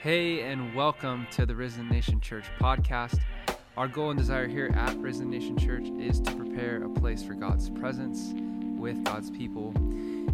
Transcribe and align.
Hey, 0.00 0.42
and 0.42 0.76
welcome 0.76 1.26
to 1.32 1.44
the 1.44 1.56
Risen 1.56 1.88
Nation 1.88 2.20
Church 2.20 2.44
podcast. 2.60 3.18
Our 3.76 3.88
goal 3.88 4.10
and 4.10 4.18
desire 4.18 4.46
here 4.46 4.70
at 4.72 4.96
Risen 4.98 5.28
Nation 5.28 5.58
Church 5.58 5.88
is 5.98 6.20
to 6.20 6.30
prepare 6.36 6.84
a 6.84 6.88
place 6.88 7.24
for 7.24 7.34
God's 7.34 7.68
presence 7.68 8.32
with 8.78 9.02
God's 9.04 9.28
people. 9.28 9.74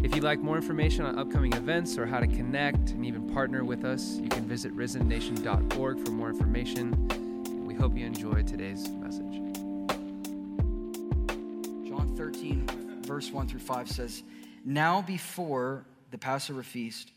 If 0.03 0.13
you'd 0.13 0.23
like 0.23 0.39
more 0.39 0.55
information 0.55 1.03
on 1.03 1.17
upcoming 1.17 1.51
events 1.53 1.97
or 1.97 2.05
how 2.05 2.19
to 2.19 2.27
connect 2.27 2.91
and 2.91 3.03
even 3.07 3.27
partner 3.33 3.63
with 3.63 3.85
us, 3.85 4.17
you 4.17 4.29
can 4.29 4.47
visit 4.47 4.71
risennation.org 4.77 6.05
for 6.05 6.11
more 6.11 6.29
information. 6.29 7.65
We 7.65 7.73
hope 7.73 7.97
you 7.97 8.05
enjoy 8.05 8.43
today's 8.43 8.87
message. 8.89 9.33
John 11.89 12.13
13, 12.15 13.01
verse 13.01 13.31
1 13.31 13.47
through 13.47 13.61
5 13.61 13.89
says, 13.89 14.21
Now 14.63 15.01
before 15.01 15.87
the 16.11 16.19
Passover 16.19 16.61
feast, 16.61 17.11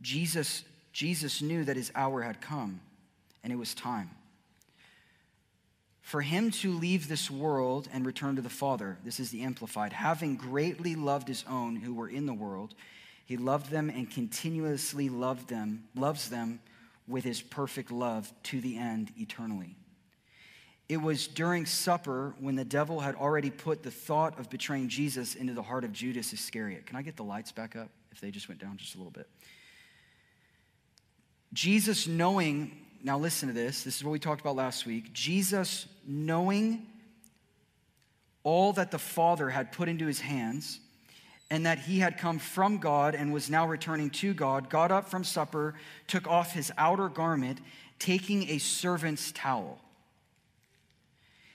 Jesus, 0.00 0.64
Jesus 0.94 1.42
knew 1.42 1.64
that 1.64 1.76
his 1.76 1.92
hour 1.94 2.22
had 2.22 2.40
come, 2.40 2.80
and 3.42 3.52
it 3.52 3.56
was 3.56 3.74
time 3.74 4.10
for 6.04 6.20
him 6.20 6.50
to 6.50 6.70
leave 6.70 7.08
this 7.08 7.30
world 7.30 7.88
and 7.90 8.04
return 8.04 8.36
to 8.36 8.42
the 8.42 8.50
Father. 8.50 8.98
This 9.02 9.18
is 9.18 9.30
the 9.30 9.42
Amplified. 9.42 9.94
Having 9.94 10.36
greatly 10.36 10.94
loved 10.94 11.26
his 11.26 11.44
own 11.48 11.76
who 11.76 11.94
were 11.94 12.10
in 12.10 12.26
the 12.26 12.34
world, 12.34 12.74
he 13.24 13.38
loved 13.38 13.70
them 13.70 13.88
and 13.88 14.10
continuously 14.10 15.08
loved 15.08 15.48
them, 15.48 15.84
loves 15.94 16.28
them 16.28 16.60
with 17.08 17.24
his 17.24 17.40
perfect 17.40 17.90
love 17.90 18.30
to 18.44 18.60
the 18.60 18.76
end 18.76 19.12
eternally. 19.16 19.76
It 20.90 20.98
was 20.98 21.26
during 21.26 21.64
supper 21.64 22.34
when 22.38 22.54
the 22.54 22.66
devil 22.66 23.00
had 23.00 23.14
already 23.14 23.50
put 23.50 23.82
the 23.82 23.90
thought 23.90 24.38
of 24.38 24.50
betraying 24.50 24.90
Jesus 24.90 25.34
into 25.34 25.54
the 25.54 25.62
heart 25.62 25.84
of 25.84 25.92
Judas 25.94 26.34
Iscariot. 26.34 26.84
Can 26.84 26.96
I 26.96 27.02
get 27.02 27.16
the 27.16 27.24
lights 27.24 27.50
back 27.50 27.76
up 27.76 27.88
if 28.12 28.20
they 28.20 28.30
just 28.30 28.46
went 28.46 28.60
down 28.60 28.76
just 28.76 28.94
a 28.94 28.98
little 28.98 29.10
bit? 29.10 29.26
Jesus 31.54 32.08
knowing, 32.08 32.72
now 33.02 33.16
listen 33.16 33.48
to 33.48 33.54
this, 33.54 33.84
this 33.84 33.96
is 33.96 34.04
what 34.04 34.10
we 34.10 34.18
talked 34.18 34.40
about 34.40 34.56
last 34.56 34.86
week. 34.86 35.12
Jesus 35.12 35.86
knowing 36.06 36.86
all 38.42 38.72
that 38.74 38.90
the 38.90 38.98
Father 38.98 39.48
had 39.48 39.72
put 39.72 39.88
into 39.88 40.06
his 40.06 40.20
hands 40.20 40.80
and 41.50 41.64
that 41.64 41.78
he 41.78 42.00
had 42.00 42.18
come 42.18 42.40
from 42.40 42.78
God 42.78 43.14
and 43.14 43.32
was 43.32 43.48
now 43.48 43.68
returning 43.68 44.10
to 44.10 44.34
God, 44.34 44.68
got 44.68 44.90
up 44.90 45.08
from 45.08 45.22
supper, 45.22 45.74
took 46.08 46.26
off 46.26 46.52
his 46.52 46.72
outer 46.76 47.08
garment, 47.08 47.60
taking 48.00 48.48
a 48.50 48.58
servant's 48.58 49.30
towel. 49.30 49.78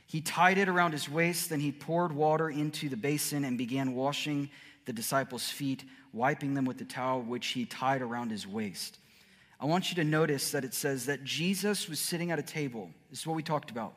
He 0.08 0.22
tied 0.22 0.58
it 0.58 0.70
around 0.70 0.94
his 0.94 1.09
waist, 1.09 1.50
then 1.50 1.59
he 1.59 1.72
poured 1.73 2.14
water 2.14 2.50
into 2.50 2.88
the 2.88 2.97
basin 2.97 3.44
and 3.44 3.58
began 3.58 3.94
washing 3.94 4.50
the 4.86 4.94
disciples' 4.94 5.50
feet, 5.50 5.83
wiping 6.14 6.53
them 6.53 6.66
with 6.66 6.77
the 6.77 6.86
towel 6.86 7.22
which 7.22 7.47
he 7.47 7.66
tied 7.66 8.02
around 8.02 8.31
his 8.31 8.47
waist. 8.47 8.97
I 9.59 9.65
want 9.65 9.89
you 9.89 9.95
to 9.95 10.03
notice 10.03 10.52
that 10.52 10.63
it 10.63 10.73
says 10.73 11.05
that 11.07 11.23
Jesus 11.23 11.89
was 11.89 11.99
sitting 11.99 12.31
at 12.31 12.39
a 12.39 12.43
table. 12.43 12.89
This 13.09 13.19
is 13.19 13.27
what 13.27 13.35
we 13.35 13.43
talked 13.43 13.71
about. 13.71 13.93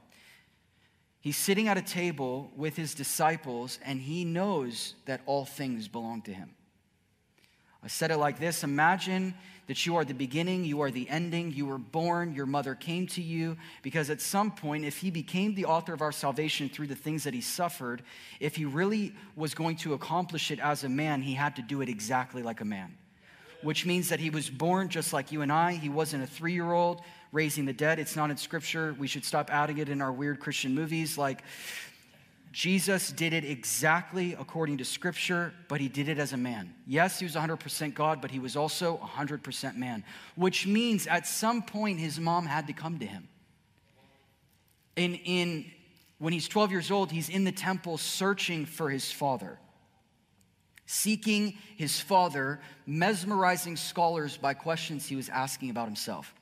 He's 1.20 1.36
sitting 1.36 1.68
at 1.68 1.78
a 1.78 1.82
table 1.82 2.50
with 2.56 2.76
his 2.76 2.94
disciples, 2.94 3.78
and 3.84 4.00
he 4.00 4.24
knows 4.24 4.96
that 5.06 5.20
all 5.24 5.44
things 5.44 5.86
belong 5.86 6.22
to 6.22 6.32
him. 6.32 6.50
I 7.80 7.86
said 7.86 8.10
it 8.10 8.16
like 8.16 8.40
this 8.40 8.64
Imagine 8.64 9.34
that 9.68 9.86
you 9.86 9.94
are 9.94 10.04
the 10.04 10.14
beginning, 10.14 10.64
you 10.64 10.80
are 10.80 10.90
the 10.90 11.08
ending, 11.08 11.52
you 11.52 11.66
were 11.66 11.78
born, 11.78 12.34
your 12.34 12.46
mother 12.46 12.74
came 12.74 13.06
to 13.06 13.22
you, 13.22 13.56
because 13.82 14.10
at 14.10 14.20
some 14.20 14.50
point, 14.50 14.84
if 14.84 14.98
he 14.98 15.12
became 15.12 15.54
the 15.54 15.64
author 15.64 15.94
of 15.94 16.02
our 16.02 16.10
salvation 16.10 16.68
through 16.68 16.88
the 16.88 16.96
things 16.96 17.22
that 17.22 17.34
he 17.34 17.40
suffered, 17.40 18.02
if 18.40 18.56
he 18.56 18.64
really 18.64 19.14
was 19.36 19.54
going 19.54 19.76
to 19.76 19.94
accomplish 19.94 20.50
it 20.50 20.58
as 20.58 20.82
a 20.82 20.88
man, 20.88 21.22
he 21.22 21.34
had 21.34 21.54
to 21.54 21.62
do 21.62 21.80
it 21.80 21.88
exactly 21.88 22.42
like 22.42 22.60
a 22.60 22.64
man. 22.64 22.96
Which 23.62 23.86
means 23.86 24.08
that 24.08 24.20
he 24.20 24.30
was 24.30 24.50
born 24.50 24.88
just 24.88 25.12
like 25.12 25.32
you 25.32 25.42
and 25.42 25.52
I. 25.52 25.72
He 25.72 25.88
wasn't 25.88 26.24
a 26.24 26.26
three 26.26 26.52
year 26.52 26.72
old 26.72 27.00
raising 27.32 27.64
the 27.64 27.72
dead. 27.72 27.98
It's 27.98 28.16
not 28.16 28.30
in 28.30 28.36
scripture. 28.36 28.94
We 28.98 29.06
should 29.06 29.24
stop 29.24 29.50
adding 29.52 29.78
it 29.78 29.88
in 29.88 30.02
our 30.02 30.12
weird 30.12 30.40
Christian 30.40 30.74
movies. 30.74 31.16
Like, 31.16 31.42
Jesus 32.52 33.10
did 33.10 33.32
it 33.32 33.44
exactly 33.44 34.34
according 34.38 34.76
to 34.78 34.84
scripture, 34.84 35.54
but 35.68 35.80
he 35.80 35.88
did 35.88 36.08
it 36.10 36.18
as 36.18 36.34
a 36.34 36.36
man. 36.36 36.74
Yes, 36.86 37.18
he 37.18 37.24
was 37.24 37.34
100% 37.34 37.94
God, 37.94 38.20
but 38.20 38.30
he 38.30 38.38
was 38.38 38.56
also 38.56 38.98
100% 38.98 39.76
man, 39.76 40.04
which 40.36 40.66
means 40.66 41.06
at 41.06 41.26
some 41.26 41.62
point 41.62 41.98
his 41.98 42.20
mom 42.20 42.44
had 42.44 42.66
to 42.66 42.74
come 42.74 42.98
to 42.98 43.06
him. 43.06 43.26
In, 44.96 45.14
in, 45.14 45.64
when 46.18 46.34
he's 46.34 46.46
12 46.46 46.70
years 46.70 46.90
old, 46.90 47.10
he's 47.10 47.30
in 47.30 47.44
the 47.44 47.52
temple 47.52 47.96
searching 47.96 48.66
for 48.66 48.90
his 48.90 49.10
father, 49.10 49.58
seeking 50.86 51.56
his 51.76 52.00
father, 52.00 52.60
mesmerizing 52.86 53.76
scholars 53.76 54.36
by 54.36 54.54
questions 54.54 55.06
he 55.06 55.16
was 55.16 55.28
asking 55.28 55.70
about 55.70 55.86
himself. 55.86 56.34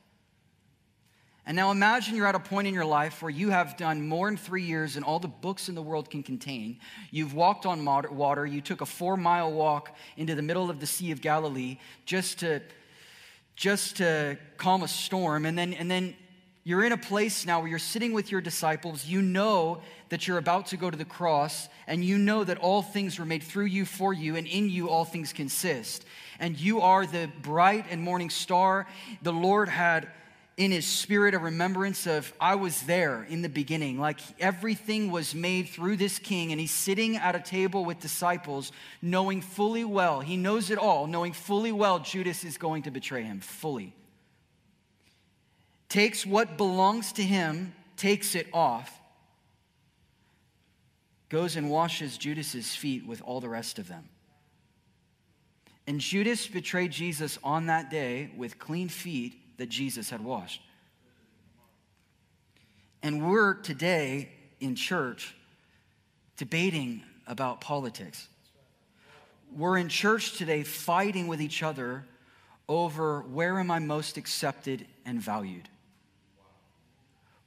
And 1.45 1.55
now 1.55 1.71
imagine 1.71 2.15
you're 2.15 2.27
at 2.27 2.35
a 2.35 2.39
point 2.39 2.67
in 2.67 2.73
your 2.73 2.85
life 2.85 3.21
where 3.21 3.31
you 3.31 3.49
have 3.49 3.75
done 3.75 4.07
more 4.07 4.27
in 4.27 4.37
three 4.37 4.63
years 4.63 4.93
than 4.93 5.03
all 5.03 5.17
the 5.17 5.27
books 5.27 5.69
in 5.69 5.75
the 5.75 5.81
world 5.81 6.09
can 6.09 6.21
contain. 6.21 6.79
You've 7.09 7.33
walked 7.33 7.65
on 7.65 7.83
water. 7.83 8.45
You 8.45 8.61
took 8.61 8.81
a 8.81 8.85
four 8.85 9.17
mile 9.17 9.51
walk 9.51 9.95
into 10.17 10.35
the 10.35 10.43
middle 10.43 10.69
of 10.69 10.79
the 10.79 10.85
Sea 10.85 11.11
of 11.11 11.19
Galilee 11.19 11.79
just 12.05 12.39
to, 12.39 12.61
just 13.55 13.97
to 13.97 14.37
calm 14.57 14.83
a 14.83 14.87
storm. 14.87 15.45
And 15.45 15.57
then, 15.57 15.73
and 15.73 15.89
then 15.89 16.15
you're 16.63 16.83
in 16.83 16.91
a 16.91 16.97
place 16.97 17.45
now 17.45 17.59
where 17.59 17.69
you're 17.69 17.79
sitting 17.79 18.13
with 18.13 18.31
your 18.31 18.41
disciples. 18.41 19.05
You 19.05 19.21
know 19.21 19.81
that 20.09 20.27
you're 20.27 20.37
about 20.37 20.67
to 20.67 20.77
go 20.77 20.91
to 20.91 20.97
the 20.97 21.05
cross, 21.05 21.67
and 21.87 22.05
you 22.05 22.19
know 22.19 22.43
that 22.43 22.59
all 22.59 22.83
things 22.83 23.17
were 23.17 23.25
made 23.25 23.41
through 23.41 23.65
you, 23.65 23.83
for 23.83 24.13
you, 24.13 24.35
and 24.35 24.45
in 24.45 24.69
you 24.69 24.89
all 24.89 25.03
things 25.03 25.33
consist. 25.33 26.05
And 26.39 26.59
you 26.59 26.81
are 26.81 27.05
the 27.05 27.29
bright 27.41 27.85
and 27.89 28.01
morning 28.01 28.29
star. 28.29 28.87
The 29.23 29.33
Lord 29.33 29.69
had 29.69 30.07
in 30.57 30.69
his 30.69 30.85
spirit 30.85 31.33
a 31.33 31.39
remembrance 31.39 32.05
of 32.05 32.31
I 32.39 32.53
was 32.55 32.81
there 32.83 33.23
in 33.23 33.41
the 33.41 33.49
beginning. 33.49 33.99
Like 33.99 34.19
everything 34.39 35.09
was 35.09 35.33
made 35.33 35.69
through 35.69 35.97
this 35.97 36.19
king, 36.19 36.51
and 36.51 36.61
he's 36.61 36.71
sitting 36.71 37.17
at 37.17 37.35
a 37.35 37.39
table 37.39 37.85
with 37.85 37.99
disciples, 37.99 38.71
knowing 39.01 39.41
fully 39.41 39.83
well, 39.83 40.19
he 40.19 40.37
knows 40.37 40.69
it 40.69 40.77
all, 40.77 41.07
knowing 41.07 41.33
fully 41.33 41.71
well 41.71 41.97
Judas 41.97 42.43
is 42.43 42.59
going 42.59 42.83
to 42.83 42.91
betray 42.91 43.23
him 43.23 43.39
fully. 43.39 43.95
Takes 45.91 46.25
what 46.25 46.55
belongs 46.55 47.11
to 47.11 47.21
him, 47.21 47.73
takes 47.97 48.33
it 48.33 48.47
off, 48.53 48.97
goes 51.27 51.57
and 51.57 51.69
washes 51.69 52.17
Judas's 52.17 52.73
feet 52.73 53.05
with 53.05 53.21
all 53.21 53.41
the 53.41 53.49
rest 53.49 53.77
of 53.77 53.89
them. 53.89 54.07
And 55.85 55.99
Judas 55.99 56.47
betrayed 56.47 56.91
Jesus 56.91 57.37
on 57.43 57.65
that 57.65 57.89
day 57.89 58.31
with 58.37 58.57
clean 58.57 58.87
feet 58.87 59.57
that 59.57 59.67
Jesus 59.67 60.09
had 60.09 60.23
washed. 60.23 60.61
And 63.03 63.29
we're 63.29 63.55
today 63.55 64.29
in 64.61 64.75
church 64.75 65.35
debating 66.37 67.03
about 67.27 67.59
politics. 67.59 68.29
We're 69.53 69.75
in 69.75 69.89
church 69.89 70.37
today 70.37 70.63
fighting 70.63 71.27
with 71.27 71.41
each 71.41 71.61
other 71.61 72.05
over 72.69 73.23
where 73.23 73.59
am 73.59 73.69
I 73.69 73.79
most 73.79 74.15
accepted 74.15 74.87
and 75.05 75.19
valued. 75.19 75.67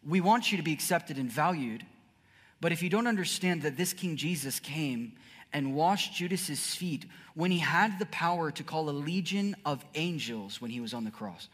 We 0.06 0.20
want 0.20 0.50
you 0.50 0.58
to 0.58 0.64
be 0.64 0.72
accepted 0.72 1.18
and 1.18 1.30
valued, 1.30 1.84
but 2.60 2.72
if 2.72 2.82
you 2.82 2.90
don't 2.90 3.06
understand 3.06 3.62
that 3.62 3.76
this 3.76 3.92
King 3.92 4.16
Jesus 4.16 4.60
came 4.60 5.12
and 5.52 5.74
washed 5.74 6.14
Judas's 6.14 6.74
feet 6.74 7.06
when 7.34 7.50
he 7.50 7.58
had 7.58 7.98
the 7.98 8.06
power 8.06 8.50
to 8.50 8.62
call 8.62 8.90
a 8.90 8.92
legion 8.92 9.56
of 9.64 9.84
angels 9.94 10.60
when 10.60 10.70
he 10.70 10.80
was 10.80 10.92
on 10.92 11.04
the 11.04 11.10
cross. 11.10 11.48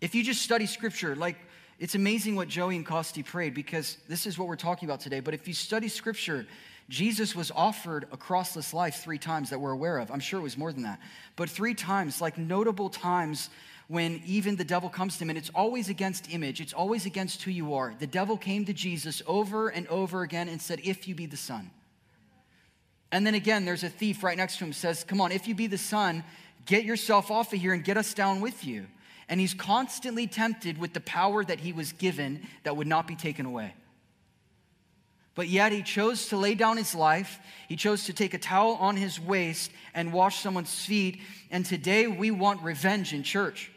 If 0.00 0.14
you 0.14 0.22
just 0.22 0.42
study 0.42 0.66
scripture, 0.66 1.16
like 1.16 1.36
it's 1.78 1.94
amazing 1.94 2.36
what 2.36 2.48
Joey 2.48 2.76
and 2.76 2.84
Costi 2.84 3.22
prayed 3.22 3.54
because 3.54 3.96
this 4.06 4.26
is 4.26 4.38
what 4.38 4.48
we're 4.48 4.56
talking 4.56 4.88
about 4.88 5.00
today. 5.00 5.20
But 5.20 5.32
if 5.32 5.48
you 5.48 5.54
study 5.54 5.88
scripture, 5.88 6.46
Jesus 6.90 7.34
was 7.34 7.50
offered 7.50 8.06
a 8.12 8.18
crossless 8.18 8.74
life 8.74 8.96
three 8.96 9.18
times 9.18 9.48
that 9.50 9.58
we're 9.58 9.70
aware 9.70 9.98
of. 9.98 10.10
I'm 10.10 10.20
sure 10.20 10.38
it 10.38 10.42
was 10.42 10.58
more 10.58 10.72
than 10.72 10.82
that. 10.82 11.00
But 11.36 11.48
three 11.48 11.74
times, 11.74 12.20
like 12.20 12.36
notable 12.36 12.90
times 12.90 13.48
when 13.90 14.22
even 14.24 14.56
the 14.56 14.64
devil 14.64 14.88
comes 14.88 15.18
to 15.18 15.24
him, 15.24 15.30
and 15.30 15.38
it's 15.38 15.50
always 15.54 15.88
against 15.88 16.32
image, 16.32 16.60
it's 16.60 16.72
always 16.72 17.04
against 17.04 17.42
who 17.42 17.50
you 17.50 17.74
are. 17.74 17.94
The 17.98 18.06
devil 18.06 18.36
came 18.36 18.64
to 18.64 18.72
Jesus 18.72 19.20
over 19.26 19.68
and 19.68 19.86
over 19.88 20.22
again 20.22 20.48
and 20.48 20.62
said, 20.62 20.80
If 20.84 21.06
you 21.08 21.14
be 21.14 21.26
the 21.26 21.36
Son. 21.36 21.70
And 23.12 23.26
then 23.26 23.34
again, 23.34 23.64
there's 23.64 23.82
a 23.82 23.88
thief 23.88 24.22
right 24.22 24.36
next 24.36 24.58
to 24.58 24.64
him 24.64 24.72
says, 24.72 25.04
Come 25.04 25.20
on, 25.20 25.32
if 25.32 25.48
you 25.48 25.54
be 25.54 25.66
the 25.66 25.76
Son, 25.76 26.24
get 26.64 26.84
yourself 26.84 27.30
off 27.30 27.52
of 27.52 27.58
here 27.58 27.74
and 27.74 27.84
get 27.84 27.96
us 27.96 28.14
down 28.14 28.40
with 28.40 28.64
you 28.64 28.86
and 29.30 29.38
he's 29.38 29.54
constantly 29.54 30.26
tempted 30.26 30.76
with 30.76 30.92
the 30.92 31.00
power 31.00 31.44
that 31.44 31.60
he 31.60 31.72
was 31.72 31.92
given 31.92 32.46
that 32.64 32.76
would 32.76 32.88
not 32.88 33.06
be 33.06 33.14
taken 33.14 33.46
away. 33.46 33.72
But 35.36 35.46
yet 35.48 35.70
he 35.70 35.82
chose 35.82 36.26
to 36.28 36.36
lay 36.36 36.56
down 36.56 36.76
his 36.76 36.96
life. 36.96 37.38
He 37.68 37.76
chose 37.76 38.04
to 38.06 38.12
take 38.12 38.34
a 38.34 38.38
towel 38.38 38.72
on 38.80 38.96
his 38.96 39.20
waist 39.20 39.70
and 39.94 40.12
wash 40.12 40.40
someone's 40.40 40.84
feet. 40.84 41.20
And 41.52 41.64
today 41.64 42.08
we 42.08 42.32
want 42.32 42.62
revenge 42.62 43.14
in 43.14 43.22
church. 43.22 43.70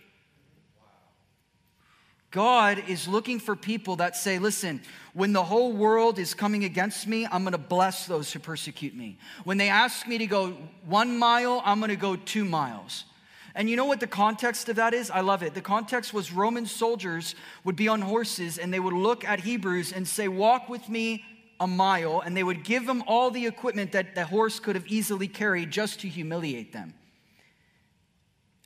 God 2.33 2.83
is 2.87 3.07
looking 3.07 3.39
for 3.39 3.55
people 3.55 3.97
that 3.97 4.17
say, 4.17 4.39
listen, 4.39 4.81
when 5.13 5.33
the 5.33 5.43
whole 5.43 5.71
world 5.71 6.17
is 6.17 6.33
coming 6.33 6.63
against 6.63 7.07
me, 7.07 7.27
I'm 7.31 7.43
gonna 7.43 7.59
bless 7.59 8.07
those 8.07 8.33
who 8.33 8.39
persecute 8.39 8.95
me. 8.95 9.19
When 9.43 9.59
they 9.59 9.69
ask 9.69 10.07
me 10.07 10.17
to 10.17 10.25
go 10.25 10.57
one 10.87 11.19
mile, 11.19 11.61
I'm 11.63 11.79
gonna 11.79 11.95
go 11.95 12.15
two 12.15 12.43
miles. 12.43 13.05
And 13.53 13.69
you 13.69 13.75
know 13.75 13.85
what 13.85 13.99
the 13.99 14.07
context 14.07 14.67
of 14.67 14.77
that 14.77 14.95
is? 14.95 15.11
I 15.11 15.21
love 15.21 15.43
it. 15.43 15.53
The 15.53 15.61
context 15.61 16.11
was 16.11 16.31
Roman 16.31 16.65
soldiers 16.65 17.35
would 17.65 17.75
be 17.75 17.87
on 17.87 18.01
horses 18.01 18.57
and 18.57 18.73
they 18.73 18.79
would 18.79 18.95
look 18.95 19.23
at 19.23 19.41
Hebrews 19.41 19.91
and 19.93 20.07
say, 20.07 20.27
Walk 20.27 20.69
with 20.69 20.89
me 20.89 21.23
a 21.59 21.67
mile. 21.67 22.21
And 22.21 22.35
they 22.35 22.43
would 22.43 22.63
give 22.63 22.87
them 22.87 23.03
all 23.05 23.29
the 23.29 23.45
equipment 23.45 23.91
that 23.91 24.15
the 24.15 24.25
horse 24.25 24.59
could 24.59 24.75
have 24.75 24.87
easily 24.87 25.27
carried 25.27 25.69
just 25.69 25.99
to 25.99 26.07
humiliate 26.07 26.73
them. 26.73 26.95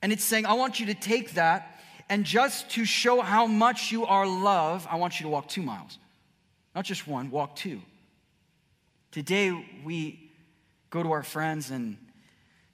And 0.02 0.14
it's 0.14 0.24
saying, 0.24 0.46
I 0.46 0.54
want 0.54 0.80
you 0.80 0.86
to 0.86 0.94
take 0.94 1.32
that 1.34 1.77
and 2.10 2.24
just 2.24 2.70
to 2.72 2.86
show 2.86 3.22
how 3.22 3.46
much 3.46 3.92
you 3.92 4.06
are 4.06 4.26
loved, 4.26 4.88
I 4.90 4.96
want 4.96 5.20
you 5.20 5.26
to 5.26 5.30
walk 5.30 5.48
two 5.48 5.62
miles. 5.62 5.98
Not 6.76 6.86
just 6.86 7.08
one, 7.08 7.32
walk 7.32 7.56
two. 7.56 7.82
Today, 9.12 9.52
we 9.84 10.32
go 10.90 11.04
to 11.04 11.12
our 11.12 11.24
friends 11.24 11.72
and 11.72 11.98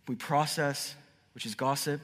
we 0.08 0.16
process 0.16 0.96
which 1.34 1.46
is 1.46 1.56
gossip. 1.56 2.02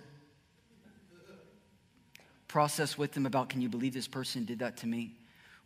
Process 2.48 2.98
with 2.98 3.12
them 3.12 3.26
about, 3.26 3.50
can 3.50 3.62
you 3.62 3.70
believe 3.70 3.94
this 3.94 4.08
person 4.08 4.44
did 4.44 4.60
that 4.60 4.78
to 4.78 4.88
me? 4.88 5.14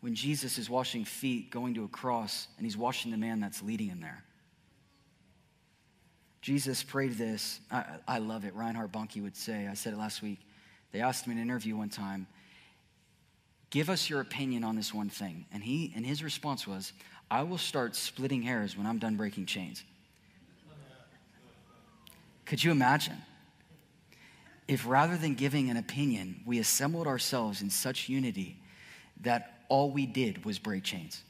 When 0.02 0.16
Jesus 0.16 0.58
is 0.58 0.70
washing 0.70 1.06
feet, 1.06 1.50
going 1.50 1.74
to 1.76 1.86
a 1.86 1.88
cross, 1.88 2.48
and 2.58 2.66
he's 2.66 2.76
washing 2.76 3.10
the 3.12 3.18
man 3.18 3.40
that's 3.40 3.64
leading 3.64 3.88
him 3.88 4.02
there. 4.02 4.22
Jesus 6.42 6.84
prayed 6.84 7.14
this. 7.14 7.62
I, 7.72 7.86
I 8.06 8.18
love 8.18 8.44
it. 8.44 8.54
Reinhard 8.54 8.92
Bonnke 8.92 9.24
would 9.24 9.38
say, 9.38 9.66
I 9.66 9.76
said 9.76 9.94
it 9.94 9.98
last 9.98 10.22
week. 10.22 10.40
They 10.94 11.02
asked 11.02 11.26
him 11.26 11.34
in 11.34 11.40
an 11.40 11.44
interview 11.44 11.76
one 11.76 11.90
time, 11.90 12.28
give 13.70 13.90
us 13.90 14.10
your 14.10 14.22
opinion 14.22 14.64
on 14.64 14.78
this 14.78 14.94
one 14.94 15.10
thing. 15.10 15.46
And, 15.52 15.62
he, 15.62 15.92
and 15.96 16.06
his 16.06 16.24
response 16.24 16.66
was, 16.66 16.94
I 17.30 17.44
will 17.44 17.58
start 17.58 17.98
splitting 17.98 18.44
hairs 18.44 18.78
when 18.78 18.88
I'm 18.88 19.00
done 19.00 19.18
breaking 19.18 19.48
chains. 19.48 19.84
Could 22.46 22.64
you 22.64 22.72
imagine? 22.72 23.18
if 24.68 24.88
rather 24.88 25.18
than 25.18 25.36
giving 25.36 25.70
an 25.70 25.78
opinion, 25.78 26.42
we 26.46 26.60
assembled 26.60 27.08
ourselves 27.08 27.62
in 27.62 27.70
such 27.70 28.08
unity 28.10 28.58
that 29.22 29.64
all 29.70 29.92
we 29.92 30.06
did 30.06 30.46
was 30.46 30.60
break 30.60 30.84
chains. 30.84 31.22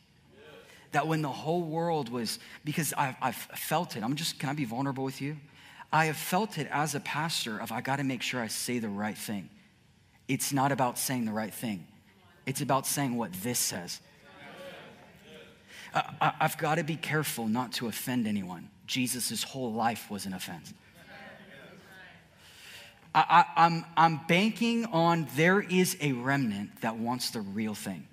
That 0.92 1.08
when 1.08 1.24
the 1.24 1.30
whole 1.30 1.64
world 1.64 2.10
was, 2.10 2.38
because 2.64 2.94
I've, 2.96 3.16
I've 3.22 3.36
felt 3.36 3.96
it, 3.96 4.04
I'm 4.04 4.16
just, 4.16 4.38
can 4.38 4.50
I 4.50 4.54
be 4.54 4.66
vulnerable 4.66 5.04
with 5.04 5.22
you? 5.22 5.38
I 5.92 6.06
have 6.06 6.18
felt 6.18 6.58
it 6.58 6.68
as 6.72 6.94
a 6.94 7.00
pastor 7.00 7.58
of 7.58 7.72
I 7.72 7.82
got 7.82 7.96
to 7.96 8.04
make 8.04 8.22
sure 8.22 8.42
I 8.42 8.48
say 8.48 8.80
the 8.80 8.90
right 8.90 9.18
thing. 9.18 9.50
It's 10.34 10.52
not 10.52 10.72
about 10.72 10.98
saying 10.98 11.26
the 11.26 11.32
right 11.32 11.54
thing. 11.54 11.86
It's 12.48 12.60
about 12.60 12.88
saying 12.88 13.16
what 13.16 13.32
this 13.44 13.60
says. 13.60 14.02
I, 15.94 16.34
have 16.40 16.58
got 16.58 16.76
to 16.76 16.84
be 16.84 16.96
careful 16.96 17.48
not 17.48 17.74
to 17.74 17.86
offend 17.86 18.26
anyone. 18.26 18.72
Jesus' 18.88 19.44
whole 19.44 19.72
life 19.72 20.10
was 20.10 20.26
an 20.26 20.34
offense. 20.34 20.74
I, 23.14 23.46
am 23.56 23.86
I'm, 23.96 24.16
I'm 24.16 24.22
banking 24.28 24.86
on 24.86 25.28
there 25.36 25.62
is 25.62 25.98
a 26.02 26.14
remnant 26.14 26.82
that 26.82 26.98
wants 26.98 27.30
the 27.30 27.42
real 27.42 27.76
thing. 27.76 28.08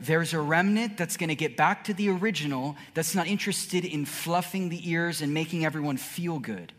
There's 0.00 0.32
a 0.32 0.40
remnant 0.40 0.96
that's 0.96 1.16
going 1.16 1.28
to 1.28 1.36
get 1.36 1.56
back 1.56 1.84
to 1.84 1.94
the 1.94 2.08
original, 2.08 2.74
that's 2.94 3.14
not 3.14 3.28
interested 3.28 3.84
in 3.84 4.06
fluffing 4.06 4.70
the 4.70 4.90
ears 4.90 5.22
and 5.22 5.32
making 5.32 5.64
everyone 5.64 5.98
feel 5.98 6.40
good 6.40 6.72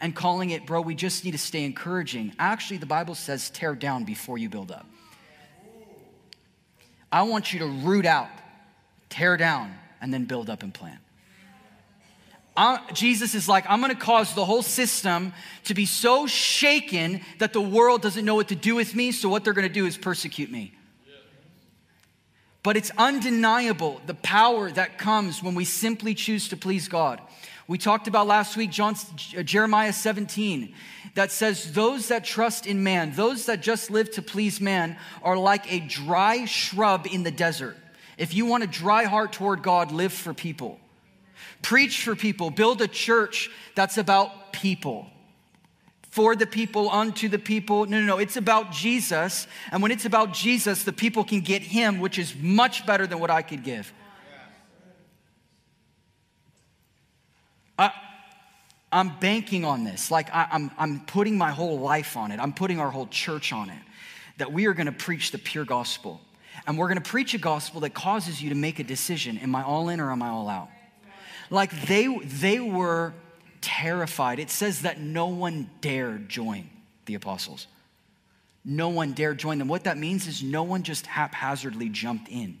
and 0.00 0.14
calling 0.14 0.50
it, 0.50 0.66
bro, 0.66 0.80
we 0.80 0.94
just 0.94 1.24
need 1.24 1.32
to 1.32 1.38
stay 1.38 1.64
encouraging. 1.64 2.32
Actually, 2.38 2.78
the 2.78 2.86
Bible 2.86 3.14
says 3.14 3.50
tear 3.50 3.74
down 3.74 4.04
before 4.04 4.38
you 4.38 4.48
build 4.48 4.70
up. 4.70 4.86
I 7.10 7.22
want 7.22 7.52
you 7.52 7.60
to 7.60 7.66
root 7.66 8.06
out, 8.06 8.28
tear 9.08 9.36
down, 9.36 9.74
and 10.00 10.12
then 10.12 10.24
build 10.24 10.50
up 10.50 10.62
and 10.62 10.72
plant. 10.72 11.00
I'm, 12.56 12.80
Jesus 12.92 13.36
is 13.36 13.48
like, 13.48 13.64
I'm 13.68 13.80
going 13.80 13.94
to 13.94 14.00
cause 14.00 14.34
the 14.34 14.44
whole 14.44 14.62
system 14.62 15.32
to 15.64 15.74
be 15.74 15.86
so 15.86 16.26
shaken 16.26 17.20
that 17.38 17.52
the 17.52 17.60
world 17.60 18.02
doesn't 18.02 18.24
know 18.24 18.34
what 18.34 18.48
to 18.48 18.56
do 18.56 18.74
with 18.74 18.96
me, 18.96 19.12
so 19.12 19.28
what 19.28 19.44
they're 19.44 19.52
going 19.52 19.68
to 19.68 19.72
do 19.72 19.86
is 19.86 19.96
persecute 19.96 20.50
me. 20.50 20.72
But 22.64 22.76
it's 22.76 22.90
undeniable 22.98 24.00
the 24.06 24.14
power 24.14 24.70
that 24.72 24.98
comes 24.98 25.42
when 25.42 25.54
we 25.54 25.64
simply 25.64 26.14
choose 26.14 26.48
to 26.48 26.56
please 26.56 26.88
God. 26.88 27.20
We 27.68 27.76
talked 27.76 28.08
about 28.08 28.26
last 28.26 28.56
week, 28.56 28.70
John, 28.70 28.96
Jeremiah 29.16 29.92
17, 29.92 30.74
that 31.14 31.30
says, 31.30 31.74
Those 31.74 32.08
that 32.08 32.24
trust 32.24 32.66
in 32.66 32.82
man, 32.82 33.12
those 33.12 33.44
that 33.44 33.60
just 33.60 33.90
live 33.90 34.10
to 34.12 34.22
please 34.22 34.58
man, 34.58 34.96
are 35.22 35.36
like 35.36 35.70
a 35.70 35.80
dry 35.80 36.46
shrub 36.46 37.06
in 37.06 37.24
the 37.24 37.30
desert. 37.30 37.76
If 38.16 38.32
you 38.32 38.46
want 38.46 38.64
a 38.64 38.66
dry 38.66 39.04
heart 39.04 39.34
toward 39.34 39.62
God, 39.62 39.92
live 39.92 40.14
for 40.14 40.32
people. 40.32 40.80
Preach 41.60 42.02
for 42.02 42.16
people, 42.16 42.50
build 42.50 42.80
a 42.80 42.88
church 42.88 43.50
that's 43.74 43.98
about 43.98 44.54
people. 44.54 45.06
For 46.10 46.34
the 46.34 46.46
people, 46.46 46.88
unto 46.90 47.28
the 47.28 47.38
people. 47.38 47.84
No, 47.84 48.00
no, 48.00 48.06
no. 48.06 48.18
It's 48.18 48.38
about 48.38 48.72
Jesus. 48.72 49.46
And 49.70 49.82
when 49.82 49.92
it's 49.92 50.06
about 50.06 50.32
Jesus, 50.32 50.84
the 50.84 50.92
people 50.92 51.22
can 51.22 51.42
get 51.42 51.60
Him, 51.60 52.00
which 52.00 52.18
is 52.18 52.34
much 52.34 52.86
better 52.86 53.06
than 53.06 53.20
what 53.20 53.30
I 53.30 53.42
could 53.42 53.62
give. 53.62 53.92
I'm 58.90 59.18
banking 59.18 59.64
on 59.64 59.84
this. 59.84 60.10
Like, 60.10 60.32
I, 60.34 60.48
I'm, 60.50 60.70
I'm 60.78 61.00
putting 61.00 61.36
my 61.36 61.50
whole 61.50 61.78
life 61.78 62.16
on 62.16 62.30
it. 62.30 62.40
I'm 62.40 62.52
putting 62.52 62.80
our 62.80 62.90
whole 62.90 63.06
church 63.06 63.52
on 63.52 63.70
it. 63.70 63.78
That 64.38 64.52
we 64.52 64.66
are 64.66 64.72
going 64.72 64.86
to 64.86 64.92
preach 64.92 65.30
the 65.30 65.38
pure 65.38 65.64
gospel. 65.64 66.20
And 66.66 66.78
we're 66.78 66.88
going 66.88 67.00
to 67.00 67.10
preach 67.10 67.34
a 67.34 67.38
gospel 67.38 67.80
that 67.80 67.94
causes 67.94 68.42
you 68.42 68.48
to 68.50 68.54
make 68.54 68.78
a 68.78 68.84
decision 68.84 69.38
Am 69.38 69.54
I 69.54 69.62
all 69.62 69.88
in 69.88 70.00
or 70.00 70.10
am 70.10 70.22
I 70.22 70.28
all 70.28 70.48
out? 70.48 70.68
Like 71.50 71.70
they, 71.86 72.06
they 72.18 72.60
were 72.60 73.14
terrified. 73.60 74.38
It 74.38 74.50
says 74.50 74.82
that 74.82 75.00
no 75.00 75.26
one 75.28 75.70
dared 75.80 76.28
join 76.28 76.68
the 77.06 77.14
apostles. 77.14 77.66
No 78.64 78.90
one 78.90 79.12
dared 79.12 79.38
join 79.38 79.58
them. 79.58 79.68
What 79.68 79.84
that 79.84 79.96
means 79.96 80.26
is 80.26 80.42
no 80.42 80.62
one 80.62 80.82
just 80.82 81.06
haphazardly 81.06 81.88
jumped 81.88 82.28
in. 82.28 82.58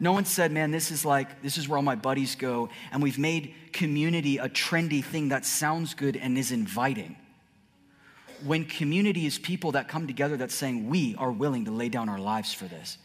No 0.00 0.12
one 0.12 0.24
said, 0.24 0.52
man, 0.52 0.70
this 0.70 0.90
is 0.90 1.04
like, 1.04 1.42
this 1.42 1.58
is 1.58 1.68
where 1.68 1.76
all 1.76 1.82
my 1.82 1.96
buddies 1.96 2.36
go, 2.36 2.68
and 2.92 3.02
we've 3.02 3.18
made 3.18 3.54
community 3.72 4.38
a 4.38 4.48
trendy 4.48 5.04
thing 5.04 5.30
that 5.30 5.44
sounds 5.44 5.94
good 5.94 6.16
and 6.16 6.38
is 6.38 6.52
inviting. 6.52 7.16
When 8.44 8.64
community 8.64 9.26
is 9.26 9.38
people 9.38 9.72
that 9.72 9.88
come 9.88 10.06
together 10.06 10.36
that's 10.36 10.54
saying, 10.54 10.88
we 10.88 11.16
are 11.16 11.32
willing 11.32 11.64
to 11.64 11.72
lay 11.72 11.88
down 11.88 12.08
our 12.08 12.20
lives 12.20 12.54
for 12.54 12.66
this. 12.66 12.98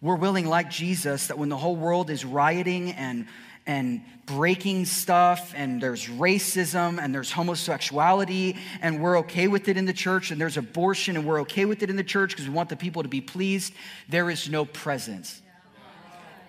We're 0.00 0.16
willing, 0.16 0.46
like 0.46 0.70
Jesus, 0.70 1.26
that 1.26 1.38
when 1.38 1.50
the 1.50 1.56
whole 1.56 1.76
world 1.76 2.08
is 2.08 2.24
rioting 2.24 2.92
and, 2.92 3.26
and 3.66 4.02
breaking 4.26 4.84
stuff, 4.84 5.52
and 5.56 5.80
there's 5.80 6.06
racism, 6.06 7.02
and 7.02 7.14
there's 7.14 7.30
homosexuality, 7.30 8.56
and 8.80 9.00
we're 9.00 9.18
okay 9.18 9.48
with 9.48 9.68
it 9.68 9.76
in 9.76 9.84
the 9.84 9.92
church, 9.92 10.30
and 10.30 10.40
there's 10.40 10.56
abortion, 10.56 11.16
and 11.16 11.26
we're 11.26 11.40
okay 11.40 11.64
with 11.64 11.82
it 11.82 11.90
in 11.90 11.96
the 11.96 12.04
church 12.04 12.30
because 12.30 12.48
we 12.48 12.54
want 12.54 12.68
the 12.68 12.76
people 12.76 13.02
to 13.02 13.08
be 13.08 13.20
pleased, 13.20 13.72
there 14.08 14.30
is 14.30 14.48
no 14.48 14.64
presence. 14.64 15.42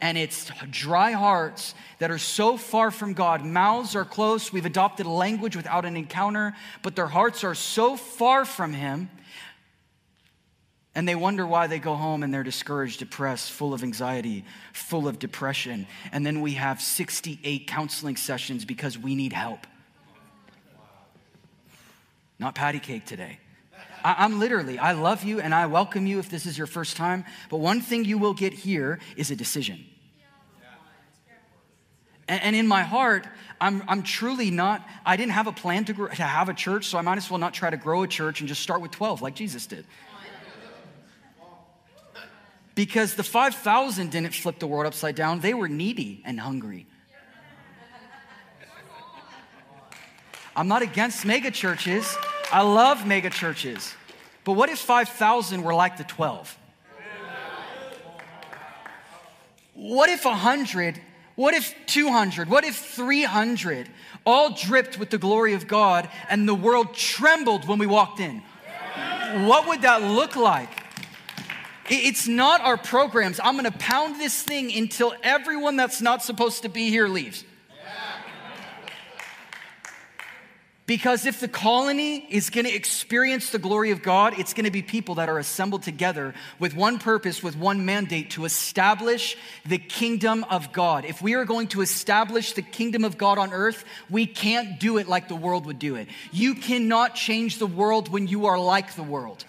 And 0.02 0.18
it's 0.18 0.52
dry 0.70 1.12
hearts 1.12 1.76
that 2.00 2.12
are 2.12 2.18
so 2.18 2.58
far 2.58 2.92
from 2.92 3.14
God. 3.14 3.46
Mouths 3.46 3.96
are 3.96 4.04
close. 4.04 4.52
We've 4.52 4.66
adopted 4.66 5.06
a 5.06 5.10
language 5.10 5.56
without 5.56 5.86
an 5.86 5.96
encounter, 5.96 6.54
but 6.82 6.96
their 6.96 7.08
hearts 7.08 7.46
are 7.46 7.56
so 7.56 7.96
far 7.96 8.44
from 8.44 8.74
Him 8.74 9.10
and 10.96 11.08
they 11.08 11.16
wonder 11.16 11.46
why 11.46 11.68
they 11.68 11.80
go 11.80 11.96
home 11.96 12.22
and 12.22 12.34
they're 12.34 12.44
discouraged, 12.44 13.00
depressed, 13.00 13.52
full 13.52 13.74
of 13.74 13.82
anxiety, 13.82 14.46
full 14.74 15.08
of 15.08 15.18
depression. 15.18 15.88
And 16.12 16.26
then 16.26 16.42
we 16.42 16.54
have 16.54 16.82
68 16.82 17.68
counseling 17.68 18.16
sessions 18.16 18.64
because 18.64 18.98
we 18.98 19.16
need 19.16 19.34
help. 19.34 19.66
Not 22.38 22.54
patty 22.54 22.80
cake 22.80 23.06
today. 23.06 23.40
I, 24.04 24.26
am 24.26 24.40
literally, 24.40 24.78
I 24.78 24.92
love 24.92 25.24
you 25.24 25.40
and 25.40 25.56
I 25.56 25.66
welcome 25.66 26.06
you 26.06 26.20
if 26.20 26.30
this 26.30 26.46
is 26.46 26.58
your 26.58 26.68
first 26.68 26.96
time. 26.96 27.26
But 27.50 27.58
one 27.58 27.82
thing 27.82 28.06
you 28.06 28.20
will 28.20 28.34
get 28.34 28.54
here 28.54 29.00
is 29.16 29.32
a 29.32 29.36
decision. 29.36 29.86
And, 32.26 32.56
in 32.56 32.68
my 32.68 32.84
heart, 32.84 33.28
I'm, 33.60 33.84
I'm 33.86 34.02
truly 34.02 34.50
not, 34.50 34.88
I 35.06 35.18
didn't 35.18 35.34
have 35.34 35.48
a 35.48 35.52
plan 35.52 35.84
to, 35.86 35.94
grow, 35.94 36.08
to 36.08 36.24
have 36.24 36.48
a 36.48 36.54
church, 36.54 36.86
so 36.88 36.98
I 36.98 37.02
might 37.02 37.18
as 37.18 37.30
well 37.30 37.38
not 37.38 37.54
try 37.54 37.70
to 37.70 37.76
grow 37.76 38.04
a 38.04 38.08
church 38.08 38.40
and 38.40 38.48
just 38.48 38.62
start 38.62 38.82
with 38.82 38.92
12 38.92 39.22
like 39.22 39.36
Jesus 39.36 39.68
did 39.68 39.86
because 42.76 43.16
the 43.16 43.24
5,000 43.24 44.12
didn't 44.12 44.34
flip 44.34 44.60
the 44.60 44.68
world 44.68 44.86
upside 44.86 45.16
down. 45.16 45.40
They 45.40 45.54
were 45.54 45.68
needy 45.68 46.22
and 46.26 46.40
hungry. 46.40 46.88
I'm 50.56 50.68
not 50.68 50.82
against 50.82 51.26
mega 51.26 51.52
churches. 51.52 52.16
I 52.52 52.62
love 52.62 53.08
mega 53.08 53.30
churches. 53.30 53.96
But 54.44 54.54
what 54.54 54.70
if 54.70 54.80
5,000 54.80 55.64
were 55.64 55.74
like 55.74 55.98
the 55.98 56.04
12? 56.04 56.58
What 59.74 60.10
if 60.10 60.26
100? 60.26 61.02
What 61.36 61.56
if 61.56 61.74
200? 61.88 62.50
What 62.50 62.64
if 62.64 62.76
300 62.76 63.90
all 64.26 64.52
dripped 64.52 65.00
with 65.00 65.10
the 65.10 65.18
glory 65.18 65.54
of 65.54 65.68
God 65.68 66.08
and 66.30 66.48
the 66.48 66.54
world 66.54 66.94
trembled 66.94 67.68
when 67.68 67.80
we 67.80 67.88
walked 67.88 68.20
in? 68.20 68.44
What 69.48 69.68
would 69.68 69.82
that 69.82 70.04
look 70.04 70.36
like? 70.36 70.83
It's 71.90 72.28
not 72.28 72.62
our 72.62 72.78
programs. 72.78 73.40
I'm 73.44 73.58
going 73.58 73.72
to 73.72 73.78
pound 73.78 74.20
this 74.20 74.42
thing 74.42 74.74
until 74.74 75.14
everyone 75.22 75.76
that's 75.76 76.02
not 76.02 76.24
supposed 76.24 76.62
to 76.64 76.70
be 76.70 76.90
here 76.90 77.08
leaves. 77.08 77.44
Because 80.86 81.26
if 81.26 81.40
the 81.40 81.48
colony 81.48 82.28
is 82.30 82.50
going 82.50 82.66
to 82.66 82.74
experience 82.74 83.52
the 83.52 83.60
glory 83.60 83.92
of 83.92 84.04
God, 84.04 84.38
it's 84.38 84.54
going 84.54 84.66
to 84.66 84.72
be 84.72 84.82
people 84.82 85.16
that 85.16 85.30
are 85.30 85.40
assembled 85.40 85.84
together 85.84 86.34
with 86.60 86.76
one 86.76 87.00
purpose, 87.00 87.42
with 87.42 87.56
one 87.56 87.86
mandate 87.86 88.32
to 88.32 88.44
establish 88.44 89.38
the 89.66 89.78
kingdom 89.78 90.44
of 90.50 90.74
God. 90.74 91.06
If 91.06 91.22
we 91.22 91.36
are 91.36 91.46
going 91.46 91.68
to 91.70 91.82
establish 91.82 92.52
the 92.52 92.62
kingdom 92.62 93.06
of 93.06 93.18
God 93.18 93.38
on 93.38 93.54
earth, 93.54 93.86
we 94.10 94.26
can't 94.26 94.78
do 94.78 94.98
it 94.98 95.08
like 95.08 95.30
the 95.30 95.36
world 95.36 95.66
would 95.68 95.80
do 95.80 95.96
it. 95.96 96.10
You 96.34 96.54
cannot 96.54 97.16
change 97.16 97.60
the 97.60 97.68
world 97.68 98.10
when 98.10 98.28
you 98.28 98.48
are 98.48 98.60
like 98.60 98.96
the 98.96 99.04
world. 99.04 99.46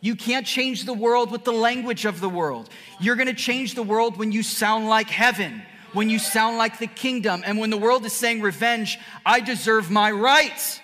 You 0.00 0.16
can't 0.16 0.46
change 0.46 0.84
the 0.84 0.94
world 0.94 1.30
with 1.30 1.44
the 1.44 1.52
language 1.52 2.04
of 2.06 2.20
the 2.20 2.28
world. 2.28 2.70
You're 3.00 3.16
going 3.16 3.28
to 3.28 3.34
change 3.34 3.74
the 3.74 3.82
world 3.82 4.16
when 4.16 4.32
you 4.32 4.42
sound 4.42 4.88
like 4.88 5.08
heaven 5.08 5.62
when 5.92 6.10
you 6.10 6.18
sound 6.18 6.56
like 6.56 6.78
the 6.78 6.86
kingdom. 6.86 7.42
And 7.44 7.58
when 7.58 7.70
the 7.70 7.76
world 7.76 8.04
is 8.04 8.12
saying 8.12 8.40
revenge, 8.40 8.98
I 9.24 9.40
deserve 9.40 9.90
my 9.90 10.10
rights. 10.10 10.80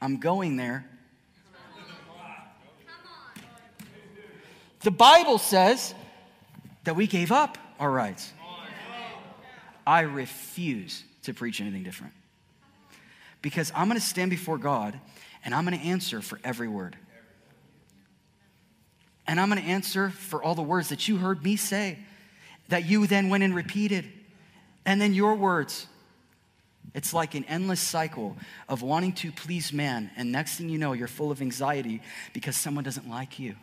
I'm 0.00 0.18
going 0.18 0.56
there. 0.56 0.86
The 4.80 4.90
Bible 4.90 5.38
says 5.38 5.94
that 6.84 6.96
we 6.96 7.06
gave 7.06 7.32
up 7.32 7.58
our 7.78 7.90
rights. 7.90 8.32
I 9.86 10.02
refuse 10.02 11.04
to 11.24 11.34
preach 11.34 11.60
anything 11.60 11.82
different. 11.82 12.14
Because 13.42 13.72
I'm 13.74 13.88
going 13.88 14.00
to 14.00 14.06
stand 14.06 14.30
before 14.30 14.58
God 14.58 14.98
and 15.44 15.54
I'm 15.54 15.66
going 15.66 15.78
to 15.78 15.84
answer 15.84 16.22
for 16.22 16.38
every 16.44 16.68
word. 16.68 16.96
And 19.26 19.38
I'm 19.38 19.48
going 19.48 19.62
to 19.62 19.68
answer 19.68 20.10
for 20.10 20.42
all 20.42 20.54
the 20.54 20.62
words 20.62 20.88
that 20.88 21.06
you 21.08 21.18
heard 21.18 21.44
me 21.44 21.56
say, 21.56 21.98
that 22.68 22.86
you 22.86 23.06
then 23.06 23.28
went 23.28 23.42
and 23.42 23.54
repeated. 23.54 24.06
And 24.84 25.00
then 25.00 25.14
your 25.14 25.34
words. 25.34 25.86
It's 26.94 27.14
like 27.14 27.34
an 27.34 27.44
endless 27.44 27.80
cycle 27.80 28.36
of 28.68 28.82
wanting 28.82 29.12
to 29.14 29.30
please 29.30 29.72
man. 29.72 30.10
And 30.16 30.32
next 30.32 30.56
thing 30.56 30.68
you 30.68 30.78
know, 30.78 30.92
you're 30.92 31.08
full 31.08 31.30
of 31.30 31.40
anxiety 31.40 32.02
because 32.32 32.56
someone 32.56 32.82
doesn't 32.82 33.08
like 33.08 33.38
you. 33.38 33.54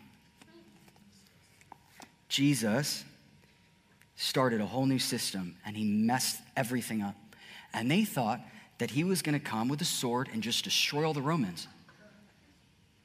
Jesus 2.29 3.03
started 4.15 4.61
a 4.61 4.65
whole 4.65 4.85
new 4.85 4.99
system 4.99 5.55
and 5.65 5.75
he 5.75 5.83
messed 5.83 6.41
everything 6.55 7.01
up. 7.01 7.15
And 7.73 7.91
they 7.91 8.05
thought 8.05 8.41
that 8.77 8.91
he 8.91 9.03
was 9.03 9.21
going 9.21 9.37
to 9.37 9.43
come 9.43 9.67
with 9.67 9.81
a 9.81 9.85
sword 9.85 10.29
and 10.31 10.41
just 10.41 10.63
destroy 10.63 11.05
all 11.05 11.13
the 11.13 11.21
Romans. 11.21 11.67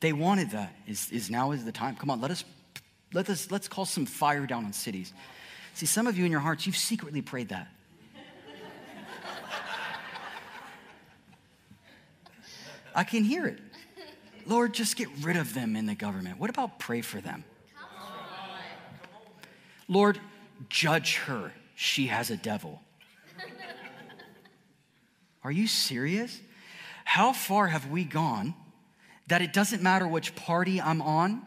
They 0.03 0.13
wanted 0.13 0.51
that. 0.51 0.75
Is, 0.89 1.13
is 1.13 1.31
now 1.31 1.53
is 1.53 1.65
the 1.65 1.71
time? 1.71 1.95
Come 1.95 2.11
on, 2.11 2.21
let 2.21 2.33
us 2.33 2.45
let 3.15 3.31
us 3.31 3.53
let's 3.53 3.69
call 3.69 3.85
some 3.85 4.05
fire 4.05 4.47
down 4.47 4.65
on 4.65 4.73
cities. 4.73 5.13
See, 5.75 5.87
some 5.87 6.09
of 6.09 6.19
you 6.19 6.25
in 6.25 6.33
your 6.33 6.41
hearts, 6.41 6.67
you've 6.67 6.77
secretly 6.77 7.23
prayed 7.23 7.51
that. 7.51 7.69
I 12.97 13.05
can 13.05 13.23
hear 13.23 13.47
it. 13.47 13.61
Lord, 14.45 14.75
just 14.75 14.97
get 14.97 15.07
rid 15.21 15.37
of 15.37 15.55
them 15.55 15.77
in 15.77 15.87
the 15.87 15.95
government. 15.95 16.41
What 16.41 16.51
about 16.51 16.81
pray 16.81 17.01
for 17.01 17.21
them? 17.21 17.45
Lord, 19.87 20.19
judge 20.69 21.19
her. 21.19 21.53
She 21.77 22.09
has 22.09 22.29
a 22.29 22.37
devil. 22.37 22.83
Are 25.45 25.53
you 25.53 25.69
serious? 25.69 26.41
How 27.05 27.33
far 27.33 27.69
have 27.69 27.87
we 27.89 28.03
gone 28.03 28.55
that 29.33 29.41
it 29.41 29.55
doesn't 29.55 29.81
matter 29.81 30.07
which 30.07 30.35
party 30.35 30.79
I'm 30.79 31.01
on, 31.01 31.41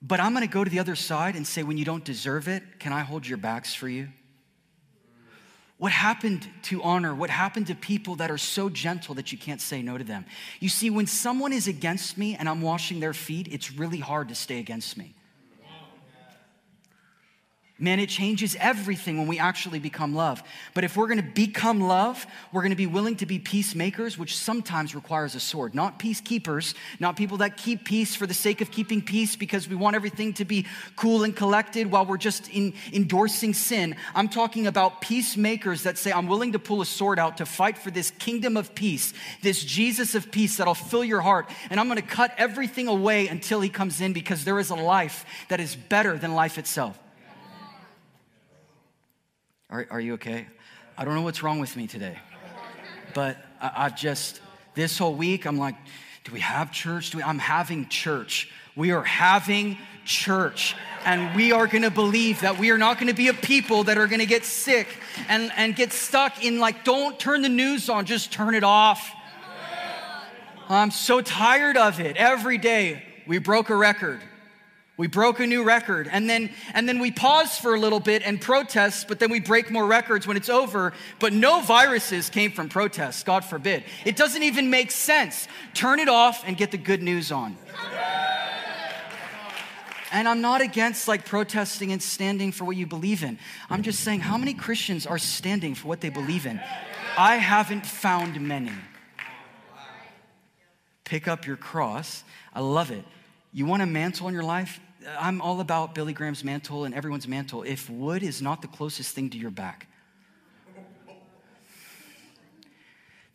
but 0.00 0.20
I'm 0.20 0.32
gonna 0.32 0.46
go 0.46 0.62
to 0.62 0.70
the 0.70 0.78
other 0.78 0.94
side 0.94 1.34
and 1.34 1.44
say, 1.44 1.64
when 1.64 1.76
you 1.76 1.84
don't 1.84 2.04
deserve 2.04 2.46
it, 2.46 2.62
can 2.78 2.92
I 2.92 3.00
hold 3.00 3.26
your 3.26 3.38
backs 3.38 3.74
for 3.74 3.88
you? 3.88 4.06
What 5.78 5.90
happened 5.90 6.48
to 6.62 6.80
honor? 6.84 7.12
What 7.12 7.28
happened 7.28 7.66
to 7.66 7.74
people 7.74 8.14
that 8.16 8.30
are 8.30 8.38
so 8.38 8.68
gentle 8.68 9.16
that 9.16 9.32
you 9.32 9.36
can't 9.36 9.60
say 9.60 9.82
no 9.82 9.98
to 9.98 10.04
them? 10.04 10.26
You 10.60 10.68
see, 10.68 10.88
when 10.88 11.08
someone 11.08 11.52
is 11.52 11.66
against 11.66 12.16
me 12.16 12.36
and 12.36 12.48
I'm 12.48 12.62
washing 12.62 13.00
their 13.00 13.14
feet, 13.14 13.48
it's 13.50 13.72
really 13.72 13.98
hard 13.98 14.28
to 14.28 14.36
stay 14.36 14.60
against 14.60 14.96
me. 14.96 15.12
Man, 17.78 18.00
it 18.00 18.08
changes 18.08 18.56
everything 18.58 19.18
when 19.18 19.26
we 19.26 19.38
actually 19.38 19.78
become 19.78 20.14
love. 20.14 20.42
But 20.72 20.84
if 20.84 20.96
we're 20.96 21.08
gonna 21.08 21.22
become 21.22 21.78
love, 21.78 22.26
we're 22.50 22.62
gonna 22.62 22.74
be 22.74 22.86
willing 22.86 23.16
to 23.16 23.26
be 23.26 23.38
peacemakers, 23.38 24.16
which 24.16 24.34
sometimes 24.34 24.94
requires 24.94 25.34
a 25.34 25.40
sword. 25.40 25.74
Not 25.74 25.98
peacekeepers, 25.98 26.72
not 27.00 27.16
people 27.16 27.36
that 27.38 27.58
keep 27.58 27.84
peace 27.84 28.14
for 28.14 28.26
the 28.26 28.32
sake 28.32 28.62
of 28.62 28.70
keeping 28.70 29.02
peace 29.02 29.36
because 29.36 29.68
we 29.68 29.76
want 29.76 29.94
everything 29.94 30.32
to 30.34 30.46
be 30.46 30.64
cool 30.96 31.22
and 31.22 31.36
collected 31.36 31.90
while 31.90 32.06
we're 32.06 32.16
just 32.16 32.48
in, 32.48 32.72
endorsing 32.94 33.52
sin. 33.52 33.94
I'm 34.14 34.30
talking 34.30 34.66
about 34.66 35.02
peacemakers 35.02 35.82
that 35.82 35.98
say, 35.98 36.12
I'm 36.12 36.28
willing 36.28 36.52
to 36.52 36.58
pull 36.58 36.80
a 36.80 36.86
sword 36.86 37.18
out 37.18 37.36
to 37.36 37.46
fight 37.46 37.76
for 37.76 37.90
this 37.90 38.10
kingdom 38.10 38.56
of 38.56 38.74
peace, 38.74 39.12
this 39.42 39.62
Jesus 39.62 40.14
of 40.14 40.30
peace 40.30 40.56
that'll 40.56 40.72
fill 40.72 41.04
your 41.04 41.20
heart. 41.20 41.50
And 41.68 41.78
I'm 41.78 41.88
gonna 41.88 42.00
cut 42.00 42.32
everything 42.38 42.88
away 42.88 43.28
until 43.28 43.60
he 43.60 43.68
comes 43.68 44.00
in 44.00 44.14
because 44.14 44.44
there 44.44 44.58
is 44.58 44.70
a 44.70 44.76
life 44.76 45.26
that 45.48 45.60
is 45.60 45.76
better 45.76 46.16
than 46.16 46.34
life 46.34 46.56
itself. 46.56 46.98
Are, 49.76 49.86
are 49.90 50.00
you 50.00 50.14
okay? 50.14 50.46
I 50.96 51.04
don't 51.04 51.14
know 51.14 51.20
what's 51.20 51.42
wrong 51.42 51.58
with 51.58 51.76
me 51.76 51.86
today, 51.86 52.16
but 53.12 53.36
I, 53.60 53.72
I've 53.76 53.94
just, 53.94 54.40
this 54.72 54.96
whole 54.96 55.14
week, 55.14 55.44
I'm 55.44 55.58
like, 55.58 55.74
do 56.24 56.32
we 56.32 56.40
have 56.40 56.72
church? 56.72 57.14
We, 57.14 57.22
I'm 57.22 57.38
having 57.38 57.86
church. 57.88 58.50
We 58.74 58.92
are 58.92 59.02
having 59.02 59.76
church. 60.06 60.74
And 61.04 61.36
we 61.36 61.52
are 61.52 61.66
gonna 61.66 61.90
believe 61.90 62.40
that 62.40 62.58
we 62.58 62.70
are 62.70 62.78
not 62.78 62.98
gonna 62.98 63.12
be 63.12 63.28
a 63.28 63.34
people 63.34 63.84
that 63.84 63.98
are 63.98 64.06
gonna 64.06 64.24
get 64.24 64.46
sick 64.46 64.88
and, 65.28 65.52
and 65.58 65.76
get 65.76 65.92
stuck 65.92 66.42
in 66.42 66.58
like, 66.58 66.82
don't 66.82 67.20
turn 67.20 67.42
the 67.42 67.50
news 67.50 67.90
on, 67.90 68.06
just 68.06 68.32
turn 68.32 68.54
it 68.54 68.64
off. 68.64 69.12
I'm 70.70 70.90
so 70.90 71.20
tired 71.20 71.76
of 71.76 72.00
it. 72.00 72.16
Every 72.16 72.56
day, 72.56 73.02
we 73.26 73.36
broke 73.36 73.68
a 73.68 73.76
record. 73.76 74.22
We 74.96 75.08
broke 75.08 75.40
a 75.40 75.46
new 75.46 75.62
record. 75.62 76.08
And 76.10 76.28
then, 76.28 76.50
and 76.72 76.88
then 76.88 77.00
we 77.00 77.10
pause 77.10 77.58
for 77.58 77.74
a 77.74 77.80
little 77.80 78.00
bit 78.00 78.22
and 78.24 78.40
protest, 78.40 79.08
but 79.08 79.18
then 79.18 79.30
we 79.30 79.40
break 79.40 79.70
more 79.70 79.86
records 79.86 80.26
when 80.26 80.36
it's 80.36 80.48
over. 80.48 80.94
But 81.18 81.34
no 81.34 81.60
viruses 81.60 82.30
came 82.30 82.50
from 82.50 82.68
protests, 82.68 83.22
God 83.22 83.44
forbid. 83.44 83.84
It 84.06 84.16
doesn't 84.16 84.42
even 84.42 84.70
make 84.70 84.90
sense. 84.90 85.48
Turn 85.74 86.00
it 86.00 86.08
off 86.08 86.44
and 86.46 86.56
get 86.56 86.70
the 86.70 86.78
good 86.78 87.02
news 87.02 87.30
on. 87.30 87.58
And 90.12 90.26
I'm 90.26 90.40
not 90.40 90.62
against 90.62 91.08
like 91.08 91.26
protesting 91.26 91.92
and 91.92 92.02
standing 92.02 92.50
for 92.50 92.64
what 92.64 92.76
you 92.76 92.86
believe 92.86 93.22
in. 93.22 93.38
I'm 93.68 93.82
just 93.82 94.00
saying, 94.00 94.20
how 94.20 94.38
many 94.38 94.54
Christians 94.54 95.04
are 95.04 95.18
standing 95.18 95.74
for 95.74 95.88
what 95.88 96.00
they 96.00 96.08
believe 96.08 96.46
in? 96.46 96.58
I 97.18 97.36
haven't 97.36 97.84
found 97.84 98.40
many. 98.40 98.72
Pick 101.04 101.28
up 101.28 101.46
your 101.46 101.56
cross. 101.56 102.24
I 102.54 102.60
love 102.60 102.90
it. 102.90 103.04
You 103.52 103.66
want 103.66 103.82
a 103.82 103.86
mantle 103.86 104.28
in 104.28 104.34
your 104.34 104.42
life? 104.42 104.80
I'm 105.18 105.40
all 105.40 105.60
about 105.60 105.94
Billy 105.94 106.12
Graham's 106.12 106.42
mantle 106.42 106.84
and 106.84 106.94
everyone's 106.94 107.28
mantle. 107.28 107.62
If 107.62 107.88
wood 107.90 108.22
is 108.22 108.40
not 108.40 108.62
the 108.62 108.68
closest 108.68 109.14
thing 109.14 109.30
to 109.30 109.38
your 109.38 109.50
back, 109.50 109.86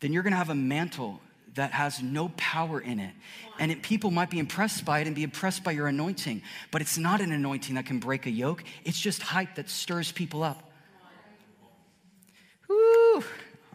then 0.00 0.12
you're 0.12 0.22
going 0.22 0.32
to 0.32 0.38
have 0.38 0.50
a 0.50 0.54
mantle 0.54 1.20
that 1.54 1.72
has 1.72 2.02
no 2.02 2.30
power 2.36 2.80
in 2.80 2.98
it. 2.98 3.14
And 3.58 3.70
it, 3.70 3.82
people 3.82 4.10
might 4.10 4.30
be 4.30 4.38
impressed 4.38 4.84
by 4.84 5.00
it 5.00 5.06
and 5.06 5.14
be 5.14 5.22
impressed 5.22 5.62
by 5.62 5.72
your 5.72 5.86
anointing, 5.86 6.42
but 6.70 6.80
it's 6.80 6.98
not 6.98 7.20
an 7.20 7.30
anointing 7.30 7.74
that 7.76 7.86
can 7.86 8.00
break 8.00 8.26
a 8.26 8.30
yoke. 8.30 8.64
It's 8.84 8.98
just 8.98 9.22
hype 9.22 9.56
that 9.56 9.68
stirs 9.68 10.10
people 10.10 10.42
up. 10.42 10.70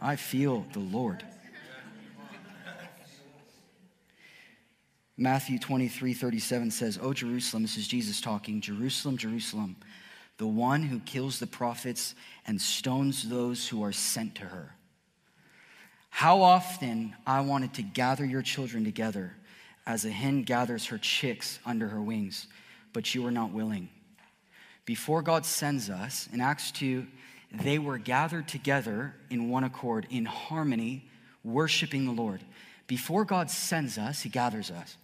I 0.00 0.16
feel 0.16 0.66
the 0.72 0.80
Lord. 0.80 1.24
Matthew 5.20 5.58
23 5.58 6.14
37 6.14 6.70
says, 6.70 6.98
O 7.02 7.12
Jerusalem, 7.12 7.64
this 7.64 7.76
is 7.76 7.88
Jesus 7.88 8.20
talking, 8.20 8.60
Jerusalem, 8.60 9.16
Jerusalem, 9.16 9.74
the 10.36 10.46
one 10.46 10.80
who 10.80 11.00
kills 11.00 11.40
the 11.40 11.46
prophets 11.48 12.14
and 12.46 12.60
stones 12.60 13.28
those 13.28 13.66
who 13.66 13.82
are 13.82 13.90
sent 13.90 14.36
to 14.36 14.44
her. 14.44 14.76
How 16.10 16.42
often 16.42 17.16
I 17.26 17.40
wanted 17.40 17.74
to 17.74 17.82
gather 17.82 18.24
your 18.24 18.42
children 18.42 18.84
together 18.84 19.32
as 19.84 20.04
a 20.04 20.10
hen 20.10 20.44
gathers 20.44 20.86
her 20.86 20.98
chicks 20.98 21.58
under 21.66 21.88
her 21.88 22.00
wings, 22.00 22.46
but 22.92 23.12
you 23.12 23.24
were 23.24 23.32
not 23.32 23.50
willing. 23.50 23.88
Before 24.84 25.22
God 25.22 25.44
sends 25.44 25.90
us, 25.90 26.28
in 26.32 26.40
Acts 26.40 26.70
2, 26.70 27.04
they 27.52 27.80
were 27.80 27.98
gathered 27.98 28.46
together 28.46 29.16
in 29.30 29.50
one 29.50 29.64
accord, 29.64 30.06
in 30.10 30.26
harmony, 30.26 31.08
worshiping 31.42 32.04
the 32.04 32.12
Lord. 32.12 32.40
Before 32.86 33.24
God 33.24 33.50
sends 33.50 33.98
us, 33.98 34.22
He 34.22 34.28
gathers 34.28 34.70
us. 34.70 34.96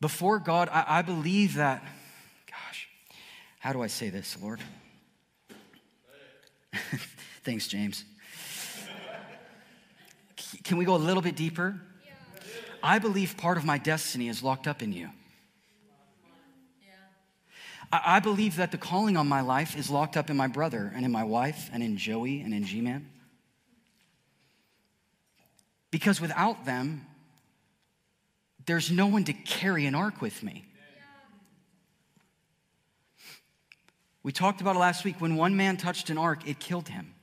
Before 0.00 0.38
God, 0.38 0.68
I, 0.70 0.84
I 0.98 1.02
believe 1.02 1.54
that, 1.54 1.82
gosh, 2.46 2.88
how 3.58 3.72
do 3.72 3.82
I 3.82 3.88
say 3.88 4.10
this, 4.10 4.36
Lord? 4.40 4.60
Thanks, 7.44 7.66
James. 7.66 8.04
Can 10.62 10.76
we 10.76 10.84
go 10.84 10.94
a 10.94 10.96
little 10.96 11.22
bit 11.22 11.34
deeper? 11.34 11.80
I 12.82 12.98
believe 13.00 13.36
part 13.36 13.56
of 13.56 13.64
my 13.64 13.78
destiny 13.78 14.28
is 14.28 14.42
locked 14.42 14.68
up 14.68 14.82
in 14.82 14.92
you. 14.92 15.10
I 17.90 18.20
believe 18.20 18.56
that 18.56 18.70
the 18.70 18.78
calling 18.78 19.16
on 19.16 19.26
my 19.26 19.40
life 19.40 19.76
is 19.76 19.88
locked 19.88 20.16
up 20.16 20.28
in 20.28 20.36
my 20.36 20.46
brother 20.46 20.92
and 20.94 21.06
in 21.06 21.10
my 21.10 21.24
wife 21.24 21.70
and 21.72 21.82
in 21.82 21.96
Joey 21.96 22.42
and 22.42 22.52
in 22.52 22.64
G 22.64 22.82
Man. 22.82 23.08
Because 25.90 26.20
without 26.20 26.66
them, 26.66 27.06
there's 28.68 28.90
no 28.92 29.06
one 29.06 29.24
to 29.24 29.32
carry 29.32 29.86
an 29.86 29.94
ark 29.94 30.20
with 30.20 30.42
me. 30.42 30.66
We 34.22 34.30
talked 34.30 34.60
about 34.60 34.76
it 34.76 34.78
last 34.78 35.04
week. 35.04 35.20
When 35.20 35.36
one 35.36 35.56
man 35.56 35.78
touched 35.78 36.10
an 36.10 36.18
ark, 36.18 36.46
it 36.46 36.60
killed 36.60 36.88
him. 36.88 37.14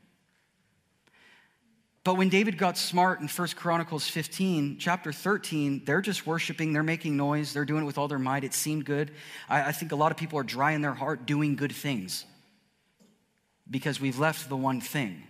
But 2.03 2.15
when 2.15 2.29
David 2.29 2.57
got 2.57 2.79
smart 2.79 3.19
in 3.19 3.27
1 3.27 3.47
Chronicles 3.49 4.07
15, 4.07 4.77
chapter 4.79 5.13
13, 5.13 5.85
they're 5.85 6.01
just 6.01 6.25
worshiping, 6.25 6.73
they're 6.73 6.83
making 6.83 7.15
noise, 7.15 7.53
they're 7.53 7.65
doing 7.65 7.83
it 7.83 7.85
with 7.85 7.99
all 7.99 8.07
their 8.07 8.19
might. 8.19 8.43
It 8.43 8.53
seemed 8.55 8.85
good. 8.85 9.11
I, 9.47 9.69
I 9.69 9.71
think 9.71 9.91
a 9.91 9.95
lot 9.95 10.11
of 10.11 10.17
people 10.17 10.39
are 10.39 10.43
dry 10.43 10.71
in 10.71 10.81
their 10.81 10.93
heart 10.93 11.27
doing 11.27 11.55
good 11.55 11.71
things 11.71 12.25
because 13.69 14.01
we've 14.01 14.17
left 14.17 14.49
the 14.49 14.57
one 14.57 14.81
thing. 14.81 15.23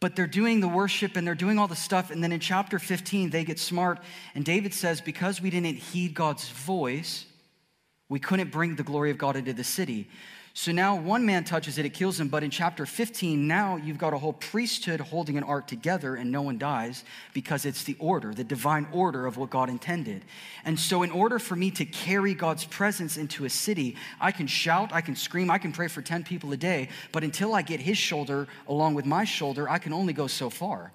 But 0.00 0.14
they're 0.14 0.26
doing 0.26 0.60
the 0.60 0.68
worship 0.68 1.16
and 1.16 1.26
they're 1.26 1.34
doing 1.34 1.58
all 1.58 1.68
the 1.68 1.76
stuff. 1.76 2.10
And 2.10 2.22
then 2.22 2.30
in 2.32 2.40
chapter 2.40 2.78
15, 2.78 3.30
they 3.30 3.44
get 3.44 3.58
smart. 3.58 4.00
And 4.34 4.44
David 4.44 4.72
says, 4.72 5.00
Because 5.00 5.40
we 5.40 5.50
didn't 5.50 5.76
heed 5.76 6.14
God's 6.14 6.48
voice, 6.48 7.26
we 8.08 8.20
couldn't 8.20 8.50
bring 8.50 8.76
the 8.76 8.84
glory 8.84 9.10
of 9.10 9.18
God 9.18 9.36
into 9.36 9.52
the 9.52 9.64
city. 9.64 10.08
So 10.58 10.72
now 10.72 10.96
one 10.96 11.24
man 11.24 11.44
touches 11.44 11.78
it, 11.78 11.86
it 11.86 11.94
kills 11.94 12.18
him. 12.18 12.26
But 12.26 12.42
in 12.42 12.50
chapter 12.50 12.84
15, 12.84 13.46
now 13.46 13.76
you've 13.76 13.96
got 13.96 14.12
a 14.12 14.18
whole 14.18 14.32
priesthood 14.32 14.98
holding 14.98 15.36
an 15.38 15.44
ark 15.44 15.68
together 15.68 16.16
and 16.16 16.32
no 16.32 16.42
one 16.42 16.58
dies 16.58 17.04
because 17.32 17.64
it's 17.64 17.84
the 17.84 17.94
order, 18.00 18.34
the 18.34 18.42
divine 18.42 18.88
order 18.90 19.24
of 19.24 19.36
what 19.36 19.50
God 19.50 19.70
intended. 19.70 20.24
And 20.64 20.76
so, 20.76 21.04
in 21.04 21.12
order 21.12 21.38
for 21.38 21.54
me 21.54 21.70
to 21.70 21.84
carry 21.84 22.34
God's 22.34 22.64
presence 22.64 23.16
into 23.16 23.44
a 23.44 23.48
city, 23.48 23.94
I 24.20 24.32
can 24.32 24.48
shout, 24.48 24.92
I 24.92 25.00
can 25.00 25.14
scream, 25.14 25.48
I 25.48 25.58
can 25.58 25.70
pray 25.70 25.86
for 25.86 26.02
10 26.02 26.24
people 26.24 26.50
a 26.50 26.56
day. 26.56 26.88
But 27.12 27.22
until 27.22 27.54
I 27.54 27.62
get 27.62 27.78
his 27.78 27.96
shoulder 27.96 28.48
along 28.66 28.94
with 28.94 29.06
my 29.06 29.22
shoulder, 29.22 29.70
I 29.70 29.78
can 29.78 29.92
only 29.92 30.12
go 30.12 30.26
so 30.26 30.50
far. 30.50 30.90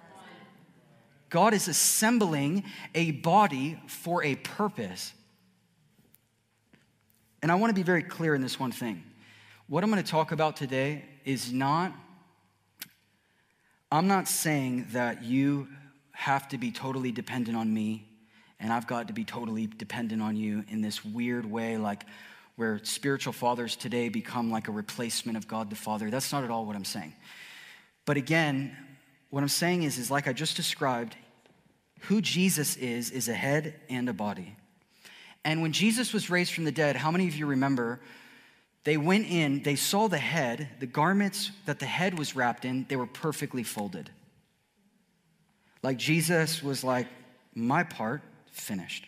God 1.29 1.53
is 1.53 1.69
assembling 1.69 2.65
a 2.93 3.11
body 3.11 3.79
for 3.87 4.25
a 4.25 4.35
purpose. 4.35 5.13
And 7.41 7.49
I 7.49 7.55
want 7.55 7.69
to 7.69 7.75
be 7.75 7.83
very 7.83 8.03
clear 8.03 8.35
in 8.35 8.41
this 8.41 8.59
one 8.59 8.73
thing. 8.73 9.05
What 9.73 9.83
I'm 9.83 9.89
going 9.89 10.03
to 10.03 10.11
talk 10.11 10.31
about 10.31 10.55
today 10.55 11.03
is 11.25 11.51
not, 11.51 11.95
I'm 13.91 14.05
not 14.07 14.27
saying 14.27 14.89
that 14.91 15.23
you 15.23 15.67
have 16.11 16.47
to 16.49 16.59
be 16.59 16.69
totally 16.69 17.11
dependent 17.11 17.57
on 17.57 17.73
me 17.73 18.07
and 18.59 18.71
I've 18.71 18.85
got 18.85 19.07
to 19.07 19.13
be 19.13 19.23
totally 19.23 19.65
dependent 19.65 20.21
on 20.21 20.35
you 20.35 20.63
in 20.69 20.83
this 20.83 21.03
weird 21.03 21.49
way, 21.49 21.77
like 21.77 22.05
where 22.55 22.81
spiritual 22.83 23.33
fathers 23.33 23.75
today 23.75 24.09
become 24.09 24.51
like 24.51 24.67
a 24.67 24.71
replacement 24.71 25.39
of 25.39 25.47
God 25.47 25.71
the 25.71 25.75
Father. 25.75 26.11
That's 26.11 26.31
not 26.31 26.43
at 26.43 26.51
all 26.51 26.67
what 26.67 26.75
I'm 26.75 26.85
saying. 26.85 27.15
But 28.05 28.15
again, 28.15 28.77
what 29.31 29.41
I'm 29.41 29.49
saying 29.49 29.81
is, 29.81 29.97
is 29.97 30.11
like 30.11 30.27
I 30.27 30.33
just 30.33 30.55
described, 30.55 31.15
who 32.01 32.21
Jesus 32.21 32.75
is, 32.75 33.09
is 33.09 33.27
a 33.27 33.33
head 33.33 33.73
and 33.89 34.07
a 34.07 34.13
body. 34.13 34.55
And 35.43 35.63
when 35.63 35.71
Jesus 35.71 36.13
was 36.13 36.29
raised 36.29 36.53
from 36.53 36.65
the 36.65 36.71
dead, 36.71 36.95
how 36.95 37.09
many 37.09 37.27
of 37.27 37.35
you 37.35 37.47
remember 37.47 38.01
they 38.83 38.97
went 38.97 39.27
in, 39.27 39.63
they 39.63 39.75
saw 39.75 40.07
the 40.07 40.17
head, 40.17 40.69
the 40.79 40.85
garments 40.85 41.51
that 41.65 41.79
the 41.79 41.85
head 41.85 42.17
was 42.17 42.35
wrapped 42.35 42.65
in, 42.65 42.85
they 42.89 42.95
were 42.95 43.07
perfectly 43.07 43.63
folded. 43.63 44.09
Like 45.81 45.97
Jesus 45.97 46.61
was 46.61 46.83
like, 46.83 47.07
my 47.55 47.83
part 47.83 48.21
finished. 48.51 49.05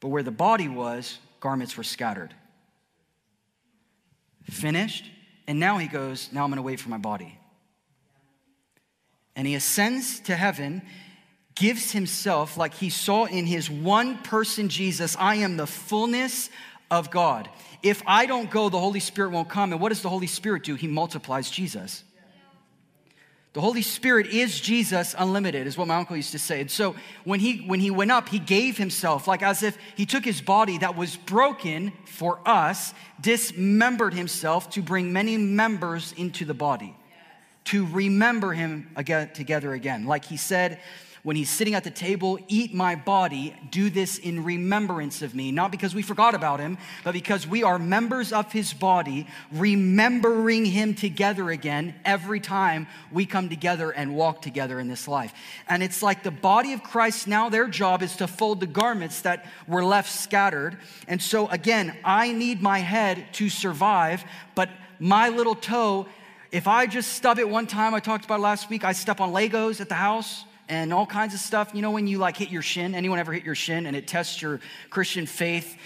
But 0.00 0.08
where 0.08 0.22
the 0.22 0.30
body 0.30 0.68
was, 0.68 1.18
garments 1.40 1.76
were 1.76 1.82
scattered. 1.82 2.34
Finished. 4.44 5.10
And 5.46 5.58
now 5.60 5.78
he 5.78 5.88
goes, 5.88 6.30
now 6.32 6.44
I'm 6.44 6.50
going 6.50 6.56
to 6.56 6.62
wait 6.62 6.80
for 6.80 6.88
my 6.88 6.98
body. 6.98 7.38
And 9.34 9.46
he 9.46 9.54
ascends 9.54 10.20
to 10.20 10.34
heaven, 10.34 10.82
gives 11.54 11.92
himself, 11.92 12.56
like 12.56 12.74
he 12.74 12.90
saw 12.90 13.26
in 13.26 13.46
his 13.46 13.70
one 13.70 14.18
person 14.18 14.68
Jesus, 14.68 15.16
I 15.18 15.36
am 15.36 15.56
the 15.56 15.66
fullness 15.66 16.48
of 16.90 17.10
God. 17.10 17.48
If 17.86 18.02
I 18.04 18.26
don't 18.26 18.50
go, 18.50 18.68
the 18.68 18.80
Holy 18.80 18.98
Spirit 18.98 19.30
won't 19.30 19.48
come. 19.48 19.70
And 19.70 19.80
what 19.80 19.90
does 19.90 20.02
the 20.02 20.08
Holy 20.08 20.26
Spirit 20.26 20.64
do? 20.64 20.74
He 20.74 20.88
multiplies 20.88 21.48
Jesus. 21.48 22.02
The 23.52 23.60
Holy 23.60 23.82
Spirit 23.82 24.26
is 24.26 24.60
Jesus 24.60 25.14
unlimited, 25.16 25.68
is 25.68 25.78
what 25.78 25.86
my 25.86 25.94
uncle 25.94 26.16
used 26.16 26.32
to 26.32 26.38
say. 26.38 26.60
And 26.60 26.70
so 26.70 26.96
when 27.24 27.38
he 27.38 27.58
when 27.58 27.78
he 27.78 27.92
went 27.92 28.10
up, 28.10 28.28
he 28.28 28.40
gave 28.40 28.76
himself, 28.76 29.28
like 29.28 29.40
as 29.40 29.62
if 29.62 29.78
he 29.94 30.04
took 30.04 30.24
his 30.24 30.42
body 30.42 30.78
that 30.78 30.96
was 30.96 31.16
broken 31.16 31.92
for 32.06 32.40
us, 32.44 32.92
dismembered 33.20 34.14
himself 34.14 34.68
to 34.70 34.82
bring 34.82 35.12
many 35.12 35.36
members 35.36 36.12
into 36.18 36.44
the 36.44 36.54
body, 36.54 36.94
to 37.66 37.86
remember 37.86 38.52
him 38.52 38.90
again 38.96 39.30
together 39.32 39.72
again. 39.72 40.06
Like 40.06 40.24
he 40.24 40.36
said, 40.36 40.80
when 41.26 41.34
he's 41.34 41.50
sitting 41.50 41.74
at 41.74 41.82
the 41.82 41.90
table, 41.90 42.38
eat 42.46 42.72
my 42.72 42.94
body, 42.94 43.52
do 43.72 43.90
this 43.90 44.16
in 44.16 44.44
remembrance 44.44 45.22
of 45.22 45.34
me. 45.34 45.50
Not 45.50 45.72
because 45.72 45.92
we 45.92 46.00
forgot 46.00 46.36
about 46.36 46.60
him, 46.60 46.78
but 47.02 47.14
because 47.14 47.48
we 47.48 47.64
are 47.64 47.80
members 47.80 48.32
of 48.32 48.52
his 48.52 48.72
body, 48.72 49.26
remembering 49.50 50.64
him 50.64 50.94
together 50.94 51.50
again 51.50 51.96
every 52.04 52.38
time 52.38 52.86
we 53.10 53.26
come 53.26 53.48
together 53.48 53.90
and 53.90 54.14
walk 54.14 54.40
together 54.40 54.78
in 54.78 54.86
this 54.86 55.08
life. 55.08 55.34
And 55.68 55.82
it's 55.82 56.00
like 56.00 56.22
the 56.22 56.30
body 56.30 56.72
of 56.74 56.84
Christ 56.84 57.26
now, 57.26 57.48
their 57.48 57.66
job 57.66 58.04
is 58.04 58.14
to 58.18 58.28
fold 58.28 58.60
the 58.60 58.68
garments 58.68 59.22
that 59.22 59.46
were 59.66 59.84
left 59.84 60.12
scattered. 60.12 60.78
And 61.08 61.20
so, 61.20 61.48
again, 61.48 61.96
I 62.04 62.30
need 62.30 62.62
my 62.62 62.78
head 62.78 63.26
to 63.32 63.48
survive, 63.48 64.24
but 64.54 64.70
my 65.00 65.30
little 65.30 65.56
toe 65.56 66.06
if 66.52 66.68
I 66.68 66.86
just 66.86 67.14
stub 67.14 67.40
it 67.40 67.48
one 67.48 67.66
time, 67.66 67.92
I 67.92 67.98
talked 67.98 68.24
about 68.24 68.38
last 68.38 68.70
week, 68.70 68.84
I 68.84 68.92
step 68.92 69.20
on 69.20 69.32
Legos 69.32 69.80
at 69.80 69.88
the 69.88 69.96
house 69.96 70.44
and 70.68 70.92
all 70.92 71.06
kinds 71.06 71.34
of 71.34 71.40
stuff. 71.40 71.70
You 71.74 71.82
know, 71.82 71.90
when 71.90 72.06
you 72.06 72.18
like 72.18 72.36
hit 72.36 72.50
your 72.50 72.62
shin, 72.62 72.94
anyone 72.94 73.18
ever 73.18 73.32
hit 73.32 73.44
your 73.44 73.54
shin 73.54 73.86
and 73.86 73.96
it 73.96 74.06
tests 74.06 74.40
your 74.40 74.60
Christian 74.90 75.26
faith? 75.26 75.76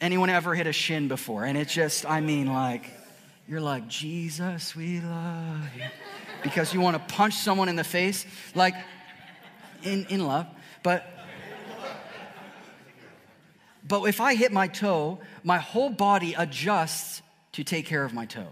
anyone 0.00 0.28
ever 0.28 0.54
hit 0.54 0.66
a 0.66 0.72
shin 0.72 1.08
before? 1.08 1.44
And 1.44 1.56
it 1.56 1.68
just, 1.68 2.08
I 2.08 2.20
mean, 2.20 2.46
like, 2.52 2.90
you're 3.48 3.60
like, 3.60 3.88
Jesus, 3.88 4.76
we 4.76 5.00
love 5.00 5.68
you. 5.76 5.84
Because 6.42 6.74
you 6.74 6.80
want 6.80 6.96
to 6.96 7.14
punch 7.14 7.34
someone 7.34 7.68
in 7.68 7.76
the 7.76 7.84
face, 7.84 8.26
like, 8.54 8.74
in, 9.82 10.06
in 10.06 10.26
love. 10.26 10.46
But, 10.82 11.06
but 13.86 14.02
if 14.04 14.20
I 14.20 14.34
hit 14.34 14.52
my 14.52 14.68
toe, 14.68 15.20
my 15.42 15.58
whole 15.58 15.90
body 15.90 16.34
adjusts 16.34 17.22
to 17.52 17.64
take 17.64 17.86
care 17.86 18.04
of 18.04 18.12
my 18.12 18.26
toe. 18.26 18.48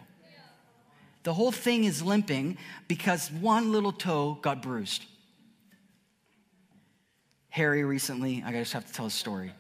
The 1.23 1.35
whole 1.35 1.53
thing 1.53 1.85
is 1.85 2.03
limping 2.03 2.59
because 2.89 3.31
one 3.31 3.73
little 3.73 3.93
toe 3.93 4.39
got 4.43 4.63
bruised. 4.63 5.05
Harry 7.51 7.85
recently, 7.85 8.43
I 8.45 8.53
just 8.53 8.73
have 8.73 8.87
to 8.87 8.93
tell 8.93 9.07
a 9.07 9.11
story. 9.11 9.53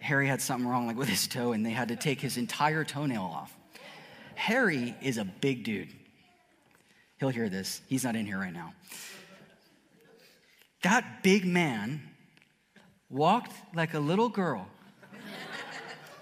Harry 0.00 0.28
had 0.28 0.40
something 0.40 0.68
wrong 0.68 0.86
like 0.86 0.96
with 0.96 1.08
his 1.08 1.26
toe 1.26 1.52
and 1.52 1.66
they 1.66 1.70
had 1.70 1.88
to 1.88 1.96
take 1.96 2.20
his 2.20 2.36
entire 2.36 2.84
toenail 2.84 3.22
off. 3.22 3.56
Harry 4.34 4.94
is 5.02 5.18
a 5.18 5.24
big 5.24 5.64
dude. 5.64 5.88
He'll 7.18 7.30
hear 7.30 7.48
this. 7.48 7.80
He's 7.88 8.04
not 8.04 8.14
in 8.14 8.26
here 8.26 8.38
right 8.38 8.52
now. 8.52 8.74
That 10.82 11.22
big 11.24 11.44
man 11.44 12.00
walked 13.10 13.52
like 13.74 13.94
a 13.94 13.98
little 13.98 14.28
girl 14.28 14.68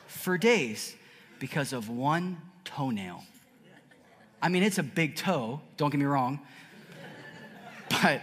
for 0.07 0.39
days 0.39 0.97
because 1.39 1.75
of 1.75 1.91
one 1.91 2.41
toenail. 2.65 3.23
I 4.47 4.49
mean, 4.49 4.63
it's 4.63 4.79
a 4.79 4.85
big 4.85 5.17
toe, 5.17 5.61
don't 5.77 5.91
get 5.91 5.99
me 5.99 6.07
wrong. 6.07 6.39
But 7.91 8.21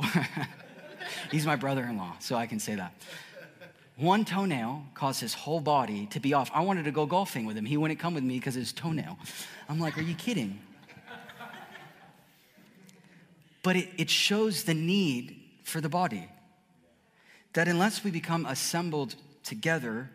he's 1.32 1.44
my 1.44 1.56
brother 1.56 1.82
in 1.82 1.96
law, 1.96 2.14
so 2.20 2.36
I 2.36 2.46
can 2.46 2.60
say 2.60 2.76
that. 2.76 2.92
One 3.96 4.24
toenail 4.24 4.84
caused 4.94 5.20
his 5.20 5.34
whole 5.34 5.58
body 5.58 6.06
to 6.12 6.20
be 6.20 6.34
off. 6.34 6.52
I 6.54 6.60
wanted 6.60 6.84
to 6.84 6.92
go 6.92 7.04
golfing 7.04 7.46
with 7.46 7.56
him. 7.56 7.64
He 7.64 7.76
wouldn't 7.76 7.98
come 7.98 8.14
with 8.14 8.22
me 8.22 8.38
because 8.38 8.54
of 8.54 8.60
his 8.62 8.72
toenail. 8.72 9.18
I'm 9.68 9.80
like, 9.80 9.98
are 9.98 10.02
you 10.02 10.14
kidding? 10.14 10.60
But 13.64 13.74
it, 13.74 13.88
it 13.98 14.08
shows 14.08 14.62
the 14.62 14.74
need 14.74 15.40
for 15.64 15.80
the 15.80 15.88
body. 15.88 16.28
That 17.54 17.66
unless 17.66 18.04
we 18.04 18.12
become 18.12 18.46
assembled 18.46 19.16
together, 19.42 20.10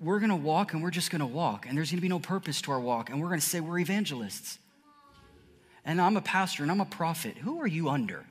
we're 0.00 0.18
going 0.18 0.30
to 0.30 0.36
walk 0.36 0.72
and 0.72 0.82
we're 0.82 0.90
just 0.90 1.10
going 1.10 1.20
to 1.20 1.26
walk, 1.26 1.66
and 1.66 1.76
there's 1.76 1.90
going 1.90 1.98
to 1.98 2.02
be 2.02 2.08
no 2.08 2.18
purpose 2.18 2.62
to 2.62 2.72
our 2.72 2.80
walk, 2.80 3.10
and 3.10 3.20
we're 3.20 3.28
going 3.28 3.40
to 3.40 3.46
say 3.46 3.60
we're 3.60 3.78
evangelists. 3.78 4.58
And 5.84 6.00
I'm 6.00 6.16
a 6.16 6.22
pastor 6.22 6.62
and 6.62 6.70
I'm 6.70 6.80
a 6.80 6.86
prophet. 6.86 7.36
Who 7.38 7.60
are 7.60 7.66
you 7.66 7.88
under? 7.88 8.24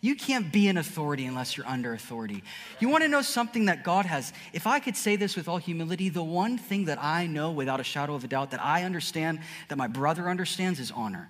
You 0.00 0.14
can't 0.14 0.52
be 0.52 0.68
an 0.68 0.76
authority 0.76 1.26
unless 1.26 1.56
you're 1.56 1.66
under 1.66 1.92
authority. 1.92 2.44
You 2.78 2.88
want 2.88 3.02
to 3.02 3.08
know 3.08 3.22
something 3.22 3.64
that 3.64 3.82
God 3.82 4.06
has? 4.06 4.32
If 4.52 4.66
I 4.66 4.78
could 4.78 4.96
say 4.96 5.16
this 5.16 5.34
with 5.34 5.48
all 5.48 5.56
humility, 5.56 6.08
the 6.08 6.22
one 6.22 6.56
thing 6.56 6.84
that 6.84 7.02
I 7.02 7.26
know 7.26 7.50
without 7.50 7.80
a 7.80 7.84
shadow 7.84 8.14
of 8.14 8.22
a 8.22 8.28
doubt 8.28 8.52
that 8.52 8.62
I 8.62 8.84
understand, 8.84 9.40
that 9.68 9.76
my 9.76 9.88
brother 9.88 10.28
understands, 10.28 10.78
is 10.78 10.92
honor. 10.92 11.28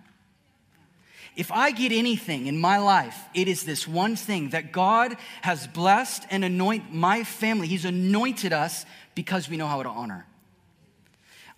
If 1.38 1.53
I 1.53 1.70
get 1.70 1.92
anything 1.92 2.48
in 2.48 2.59
my 2.59 2.79
life, 2.79 3.16
it 3.33 3.46
is 3.46 3.62
this 3.62 3.87
one 3.87 4.16
thing 4.16 4.51
that 4.51 4.72
God 4.72 5.16
has 5.42 5.68
blessed 5.68 6.27
and 6.31 6.44
anointed 6.44 6.92
my 6.92 7.22
family. 7.22 7.68
He's 7.68 7.85
anointed 7.85 8.53
us 8.53 8.85
because 9.14 9.48
we 9.48 9.57
know 9.57 9.68
how 9.68 9.85
to 9.85 9.88
honor. 9.88 10.27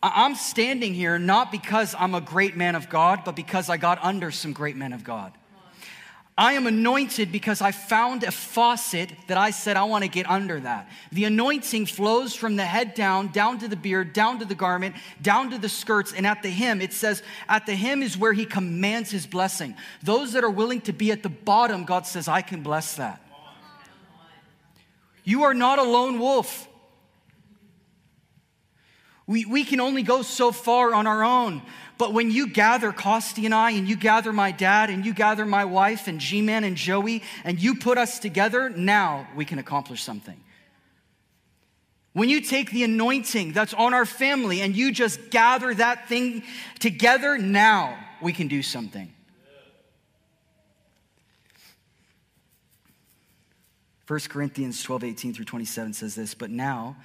I'm 0.03 0.35
standing 0.35 0.93
here 0.93 1.19
not 1.19 1.51
because 1.51 1.95
I'm 1.99 2.15
a 2.15 2.21
great 2.21 2.59
man 2.59 2.75
of 2.75 2.91
God, 2.91 3.23
but 3.25 3.35
because 3.35 3.71
I 3.71 3.79
got 3.79 3.99
under 4.05 4.31
some 4.31 4.53
great 4.53 4.77
men 4.77 4.93
of 4.93 5.03
God. 5.03 5.33
I 6.41 6.55
am 6.55 6.67
anointed 6.67 7.31
because 7.31 7.61
I 7.61 7.71
found 7.71 8.25
a 8.25 8.31
faucet 8.31 9.13
that 9.27 9.37
I 9.37 9.51
said, 9.51 9.77
I 9.77 9.85
want 9.85 10.05
to 10.05 10.09
get 10.09 10.29
under 10.31 10.59
that. 10.61 10.89
The 11.13 11.25
anointing 11.25 11.85
flows 11.85 12.35
from 12.35 12.57
the 12.57 12.65
head 12.65 12.95
down, 12.95 13.29
down 13.29 13.59
to 13.59 13.69
the 13.69 13.77
beard, 13.77 14.15
down 14.15 14.39
to 14.39 14.47
the 14.47 14.55
garment, 14.55 14.97
down 15.21 15.51
to 15.51 15.59
the 15.59 15.69
skirts, 15.69 16.15
and 16.15 16.27
at 16.27 16.43
the 16.43 16.49
hem, 16.49 16.81
it 16.81 16.95
says, 16.95 17.23
at 17.47 17.67
the 17.67 17.77
hem 17.77 18.03
is 18.03 18.17
where 18.17 18.33
he 18.33 18.47
commands 18.47 19.11
his 19.11 19.27
blessing. 19.27 19.77
Those 20.03 20.33
that 20.33 20.43
are 20.43 20.49
willing 20.49 20.81
to 20.83 20.95
be 20.95 21.13
at 21.13 21.23
the 21.23 21.29
bottom, 21.29 21.85
God 21.85 22.07
says, 22.07 22.27
I 22.27 22.41
can 22.41 22.63
bless 22.63 22.95
that. 22.95 23.21
You 25.25 25.43
are 25.43 25.53
not 25.53 25.79
a 25.79 25.83
lone 25.83 26.19
wolf. 26.19 26.70
We, 29.31 29.45
we 29.45 29.63
can 29.63 29.79
only 29.79 30.03
go 30.03 30.23
so 30.23 30.51
far 30.51 30.93
on 30.93 31.07
our 31.07 31.23
own. 31.23 31.63
But 31.99 32.13
when 32.13 32.33
you 32.33 32.49
gather 32.49 32.91
Costi 32.91 33.45
and 33.45 33.55
I, 33.55 33.71
and 33.71 33.89
you 33.89 33.95
gather 33.95 34.33
my 34.33 34.51
dad, 34.51 34.91
and 34.91 35.07
you 35.07 35.15
gather 35.15 35.47
my 35.47 35.67
wife, 35.67 36.09
and 36.09 36.19
G 36.19 36.43
Man 36.43 36.65
and 36.65 36.77
Joey, 36.77 37.23
and 37.45 37.57
you 37.63 37.77
put 37.77 37.97
us 37.97 38.19
together, 38.19 38.69
now 38.71 39.29
we 39.37 39.45
can 39.45 39.61
accomplish 39.61 40.03
something. 40.03 40.37
When 42.13 42.29
you 42.29 42.41
take 42.41 42.73
the 42.73 42.83
anointing 42.83 43.53
that's 43.53 43.73
on 43.73 43.95
our 43.95 44.05
family 44.05 44.63
and 44.63 44.75
you 44.75 44.91
just 44.91 45.31
gather 45.31 45.73
that 45.75 46.09
thing 46.09 46.43
together, 46.81 47.39
now 47.39 47.97
we 48.21 48.33
can 48.33 48.49
do 48.49 48.65
something. 48.65 49.15
1 54.09 54.21
Corinthians 54.29 54.83
12, 54.83 55.05
18 55.05 55.35
through 55.35 55.45
27 55.45 55.93
says 55.93 56.17
this, 56.17 56.35
but 56.35 56.51
now, 56.51 56.97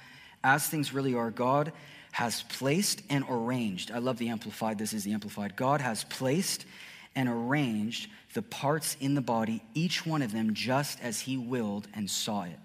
as 0.42 0.66
things 0.66 0.92
really 0.92 1.14
are, 1.14 1.30
God 1.30 1.72
has 2.16 2.44
placed 2.44 3.02
and 3.10 3.26
arranged. 3.28 3.90
I 3.90 3.98
love 3.98 4.16
the 4.16 4.30
Amplified. 4.30 4.78
This 4.78 4.94
is 4.94 5.04
the 5.04 5.12
Amplified. 5.12 5.54
God 5.54 5.82
has 5.82 6.04
placed 6.04 6.64
and 7.14 7.28
arranged 7.28 8.08
the 8.32 8.40
parts 8.40 8.96
in 9.00 9.14
the 9.14 9.20
body, 9.20 9.62
each 9.74 10.06
one 10.06 10.22
of 10.22 10.32
them 10.32 10.54
just 10.54 10.98
as 11.02 11.20
He 11.20 11.36
willed 11.36 11.88
and 11.92 12.08
saw 12.08 12.44
it. 12.44 12.58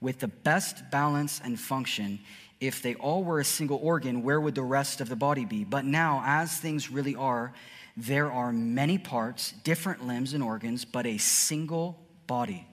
With 0.00 0.20
the 0.20 0.28
best 0.28 0.90
balance 0.90 1.38
and 1.44 1.60
function, 1.60 2.20
if 2.60 2.80
they 2.80 2.94
all 2.94 3.22
were 3.22 3.40
a 3.40 3.44
single 3.44 3.78
organ, 3.82 4.22
where 4.22 4.40
would 4.40 4.54
the 4.54 4.62
rest 4.62 5.02
of 5.02 5.10
the 5.10 5.16
body 5.16 5.44
be? 5.44 5.64
But 5.64 5.84
now, 5.84 6.22
as 6.24 6.56
things 6.56 6.90
really 6.90 7.14
are, 7.14 7.52
there 7.94 8.32
are 8.32 8.54
many 8.54 8.96
parts, 8.96 9.52
different 9.64 10.06
limbs 10.06 10.32
and 10.32 10.42
organs, 10.42 10.86
but 10.86 11.04
a 11.04 11.18
single 11.18 12.00
body. 12.26 12.66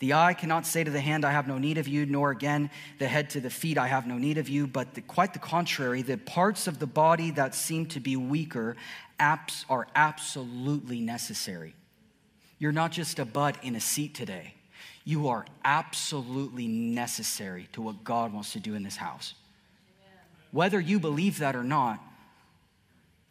The 0.00 0.14
eye 0.14 0.34
cannot 0.34 0.66
say 0.66 0.82
to 0.82 0.90
the 0.90 1.00
hand, 1.00 1.24
I 1.24 1.30
have 1.30 1.46
no 1.46 1.56
need 1.56 1.78
of 1.78 1.86
you, 1.86 2.04
nor 2.04 2.30
again 2.30 2.70
the 2.98 3.06
head 3.06 3.30
to 3.30 3.40
the 3.40 3.50
feet, 3.50 3.78
I 3.78 3.86
have 3.86 4.06
no 4.06 4.18
need 4.18 4.38
of 4.38 4.48
you. 4.48 4.66
But 4.66 4.94
the, 4.94 5.00
quite 5.00 5.32
the 5.32 5.38
contrary, 5.38 6.02
the 6.02 6.18
parts 6.18 6.66
of 6.66 6.78
the 6.78 6.86
body 6.86 7.30
that 7.32 7.54
seem 7.54 7.86
to 7.86 8.00
be 8.00 8.16
weaker 8.16 8.76
apps 9.20 9.64
are 9.70 9.86
absolutely 9.94 11.00
necessary. 11.00 11.74
You're 12.58 12.72
not 12.72 12.92
just 12.92 13.18
a 13.18 13.24
butt 13.24 13.56
in 13.62 13.76
a 13.76 13.80
seat 13.80 14.14
today. 14.14 14.54
You 15.04 15.28
are 15.28 15.46
absolutely 15.64 16.66
necessary 16.66 17.68
to 17.72 17.82
what 17.82 18.04
God 18.04 18.32
wants 18.32 18.52
to 18.54 18.60
do 18.60 18.74
in 18.74 18.82
this 18.82 18.96
house. 18.96 19.34
Whether 20.50 20.80
you 20.80 20.98
believe 20.98 21.38
that 21.38 21.54
or 21.54 21.64
not, 21.64 22.00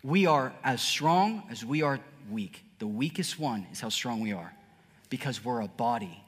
we 0.04 0.26
are 0.26 0.54
as 0.64 0.82
strong 0.82 1.44
as 1.50 1.66
we 1.66 1.82
are 1.82 2.00
weak. 2.30 2.64
The 2.80 2.88
weakest 2.88 3.40
one 3.40 3.66
is 3.72 3.80
how 3.80 3.90
strong 3.90 4.20
we 4.20 4.34
are 4.34 4.54
because 5.10 5.44
we're 5.44 5.62
a 5.62 5.68
body 5.68 6.23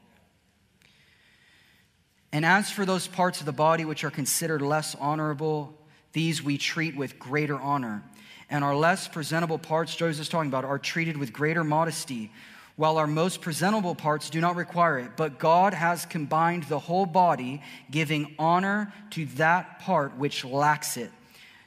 and 2.36 2.44
as 2.44 2.70
for 2.70 2.84
those 2.84 3.06
parts 3.06 3.40
of 3.40 3.46
the 3.46 3.52
body 3.52 3.86
which 3.86 4.04
are 4.04 4.10
considered 4.10 4.60
less 4.60 4.94
honorable, 4.96 5.72
these 6.12 6.42
we 6.42 6.58
treat 6.58 6.94
with 6.94 7.18
greater 7.18 7.58
honor. 7.58 8.02
And 8.50 8.62
our 8.62 8.76
less 8.76 9.08
presentable 9.08 9.56
parts, 9.56 9.96
Joseph 9.96 10.20
is 10.20 10.28
talking 10.28 10.50
about, 10.50 10.66
are 10.66 10.78
treated 10.78 11.16
with 11.16 11.32
greater 11.32 11.64
modesty, 11.64 12.30
while 12.76 12.98
our 12.98 13.06
most 13.06 13.40
presentable 13.40 13.94
parts 13.94 14.28
do 14.28 14.38
not 14.38 14.54
require 14.54 14.98
it. 14.98 15.12
But 15.16 15.38
God 15.38 15.72
has 15.72 16.04
combined 16.04 16.64
the 16.64 16.78
whole 16.78 17.06
body, 17.06 17.62
giving 17.90 18.34
honor 18.38 18.92
to 19.12 19.24
that 19.36 19.78
part 19.78 20.18
which 20.18 20.44
lacks 20.44 20.98
it, 20.98 21.10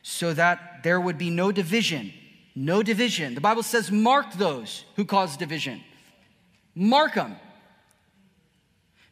so 0.03 0.35
that 0.35 0.83
there 0.83 1.01
would 1.01 1.17
be 1.17 1.31
no 1.31 1.51
division. 1.51 2.13
No 2.53 2.83
division. 2.83 3.33
The 3.33 3.41
Bible 3.41 3.63
says, 3.63 3.91
mark 3.91 4.33
those 4.33 4.85
who 4.97 5.03
cause 5.03 5.35
division. 5.35 5.81
Mark 6.75 7.15
them. 7.15 7.37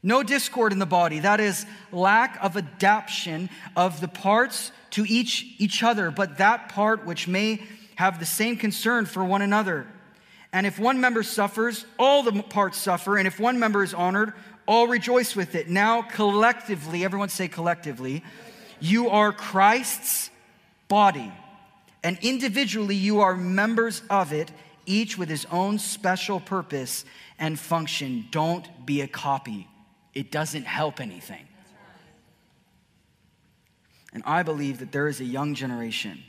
No 0.03 0.23
discord 0.23 0.71
in 0.71 0.79
the 0.79 0.85
body. 0.85 1.19
That 1.19 1.39
is 1.39 1.65
lack 1.91 2.37
of 2.43 2.55
adaptation 2.55 3.49
of 3.75 3.99
the 3.99 4.07
parts 4.07 4.71
to 4.91 5.05
each, 5.05 5.55
each 5.57 5.83
other, 5.83 6.11
but 6.11 6.37
that 6.37 6.69
part 6.69 7.05
which 7.05 7.27
may 7.27 7.61
have 7.95 8.19
the 8.19 8.25
same 8.25 8.57
concern 8.57 9.05
for 9.05 9.23
one 9.23 9.41
another. 9.41 9.87
And 10.53 10.65
if 10.65 10.79
one 10.79 11.01
member 11.01 11.23
suffers, 11.23 11.85
all 11.97 12.23
the 12.23 12.43
parts 12.43 12.77
suffer. 12.77 13.17
And 13.17 13.27
if 13.27 13.39
one 13.39 13.59
member 13.59 13.83
is 13.83 13.93
honored, 13.93 14.33
all 14.65 14.87
rejoice 14.87 15.35
with 15.35 15.55
it. 15.55 15.67
Now, 15.67 16.03
collectively, 16.03 17.03
everyone 17.03 17.29
say 17.29 17.47
collectively, 17.47 18.23
you 18.79 19.09
are 19.09 19.33
Christ's 19.33 20.29
body. 20.87 21.31
And 22.03 22.17
individually, 22.21 22.95
you 22.95 23.21
are 23.21 23.35
members 23.35 24.01
of 24.09 24.31
it, 24.31 24.51
each 24.85 25.17
with 25.17 25.27
his 25.27 25.45
own 25.51 25.79
special 25.79 26.39
purpose 26.39 27.03
and 27.39 27.59
function. 27.59 28.27
Don't 28.31 28.85
be 28.85 29.01
a 29.01 29.07
copy 29.07 29.67
it 30.17 30.31
doesn't 30.31 30.63
help 30.63 30.99
anything. 30.99 31.47
And 34.13 34.23
I 34.25 34.41
believe 34.41 34.79
that 34.79 34.91
there 34.91 35.07
is 35.07 35.21
a 35.21 35.23
young 35.23 35.53
generation. 35.53 36.23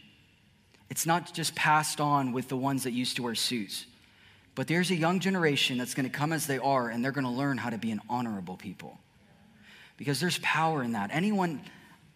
It's 0.90 1.06
not 1.06 1.32
just 1.32 1.54
passed 1.54 1.98
on 1.98 2.32
with 2.32 2.48
the 2.48 2.56
ones 2.56 2.84
that 2.84 2.90
used 2.90 3.16
to 3.16 3.22
wear 3.22 3.34
suits, 3.34 3.86
but 4.54 4.68
there's 4.68 4.90
a 4.90 4.94
young 4.94 5.20
generation 5.20 5.78
that's 5.78 5.94
going 5.94 6.04
to 6.04 6.14
come 6.14 6.34
as 6.34 6.46
they 6.46 6.58
are 6.58 6.90
and 6.90 7.02
they're 7.02 7.12
going 7.12 7.24
to 7.24 7.30
learn 7.30 7.56
how 7.56 7.70
to 7.70 7.78
be 7.78 7.90
an 7.90 8.02
honorable 8.10 8.58
people. 8.58 8.98
Because 9.96 10.20
there's 10.20 10.38
power 10.40 10.82
in 10.82 10.92
that. 10.92 11.08
Anyone, 11.10 11.62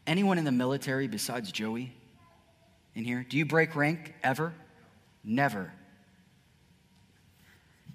anyone 0.06 0.36
in 0.36 0.44
the 0.44 0.52
military 0.52 1.08
besides 1.08 1.50
Joey 1.50 1.90
in 2.94 3.06
here, 3.06 3.24
do 3.26 3.38
you 3.38 3.46
break 3.46 3.74
rank 3.74 4.12
ever? 4.22 4.52
Never. 5.24 5.72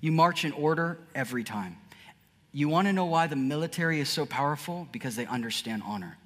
You 0.01 0.11
march 0.11 0.45
in 0.45 0.51
order 0.53 0.97
every 1.13 1.43
time. 1.43 1.77
You 2.57 2.67
want 2.67 2.87
to 2.87 2.91
know 2.91 3.05
why 3.05 3.27
the 3.27 3.35
military 3.35 3.99
is 3.99 4.09
so 4.09 4.25
powerful? 4.25 4.87
Because 4.91 5.15
they 5.15 5.27
understand 5.27 5.83
honor. 5.85 6.17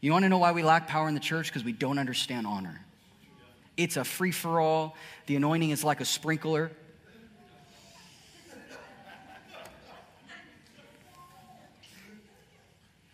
You 0.00 0.10
want 0.10 0.24
to 0.24 0.28
know 0.28 0.38
why 0.38 0.50
we 0.50 0.64
lack 0.64 0.88
power 0.88 1.06
in 1.06 1.14
the 1.14 1.20
church? 1.20 1.46
Because 1.46 1.62
we 1.62 1.70
don't 1.70 2.00
understand 2.00 2.48
honor. 2.48 2.84
It's 3.76 3.96
a 3.96 4.02
free 4.02 4.32
for 4.32 4.58
all. 4.58 4.96
The 5.26 5.36
anointing 5.36 5.70
is 5.70 5.84
like 5.84 6.00
a 6.00 6.04
sprinkler. 6.04 6.72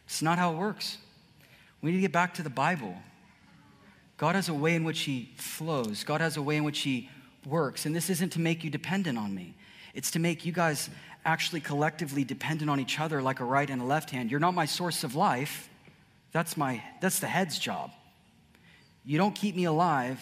It's 0.07 0.23
not 0.23 0.39
how 0.39 0.55
it 0.55 0.57
works. 0.57 0.97
We 1.83 1.91
need 1.91 1.99
to 1.99 2.01
get 2.01 2.13
back 2.13 2.33
to 2.37 2.43
the 2.43 2.49
Bible. 2.49 2.95
God 4.17 4.37
has 4.37 4.49
a 4.49 4.55
way 4.55 4.75
in 4.75 4.85
which 4.85 5.01
He 5.01 5.35
flows, 5.37 6.03
God 6.03 6.23
has 6.23 6.39
a 6.39 6.43
way 6.43 6.57
in 6.57 6.65
which 6.65 6.79
He 6.79 7.11
works. 7.45 7.85
And 7.85 7.95
this 7.95 8.09
isn't 8.09 8.31
to 8.31 8.41
make 8.41 8.65
you 8.65 8.71
dependent 8.71 9.19
on 9.19 9.35
me, 9.35 9.55
it's 9.93 10.11
to 10.13 10.19
make 10.19 10.47
you 10.47 10.53
guys 10.53 10.89
actually 11.25 11.61
collectively 11.61 12.25
dependent 12.25 12.71
on 12.71 12.81
each 12.81 12.99
other 12.99 13.21
like 13.23 13.41
a 13.41 13.45
right 13.45 13.69
and 13.69 13.83
a 13.83 13.85
left 13.85 14.11
hand. 14.11 14.31
You're 14.31 14.41
not 14.41 14.55
my 14.55 14.67
source 14.67 15.05
of 15.05 15.15
life. 15.15 15.69
That's 16.33 16.57
my 16.57 16.83
that's 17.01 17.19
the 17.19 17.27
head's 17.27 17.59
job. 17.59 17.91
You 19.05 19.19
don't 19.19 19.35
keep 19.35 19.57
me 19.57 19.65
alive, 19.65 20.21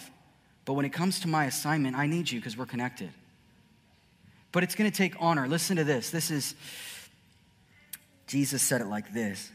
but 0.64 0.74
when 0.74 0.84
it 0.84 0.92
comes 0.92 1.20
to 1.20 1.28
my 1.28 1.46
assignment, 1.46 1.96
I 1.96 2.06
need 2.06 2.30
you 2.30 2.40
because 2.40 2.56
we're 2.56 2.66
connected. 2.66 3.10
But 4.52 4.62
it's 4.62 4.74
going 4.74 4.90
to 4.90 4.96
take 4.96 5.14
honor. 5.20 5.46
Listen 5.46 5.76
to 5.76 5.84
this. 5.84 6.10
This 6.10 6.30
is 6.30 6.54
Jesus 8.26 8.62
said 8.62 8.80
it 8.80 8.86
like 8.86 9.12
this. 9.12 9.50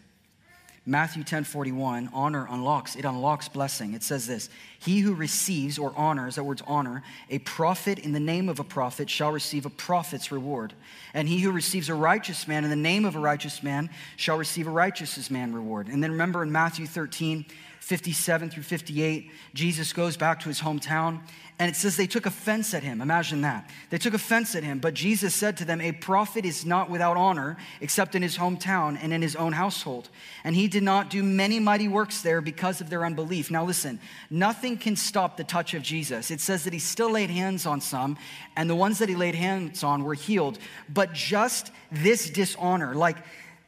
Matthew 0.86 1.24
10 1.24 1.46
41, 1.46 2.10
honor 2.14 2.46
unlocks, 2.50 2.98
it 2.98 3.06
unlocks 3.06 3.48
blessing. 3.48 3.94
It 3.94 4.04
says 4.04 4.28
this 4.28 4.50
He 4.80 5.00
who 5.00 5.14
receives 5.14 5.80
or 5.80 5.94
honors, 5.96 6.36
that 6.36 6.44
word's 6.44 6.62
honor, 6.68 7.04
a 7.30 7.40
prophet 7.40 8.00
in 8.00 8.12
the 8.12 8.20
name 8.20 8.50
of 8.50 8.60
a 8.60 8.66
prophet 8.66 9.10
shall 9.10 9.32
receive 9.32 9.66
a 9.66 9.70
prophet's 9.70 10.30
reward. 10.32 10.74
And 11.14 11.30
he 11.30 11.40
who 11.40 11.52
receives 11.52 11.88
a 11.88 11.94
righteous 11.94 12.50
man 12.50 12.66
in 12.66 12.70
the 12.70 12.76
name 12.76 13.06
of 13.06 13.16
a 13.16 13.20
righteous 13.20 13.64
man 13.64 13.90
shall 14.18 14.38
receive 14.38 14.68
a 14.68 14.72
righteous 14.72 15.30
man 15.32 15.54
reward. 15.54 15.88
And 15.88 16.04
then 16.04 16.12
remember 16.12 16.44
in 16.44 16.52
Matthew 16.52 16.86
13, 16.86 17.46
57 17.84 18.50
through 18.50 18.64
58, 18.64 19.30
Jesus 19.54 19.92
goes 19.92 20.16
back 20.16 20.40
to 20.40 20.48
his 20.48 20.62
hometown 20.62 21.20
and 21.60 21.70
it 21.70 21.76
says 21.76 21.98
they 21.98 22.08
took 22.08 22.26
offense 22.26 22.74
at 22.74 22.82
him. 22.82 23.02
Imagine 23.02 23.42
that. 23.42 23.70
They 23.90 23.98
took 23.98 24.14
offense 24.14 24.56
at 24.56 24.64
him, 24.64 24.80
but 24.80 24.94
Jesus 24.94 25.36
said 25.36 25.58
to 25.58 25.66
them, 25.66 25.82
A 25.82 25.92
prophet 25.92 26.46
is 26.46 26.66
not 26.66 26.90
without 26.90 27.18
honor 27.18 27.58
except 27.82 28.16
in 28.16 28.22
his 28.22 28.38
hometown 28.38 28.98
and 29.02 29.12
in 29.12 29.22
his 29.22 29.36
own 29.36 29.52
household. 29.52 30.10
And 30.46 30.56
he 30.56 30.70
did 30.70 30.82
not 30.82 31.10
do 31.10 31.24
many 31.24 31.60
mighty 31.60 31.90
works 31.90 32.22
there 32.22 32.40
because 32.40 32.80
of 32.80 32.90
their 32.90 33.04
unbelief. 33.06 33.52
Now 33.52 33.66
listen, 33.66 34.00
nothing 34.30 34.78
can 34.78 34.96
stop 34.96 35.36
the 35.36 35.44
touch 35.44 35.74
of 35.74 35.82
Jesus. 35.82 36.32
It 36.32 36.40
says 36.40 36.64
that 36.64 36.72
he 36.72 36.80
still 36.80 37.12
laid 37.12 37.32
hands 37.32 37.66
on 37.66 37.82
some, 37.82 38.18
and 38.56 38.70
the 38.70 38.76
ones 38.76 39.00
that 39.00 39.10
he 39.10 39.16
laid 39.16 39.36
hands 39.36 39.84
on 39.84 40.06
were 40.06 40.14
healed. 40.14 40.58
But 40.88 41.12
just 41.12 41.70
this 41.92 42.30
dishonor, 42.30 42.96
like 42.96 43.18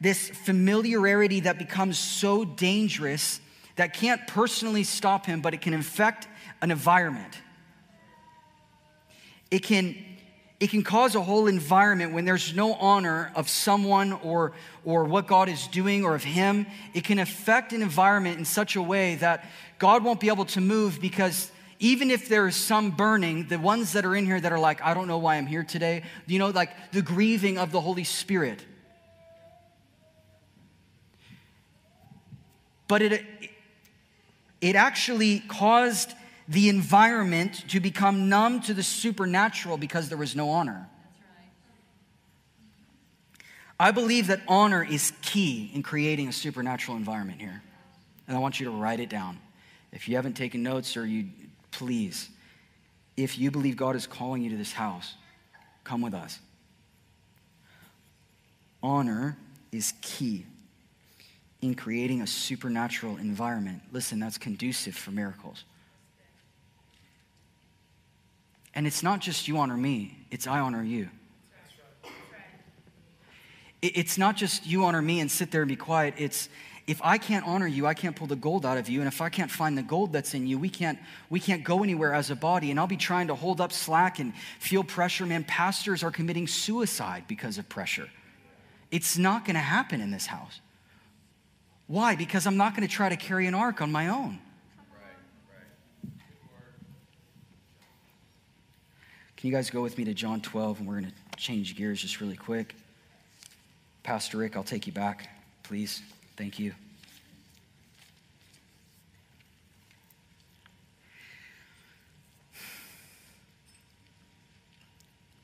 this 0.00 0.30
familiarity 0.30 1.40
that 1.40 1.58
becomes 1.58 1.98
so 1.98 2.46
dangerous 2.46 3.40
that 3.76 3.94
can't 3.94 4.26
personally 4.26 4.84
stop 4.84 5.26
him, 5.26 5.40
but 5.40 5.54
it 5.54 5.60
can 5.60 5.74
infect 5.74 6.26
an 6.60 6.70
environment. 6.70 7.38
It 9.50 9.62
can, 9.62 9.94
it 10.58 10.70
can 10.70 10.82
cause 10.82 11.14
a 11.14 11.22
whole 11.22 11.46
environment 11.46 12.12
when 12.12 12.24
there's 12.24 12.54
no 12.54 12.74
honor 12.74 13.30
of 13.34 13.48
someone 13.48 14.12
or, 14.12 14.52
or 14.84 15.04
what 15.04 15.26
God 15.26 15.48
is 15.48 15.66
doing 15.68 16.04
or 16.04 16.14
of 16.14 16.24
Him. 16.24 16.66
It 16.94 17.04
can 17.04 17.18
affect 17.18 17.72
an 17.72 17.82
environment 17.82 18.38
in 18.38 18.44
such 18.44 18.74
a 18.76 18.82
way 18.82 19.16
that 19.16 19.48
God 19.78 20.02
won't 20.02 20.18
be 20.18 20.28
able 20.28 20.46
to 20.46 20.60
move 20.60 21.00
because 21.00 21.52
even 21.78 22.10
if 22.10 22.28
there 22.28 22.48
is 22.48 22.56
some 22.56 22.90
burning, 22.90 23.48
the 23.48 23.58
ones 23.58 23.92
that 23.92 24.04
are 24.06 24.16
in 24.16 24.24
here 24.24 24.40
that 24.40 24.50
are 24.50 24.58
like, 24.58 24.80
I 24.82 24.94
don't 24.94 25.06
know 25.06 25.18
why 25.18 25.36
I'm 25.36 25.46
here 25.46 25.62
today, 25.62 26.02
you 26.26 26.38
know, 26.38 26.48
like 26.48 26.70
the 26.92 27.02
grieving 27.02 27.58
of 27.58 27.70
the 27.70 27.80
Holy 27.80 28.04
Spirit. 28.04 28.64
But 32.88 33.02
it, 33.02 33.24
it 34.60 34.76
actually 34.76 35.40
caused 35.40 36.12
the 36.48 36.68
environment 36.68 37.64
to 37.68 37.80
become 37.80 38.28
numb 38.28 38.60
to 38.62 38.74
the 38.74 38.82
supernatural 38.82 39.76
because 39.76 40.08
there 40.08 40.18
was 40.18 40.36
no 40.36 40.50
honor. 40.50 40.88
I 43.78 43.90
believe 43.90 44.28
that 44.28 44.40
honor 44.48 44.82
is 44.82 45.12
key 45.22 45.70
in 45.74 45.82
creating 45.82 46.28
a 46.28 46.32
supernatural 46.32 46.96
environment 46.96 47.40
here. 47.40 47.62
And 48.26 48.36
I 48.36 48.40
want 48.40 48.58
you 48.58 48.66
to 48.66 48.72
write 48.72 49.00
it 49.00 49.10
down. 49.10 49.38
If 49.92 50.08
you 50.08 50.16
haven't 50.16 50.34
taken 50.34 50.62
notes 50.62 50.96
or 50.96 51.06
you, 51.06 51.26
please, 51.70 52.28
if 53.16 53.38
you 53.38 53.50
believe 53.50 53.76
God 53.76 53.96
is 53.96 54.06
calling 54.06 54.42
you 54.42 54.50
to 54.50 54.56
this 54.56 54.72
house, 54.72 55.14
come 55.84 56.00
with 56.00 56.14
us. 56.14 56.38
Honor 58.82 59.36
is 59.72 59.92
key 60.00 60.46
in 61.62 61.74
creating 61.74 62.20
a 62.20 62.26
supernatural 62.26 63.16
environment. 63.16 63.82
Listen, 63.92 64.20
that's 64.20 64.38
conducive 64.38 64.94
for 64.94 65.10
miracles. 65.10 65.64
And 68.74 68.86
it's 68.86 69.02
not 69.02 69.20
just 69.20 69.48
you 69.48 69.56
honor 69.58 69.76
me, 69.76 70.18
it's 70.30 70.46
I 70.46 70.60
honor 70.60 70.82
you. 70.82 71.08
It's 73.82 74.18
not 74.18 74.36
just 74.36 74.66
you 74.66 74.84
honor 74.84 75.02
me 75.02 75.20
and 75.20 75.30
sit 75.30 75.50
there 75.50 75.62
and 75.62 75.68
be 75.68 75.76
quiet. 75.76 76.14
It's 76.18 76.48
if 76.86 77.00
I 77.02 77.18
can't 77.18 77.46
honor 77.46 77.66
you, 77.66 77.86
I 77.86 77.94
can't 77.94 78.14
pull 78.14 78.28
the 78.28 78.36
gold 78.36 78.64
out 78.64 78.78
of 78.78 78.88
you. 78.88 79.00
And 79.00 79.08
if 79.08 79.20
I 79.20 79.28
can't 79.28 79.50
find 79.50 79.76
the 79.76 79.82
gold 79.82 80.12
that's 80.12 80.34
in 80.34 80.46
you, 80.46 80.56
we 80.56 80.68
can't, 80.68 80.98
we 81.30 81.40
can't 81.40 81.64
go 81.64 81.82
anywhere 81.82 82.14
as 82.14 82.30
a 82.30 82.36
body. 82.36 82.70
And 82.70 82.78
I'll 82.78 82.86
be 82.86 82.96
trying 82.96 83.26
to 83.26 83.34
hold 83.34 83.60
up 83.60 83.72
slack 83.72 84.20
and 84.20 84.32
feel 84.60 84.84
pressure. 84.84 85.26
Man, 85.26 85.42
pastors 85.42 86.04
are 86.04 86.12
committing 86.12 86.46
suicide 86.46 87.24
because 87.26 87.58
of 87.58 87.68
pressure. 87.68 88.08
It's 88.92 89.18
not 89.18 89.44
going 89.44 89.54
to 89.54 89.60
happen 89.60 90.00
in 90.00 90.12
this 90.12 90.26
house. 90.26 90.60
Why? 91.86 92.16
Because 92.16 92.46
I'm 92.46 92.56
not 92.56 92.74
going 92.74 92.86
to 92.86 92.92
try 92.92 93.08
to 93.08 93.16
carry 93.16 93.46
an 93.46 93.54
ark 93.54 93.80
on 93.80 93.92
my 93.92 94.08
own. 94.08 94.38
Can 99.36 99.50
you 99.50 99.52
guys 99.52 99.70
go 99.70 99.82
with 99.82 99.96
me 99.98 100.04
to 100.04 100.14
John 100.14 100.40
12 100.40 100.80
and 100.80 100.88
we're 100.88 101.00
going 101.00 101.12
to 101.12 101.36
change 101.36 101.76
gears 101.76 102.00
just 102.00 102.20
really 102.20 102.36
quick? 102.36 102.74
Pastor 104.02 104.38
Rick, 104.38 104.56
I'll 104.56 104.64
take 104.64 104.86
you 104.86 104.92
back, 104.92 105.28
please. 105.62 106.02
Thank 106.36 106.58
you. 106.58 106.72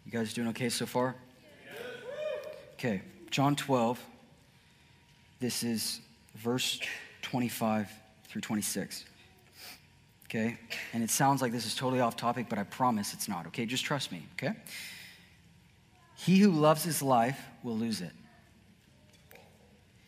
You 0.04 0.10
guys 0.10 0.32
doing 0.32 0.48
okay 0.48 0.68
so 0.68 0.86
far? 0.86 1.14
Okay, 2.74 3.02
John 3.30 3.54
12. 3.56 4.04
This 5.38 5.62
is 5.62 6.00
verse 6.34 6.80
25 7.22 7.88
through 8.28 8.40
26 8.40 9.04
okay? 10.32 10.56
And 10.94 11.02
it 11.02 11.10
sounds 11.10 11.42
like 11.42 11.52
this 11.52 11.66
is 11.66 11.74
totally 11.74 12.00
off 12.00 12.16
topic, 12.16 12.46
but 12.48 12.58
I 12.58 12.64
promise 12.64 13.12
it's 13.12 13.28
not, 13.28 13.46
okay? 13.48 13.66
Just 13.66 13.84
trust 13.84 14.10
me, 14.10 14.26
okay? 14.34 14.54
He 16.16 16.38
who 16.38 16.50
loves 16.50 16.82
his 16.82 17.02
life 17.02 17.38
will 17.62 17.76
lose 17.76 18.00
it. 18.00 18.12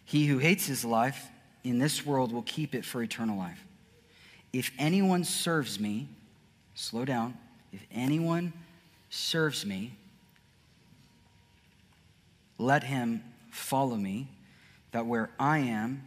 He 0.04 0.26
who 0.26 0.38
hates 0.38 0.66
his 0.66 0.84
life 0.84 1.26
in 1.62 1.78
this 1.78 2.06
world 2.06 2.32
will 2.32 2.42
keep 2.42 2.74
it 2.74 2.84
for 2.84 3.02
eternal 3.02 3.36
life. 3.36 3.62
If 4.52 4.70
anyone 4.78 5.24
serves 5.24 5.78
me, 5.78 6.08
slow 6.74 7.04
down. 7.04 7.36
If 7.72 7.84
anyone 7.92 8.52
serves 9.10 9.66
me, 9.66 9.92
let 12.58 12.84
him 12.84 13.22
follow 13.50 13.96
me, 13.96 14.28
that 14.92 15.06
where 15.06 15.30
I 15.38 15.58
am, 15.58 16.06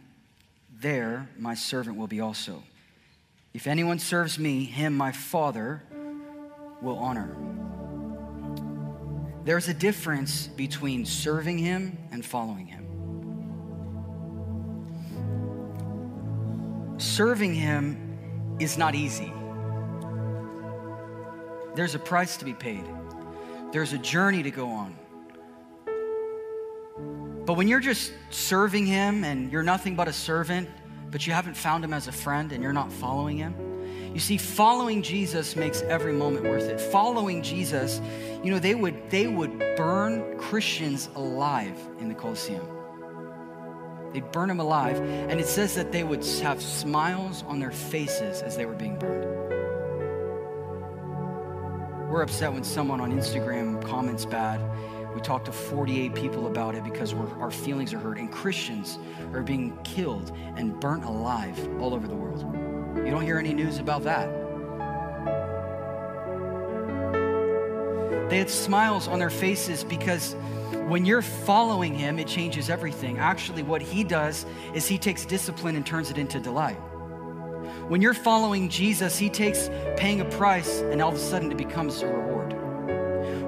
there 0.80 1.28
my 1.38 1.54
servant 1.54 1.96
will 1.96 2.06
be 2.06 2.20
also. 2.20 2.62
If 3.52 3.66
anyone 3.66 3.98
serves 3.98 4.38
me, 4.38 4.64
him 4.64 4.96
my 4.96 5.12
Father 5.12 5.82
will 6.80 6.98
honor. 6.98 7.36
There's 9.44 9.68
a 9.68 9.74
difference 9.74 10.46
between 10.46 11.06
serving 11.06 11.58
him 11.58 11.96
and 12.12 12.24
following 12.24 12.66
him. 12.66 12.84
Serving 16.98 17.54
him 17.54 18.56
is 18.60 18.76
not 18.76 18.94
easy. 18.94 19.32
There's 21.74 21.94
a 21.94 21.98
price 21.98 22.36
to 22.38 22.44
be 22.44 22.54
paid. 22.54 22.84
There's 23.72 23.92
a 23.92 23.98
journey 23.98 24.42
to 24.42 24.50
go 24.50 24.68
on. 24.68 24.94
But 27.48 27.54
when 27.54 27.66
you're 27.66 27.80
just 27.80 28.12
serving 28.28 28.84
him 28.84 29.24
and 29.24 29.50
you're 29.50 29.62
nothing 29.62 29.96
but 29.96 30.06
a 30.06 30.12
servant, 30.12 30.68
but 31.10 31.26
you 31.26 31.32
haven't 31.32 31.56
found 31.56 31.82
him 31.82 31.94
as 31.94 32.06
a 32.06 32.12
friend 32.12 32.52
and 32.52 32.62
you're 32.62 32.74
not 32.74 32.92
following 32.92 33.38
him. 33.38 33.54
You 34.12 34.20
see, 34.20 34.36
following 34.36 35.00
Jesus 35.00 35.56
makes 35.56 35.80
every 35.80 36.12
moment 36.12 36.44
worth 36.44 36.64
it. 36.64 36.78
Following 36.78 37.42
Jesus, 37.42 38.02
you 38.44 38.50
know, 38.50 38.58
they 38.58 38.74
would 38.74 39.08
they 39.08 39.28
would 39.28 39.58
burn 39.78 40.36
Christians 40.36 41.08
alive 41.14 41.80
in 41.98 42.08
the 42.08 42.14
Colosseum. 42.14 42.68
They'd 44.12 44.30
burn 44.30 44.48
them 44.48 44.60
alive, 44.60 44.98
and 44.98 45.40
it 45.40 45.46
says 45.46 45.74
that 45.74 45.90
they 45.90 46.04
would 46.04 46.26
have 46.42 46.60
smiles 46.60 47.44
on 47.44 47.60
their 47.60 47.72
faces 47.72 48.42
as 48.42 48.58
they 48.58 48.66
were 48.66 48.74
being 48.74 48.98
burned. 48.98 49.24
We're 52.10 52.22
upset 52.22 52.52
when 52.52 52.64
someone 52.64 53.00
on 53.00 53.10
Instagram 53.10 53.82
comments 53.86 54.26
bad 54.26 54.60
we 55.14 55.20
talked 55.20 55.46
to 55.46 55.52
48 55.52 56.14
people 56.14 56.46
about 56.46 56.74
it 56.74 56.84
because 56.84 57.14
our 57.14 57.50
feelings 57.50 57.94
are 57.94 57.98
hurt. 57.98 58.18
And 58.18 58.30
Christians 58.30 58.98
are 59.32 59.42
being 59.42 59.76
killed 59.82 60.32
and 60.56 60.78
burnt 60.78 61.04
alive 61.04 61.58
all 61.80 61.94
over 61.94 62.06
the 62.06 62.14
world. 62.14 62.40
You 62.96 63.10
don't 63.10 63.22
hear 63.22 63.38
any 63.38 63.54
news 63.54 63.78
about 63.78 64.02
that. 64.04 64.28
They 68.28 68.38
had 68.38 68.50
smiles 68.50 69.08
on 69.08 69.18
their 69.18 69.30
faces 69.30 69.84
because 69.84 70.34
when 70.86 71.06
you're 71.06 71.22
following 71.22 71.94
him, 71.94 72.18
it 72.18 72.26
changes 72.26 72.68
everything. 72.68 73.18
Actually, 73.18 73.62
what 73.62 73.80
he 73.80 74.04
does 74.04 74.44
is 74.74 74.86
he 74.86 74.98
takes 74.98 75.24
discipline 75.24 75.76
and 75.76 75.86
turns 75.86 76.10
it 76.10 76.18
into 76.18 76.38
delight. 76.38 76.78
When 77.88 78.02
you're 78.02 78.14
following 78.14 78.68
Jesus, 78.68 79.16
he 79.16 79.30
takes 79.30 79.70
paying 79.96 80.20
a 80.20 80.26
price 80.26 80.80
and 80.80 81.00
all 81.00 81.08
of 81.08 81.14
a 81.14 81.18
sudden 81.18 81.50
it 81.50 81.56
becomes 81.56 82.02
a 82.02 82.06
reward 82.06 82.37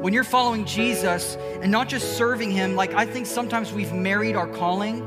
when 0.00 0.14
you're 0.14 0.24
following 0.24 0.64
Jesus 0.64 1.36
and 1.60 1.70
not 1.70 1.88
just 1.88 2.16
serving 2.16 2.50
Him, 2.50 2.74
like 2.74 2.94
I 2.94 3.04
think 3.04 3.26
sometimes 3.26 3.70
we've 3.70 3.92
married 3.92 4.34
our 4.34 4.48
calling 4.48 5.04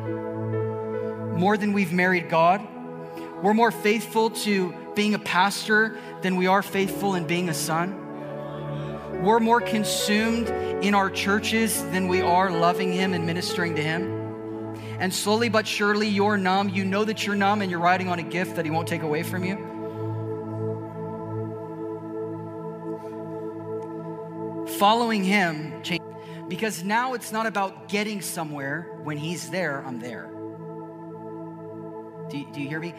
more 1.35 1.57
than 1.57 1.73
we've 1.73 1.91
married 1.91 2.29
God. 2.29 2.61
We're 3.41 3.55
more 3.55 3.71
faithful 3.71 4.29
to 4.29 4.73
being 4.93 5.15
a 5.15 5.19
pastor 5.19 5.97
than 6.21 6.35
we 6.35 6.45
are 6.45 6.61
faithful 6.61 7.15
in 7.15 7.25
being 7.25 7.49
a 7.49 7.55
son. 7.55 7.99
We're 9.23 9.39
more 9.39 9.61
consumed 9.61 10.49
in 10.83 10.93
our 10.93 11.09
churches 11.09 11.81
than 11.85 12.07
we 12.07 12.21
are 12.21 12.51
loving 12.51 12.93
Him 12.93 13.13
and 13.13 13.25
ministering 13.25 13.75
to 13.75 13.81
Him. 13.81 14.77
And 14.99 15.11
slowly 15.11 15.49
but 15.49 15.65
surely, 15.65 16.07
you're 16.07 16.37
numb. 16.37 16.69
You 16.69 16.85
know 16.85 17.03
that 17.03 17.25
you're 17.25 17.35
numb 17.35 17.63
and 17.63 17.71
you're 17.71 17.79
riding 17.79 18.09
on 18.09 18.19
a 18.19 18.23
gift 18.23 18.57
that 18.57 18.65
He 18.65 18.69
won't 18.69 18.87
take 18.87 19.01
away 19.01 19.23
from 19.23 19.43
you. 19.43 19.72
Following 24.77 25.23
him 25.23 25.81
because 26.47 26.83
now 26.83 27.13
it's 27.13 27.31
not 27.31 27.45
about 27.45 27.87
getting 27.89 28.21
somewhere. 28.21 28.89
When 29.03 29.17
he's 29.17 29.49
there, 29.49 29.83
I'm 29.85 29.99
there. 29.99 30.29
Do, 32.29 32.45
do 32.53 32.61
you 32.61 32.67
hear 32.67 32.79
me? 32.79 32.93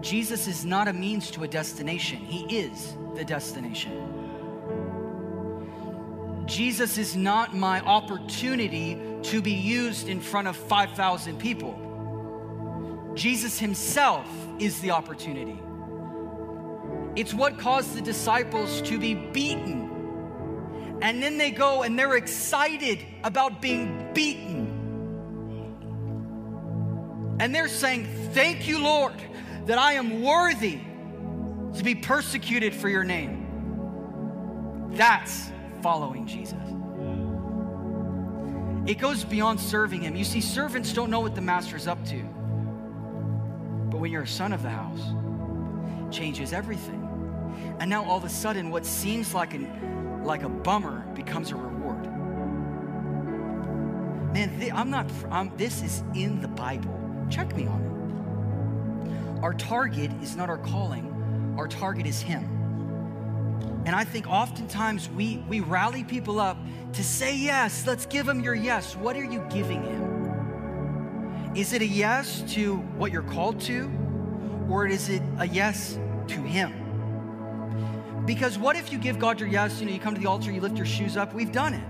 Jesus 0.00 0.46
is 0.46 0.64
not 0.64 0.88
a 0.88 0.92
means 0.92 1.30
to 1.32 1.44
a 1.44 1.48
destination, 1.48 2.18
he 2.18 2.58
is 2.58 2.96
the 3.14 3.24
destination. 3.24 4.06
Jesus 6.46 6.98
is 6.98 7.14
not 7.14 7.54
my 7.54 7.80
opportunity 7.82 8.98
to 9.22 9.40
be 9.40 9.52
used 9.52 10.08
in 10.08 10.20
front 10.20 10.48
of 10.48 10.56
5,000 10.56 11.38
people. 11.38 13.12
Jesus 13.14 13.58
himself 13.58 14.26
is 14.58 14.80
the 14.80 14.90
opportunity. 14.90 15.60
It's 17.14 17.34
what 17.34 17.58
caused 17.58 17.94
the 17.94 18.00
disciples 18.00 18.82
to 18.82 18.98
be 18.98 19.14
beaten 19.14 19.89
and 21.02 21.22
then 21.22 21.38
they 21.38 21.50
go 21.50 21.82
and 21.82 21.98
they're 21.98 22.16
excited 22.16 23.04
about 23.24 23.62
being 23.62 24.12
beaten. 24.12 24.68
And 27.40 27.54
they're 27.54 27.68
saying, 27.68 28.06
Thank 28.32 28.68
you, 28.68 28.82
Lord. 28.82 29.14
that 29.66 29.78
I 29.78 29.94
am 29.94 30.22
worthy 30.22 30.80
to 31.74 31.84
be 31.84 31.94
persecuted 31.94 32.74
for 32.74 32.88
your 32.88 33.04
name. 33.04 33.46
That's 34.92 35.50
following 35.82 36.26
Jesus. 36.26 36.58
It 38.86 38.98
goes 38.98 39.24
beyond 39.24 39.60
serving 39.60 40.02
him. 40.02 40.16
You 40.16 40.24
see, 40.24 40.40
servants 40.40 40.92
don't 40.92 41.10
know 41.10 41.20
what 41.20 41.34
the 41.34 41.40
master's 41.40 41.86
up 41.86 42.04
to. 42.06 42.22
But 43.90 43.98
when 44.00 44.10
you're 44.10 44.22
a 44.22 44.26
son 44.26 44.52
of 44.52 44.62
the 44.62 44.70
house, 44.70 45.00
changes 46.12 46.52
everything. 46.52 46.96
And 47.78 47.88
now 47.88 48.04
all 48.04 48.16
of 48.16 48.24
a 48.24 48.28
sudden, 48.28 48.70
what 48.70 48.84
seems 48.84 49.32
like, 49.34 49.54
an, 49.54 49.66
like 50.24 50.42
a 50.42 50.48
bummer 50.48 51.06
becomes 51.14 51.50
a 51.50 51.56
reward. 51.56 52.04
Man, 54.32 54.58
th- 54.58 54.72
I'm 54.72 54.90
not, 54.90 55.10
I'm, 55.30 55.56
this 55.56 55.82
is 55.82 56.02
in 56.14 56.40
the 56.40 56.48
Bible. 56.48 56.96
Check 57.30 57.54
me 57.56 57.66
on 57.66 57.82
it. 57.82 59.42
Our 59.42 59.54
target 59.54 60.10
is 60.22 60.36
not 60.36 60.48
our 60.48 60.58
calling, 60.58 61.54
our 61.58 61.66
target 61.66 62.06
is 62.06 62.20
Him. 62.20 62.60
And 63.86 63.96
I 63.96 64.04
think 64.04 64.28
oftentimes 64.28 65.08
we, 65.10 65.38
we 65.48 65.60
rally 65.60 66.04
people 66.04 66.38
up 66.38 66.58
to 66.92 67.02
say 67.02 67.36
yes. 67.36 67.86
Let's 67.86 68.04
give 68.06 68.26
them 68.26 68.40
your 68.40 68.54
yes. 68.54 68.94
What 68.94 69.16
are 69.16 69.24
you 69.24 69.44
giving 69.50 69.82
him? 69.82 71.52
Is 71.56 71.72
it 71.72 71.82
a 71.82 71.86
yes 71.86 72.44
to 72.54 72.76
what 72.76 73.10
you're 73.10 73.22
called 73.22 73.60
to? 73.62 73.90
Or 74.68 74.86
is 74.86 75.08
it 75.08 75.22
a 75.38 75.48
yes 75.48 75.98
to 76.28 76.42
him? 76.42 76.72
Because 78.30 78.56
what 78.56 78.76
if 78.76 78.92
you 78.92 78.98
give 78.98 79.18
God 79.18 79.40
your 79.40 79.48
yes? 79.48 79.80
You 79.80 79.86
know, 79.86 79.92
you 79.92 79.98
come 79.98 80.14
to 80.14 80.20
the 80.20 80.28
altar, 80.28 80.52
you 80.52 80.60
lift 80.60 80.76
your 80.76 80.86
shoes 80.86 81.16
up. 81.16 81.34
We've 81.34 81.50
done 81.50 81.74
it. 81.74 81.84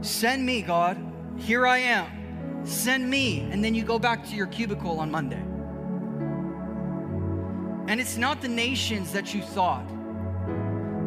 Send 0.00 0.46
me, 0.46 0.62
God. 0.62 0.96
Here 1.36 1.66
I 1.66 1.76
am. 1.76 2.64
Send 2.64 3.10
me. 3.10 3.40
And 3.50 3.62
then 3.62 3.74
you 3.74 3.84
go 3.84 3.98
back 3.98 4.26
to 4.28 4.34
your 4.34 4.46
cubicle 4.46 4.98
on 5.00 5.10
Monday. 5.10 5.42
And 7.92 8.00
it's 8.00 8.16
not 8.16 8.40
the 8.40 8.48
nations 8.48 9.12
that 9.12 9.34
you 9.34 9.42
thought 9.42 9.84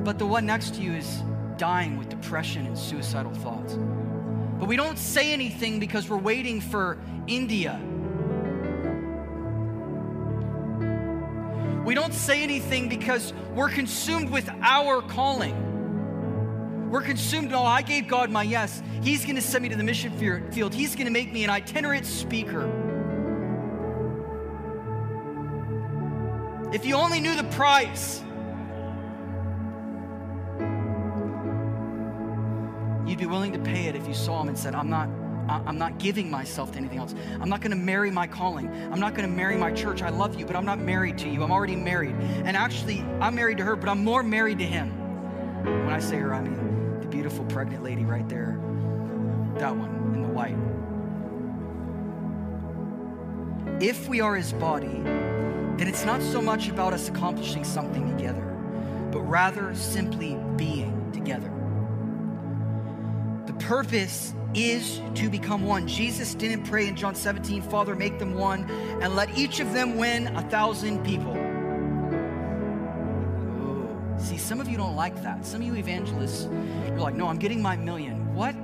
but 0.04 0.18
the 0.18 0.26
one 0.26 0.46
next 0.46 0.76
to 0.76 0.82
you 0.82 0.94
is 0.94 1.22
dying 1.58 1.98
with 1.98 2.10
depression 2.10 2.66
and 2.66 2.78
suicidal 2.78 3.34
thoughts. 3.34 3.78
But 4.60 4.68
we 4.68 4.76
don't 4.76 4.98
say 4.98 5.32
anything 5.32 5.80
because 5.80 6.10
we're 6.10 6.18
waiting 6.18 6.60
for 6.60 6.98
India. 7.28 7.80
We 11.92 11.96
don't 11.96 12.14
say 12.14 12.42
anything 12.42 12.88
because 12.88 13.34
we're 13.54 13.68
consumed 13.68 14.30
with 14.30 14.50
our 14.62 15.02
calling. 15.02 16.90
We're 16.90 17.02
consumed, 17.02 17.52
oh, 17.52 17.66
I 17.66 17.82
gave 17.82 18.08
God 18.08 18.30
my 18.30 18.44
yes. 18.44 18.82
He's 19.02 19.26
going 19.26 19.36
to 19.36 19.42
send 19.42 19.64
me 19.64 19.68
to 19.68 19.76
the 19.76 19.84
mission 19.84 20.18
field. 20.18 20.74
He's 20.74 20.96
going 20.96 21.08
to 21.08 21.12
make 21.12 21.34
me 21.34 21.44
an 21.44 21.50
itinerant 21.50 22.06
speaker. 22.06 22.64
If 26.74 26.86
you 26.86 26.96
only 26.96 27.20
knew 27.20 27.36
the 27.36 27.44
price, 27.44 28.24
you'd 33.06 33.20
be 33.20 33.26
willing 33.26 33.52
to 33.52 33.60
pay 33.60 33.88
it 33.88 33.98
if 33.98 34.08
you 34.08 34.14
saw 34.14 34.40
him 34.40 34.48
and 34.48 34.58
said, 34.58 34.76
I'm 34.76 34.90
not, 34.90 35.10
I'm 35.48 35.78
not 35.78 35.98
giving 35.98 36.30
myself 36.30 36.72
to 36.74 36.78
anything 36.78 37.00
else. 37.00 37.14
I'm 37.40 37.50
not 37.50 37.62
going 37.62 37.72
to 37.72 37.78
marry 37.78 38.12
my 38.12 38.28
calling. 38.28 38.70
I'm 38.92 39.00
not 39.00 39.16
going 39.16 39.30
to 39.30 39.36
marry 39.36 39.58
my 39.58 39.72
church. 39.72 40.02
I 40.02 40.10
love 40.10 40.40
you, 40.40 40.46
but 40.46 40.56
I'm 40.56 40.66
not 40.66 40.80
married 40.80 41.18
to 41.20 41.30
you. 41.30 41.44
I'm 41.44 41.52
already 41.52 41.76
married. 41.76 42.16
And 42.16 42.56
actually, 42.56 43.02
I'm 43.20 43.36
married 43.36 43.58
to 43.58 43.64
her, 43.64 43.76
but 43.76 43.90
I'm 43.90 44.04
more 44.04 44.24
married 44.24 44.60
to 44.60 44.66
him. 44.66 44.90
When 45.64 45.94
I 45.94 46.00
say 46.00 46.18
her, 46.18 46.34
I 46.34 46.42
mean 46.42 47.00
the 47.02 47.08
beautiful 47.08 47.46
pregnant 47.46 47.84
lady 47.84 48.06
right 48.06 48.28
there. 48.28 48.60
That 49.58 49.76
one 49.76 50.14
in 50.16 50.22
the 50.22 50.30
white. 50.30 50.58
If 53.82 54.08
we 54.08 54.22
are 54.22 54.36
his 54.36 54.54
body, 54.54 54.88
then 54.88 55.88
it's 55.88 56.06
not 56.06 56.22
so 56.22 56.42
much 56.42 56.70
about 56.70 56.94
us 56.94 57.10
accomplishing 57.10 57.64
something 57.64 58.08
together, 58.16 58.44
but 59.12 59.22
rather 59.22 59.74
simply 59.76 60.38
being 60.56 61.12
together 61.12 61.52
purpose 63.72 64.34
is 64.54 65.00
to 65.16 65.30
become 65.30 65.64
one. 65.64 65.88
Jesus 65.88 66.36
didn't 66.36 66.66
pray 66.66 66.90
in 66.90 66.96
John 66.98 67.16
17, 67.16 67.62
Father, 67.62 67.96
make 67.96 68.20
them 68.20 68.34
one, 68.34 68.70
and 69.02 69.16
let 69.16 69.38
each 69.38 69.62
of 69.62 69.72
them 69.72 69.96
win 69.96 70.28
a 70.36 70.42
thousand 70.50 71.02
people. 71.06 71.32
Oh, 73.62 74.18
see, 74.20 74.38
some 74.38 74.60
of 74.60 74.68
you 74.68 74.76
don't 74.76 74.98
like 74.98 75.24
that. 75.24 75.46
Some 75.46 75.62
of 75.62 75.68
you 75.68 75.76
evangelists, 75.76 76.50
you're 76.86 77.00
like, 77.00 77.16
no, 77.16 77.28
I'm 77.28 77.40
getting 77.40 77.62
my 77.62 77.78
million. 77.78 78.36
What? 78.36 78.56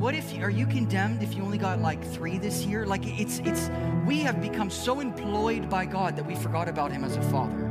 What 0.00 0.16
if 0.16 0.32
you 0.32 0.42
are 0.42 0.50
you 0.50 0.66
condemned 0.66 1.22
if 1.22 1.36
you 1.36 1.44
only 1.44 1.58
got 1.58 1.80
like 1.80 2.04
three 2.04 2.36
this 2.36 2.64
year? 2.64 2.86
Like 2.86 3.06
it's 3.06 3.38
it's 3.44 3.70
we 4.04 4.18
have 4.22 4.42
become 4.42 4.68
so 4.68 4.98
employed 4.98 5.70
by 5.70 5.86
God 5.86 6.16
that 6.16 6.26
we 6.26 6.34
forgot 6.34 6.68
about 6.68 6.90
Him 6.90 7.04
as 7.04 7.16
a 7.16 7.22
father. 7.30 7.65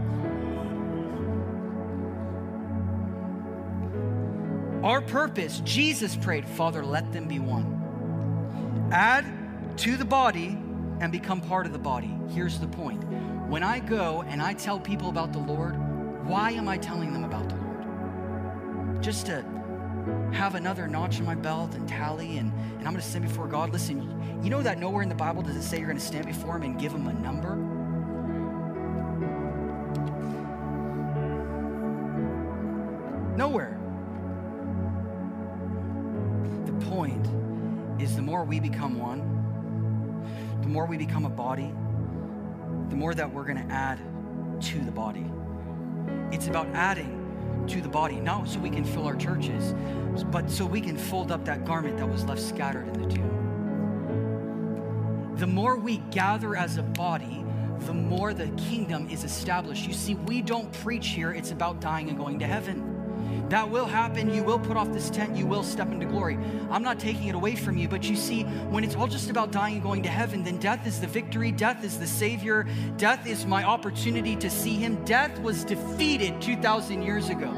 Our 4.86 5.02
purpose, 5.02 5.62
Jesus 5.65 6.15
prayed, 6.15 6.45
Father, 6.45 6.86
let 6.86 7.12
them 7.12 7.28
be 7.28 7.39
one. 7.39 8.89
Add 8.93 9.26
to 9.80 9.98
the 9.98 10.06
body 10.06 10.60
and 11.00 11.12
become 11.12 11.41
part 11.41 11.65
of 11.65 11.74
the 11.74 11.80
body. 11.80 12.15
Here's 12.30 12.60
the 12.60 12.67
point 12.67 13.04
when 13.50 13.63
I 13.63 13.80
go 13.80 14.24
and 14.28 14.39
I 14.43 14.54
tell 14.54 14.80
people 14.80 15.10
about 15.10 15.34
the 15.34 15.39
Lord, 15.39 15.76
why 16.28 16.52
am 16.52 16.69
I 16.69 16.78
telling 16.78 17.13
them 17.13 17.24
about 17.24 17.50
the 17.50 17.56
Lord? 17.56 19.02
Just 19.02 19.26
to 19.26 19.43
have 20.32 20.54
another 20.54 20.88
notch 20.88 21.17
in 21.17 21.26
my 21.26 21.34
belt 21.34 21.74
and 21.74 21.89
tally, 21.89 22.38
and, 22.38 22.54
and 22.54 22.88
I'm 22.88 22.93
going 22.93 22.98
to 22.98 23.02
stand 23.02 23.28
before 23.28 23.48
God. 23.48 23.71
Listen, 23.71 24.39
you 24.43 24.52
know 24.52 24.62
that 24.62 24.78
nowhere 24.78 25.02
in 25.02 25.10
the 25.10 25.15
Bible 25.15 25.41
does 25.41 25.56
it 25.56 25.63
say 25.63 25.80
you're 25.80 25.88
going 25.88 25.98
to 25.98 26.06
stand 26.06 26.28
before 26.28 26.58
Him 26.58 26.62
and 26.62 26.80
give 26.80 26.91
Him 26.91 27.08
a 27.08 27.13
number? 27.13 27.56
Nowhere. 33.36 33.64
We 38.47 38.60
become 38.60 38.99
one, 38.99 39.21
the 40.62 40.67
more 40.67 40.86
we 40.86 40.97
become 40.97 41.25
a 41.25 41.29
body, 41.29 41.73
the 42.89 42.95
more 42.95 43.13
that 43.13 43.31
we're 43.31 43.45
going 43.45 43.67
to 43.67 43.73
add 43.73 43.99
to 44.62 44.79
the 44.79 44.91
body. 44.91 45.25
It's 46.31 46.47
about 46.47 46.67
adding 46.73 47.65
to 47.67 47.81
the 47.81 47.89
body, 47.89 48.15
not 48.15 48.47
so 48.47 48.60
we 48.60 48.69
can 48.69 48.84
fill 48.84 49.08
our 49.08 49.15
churches, 49.15 49.73
but 50.31 50.49
so 50.49 50.65
we 50.65 50.81
can 50.81 50.97
fold 50.97 51.31
up 51.31 51.43
that 51.45 51.65
garment 51.65 51.97
that 51.97 52.08
was 52.08 52.23
left 52.25 52.41
scattered 52.41 52.88
in 52.88 53.01
the 53.01 53.08
tomb. 53.15 53.31
The 55.38 55.47
more 55.47 55.77
we 55.77 55.97
gather 56.12 56.55
as 56.55 56.77
a 56.77 56.84
body, 56.84 57.43
the 57.81 57.93
more 57.93 58.34
the 58.34 58.47
kingdom 58.69 59.10
is 59.10 59.23
established. 59.23 59.86
You 59.86 59.93
see, 59.93 60.15
we 60.15 60.41
don't 60.41 60.71
preach 60.81 61.10
here, 61.10 61.34
it's 61.34 61.51
about 61.51 61.81
dying 61.81 62.10
and 62.10 62.17
going 62.17 62.39
to 62.39 62.47
heaven. 62.47 62.94
That 63.49 63.69
will 63.69 63.85
happen. 63.85 64.33
You 64.33 64.43
will 64.43 64.59
put 64.59 64.75
off 64.75 64.91
this 64.91 65.09
tent. 65.09 65.35
You 65.35 65.45
will 65.45 65.63
step 65.63 65.91
into 65.91 66.05
glory. 66.05 66.38
I'm 66.71 66.83
not 66.83 66.99
taking 66.99 67.27
it 67.27 67.35
away 67.35 67.55
from 67.55 67.77
you, 67.77 67.88
but 67.88 68.09
you 68.09 68.15
see, 68.15 68.43
when 68.43 68.83
it's 68.83 68.95
all 68.95 69.07
just 69.07 69.29
about 69.29 69.51
dying 69.51 69.75
and 69.75 69.83
going 69.83 70.03
to 70.03 70.09
heaven, 70.09 70.43
then 70.43 70.57
death 70.57 70.88
is 70.88 70.99
the 70.99 71.07
victory. 71.07 71.51
Death 71.51 71.83
is 71.83 71.99
the 71.99 72.07
Savior. 72.07 72.65
Death 72.97 73.27
is 73.27 73.45
my 73.45 73.63
opportunity 73.63 74.35
to 74.38 74.49
see 74.49 74.75
Him. 74.75 75.03
Death 75.05 75.39
was 75.41 75.63
defeated 75.63 76.41
2,000 76.41 77.01
years 77.01 77.29
ago. 77.29 77.53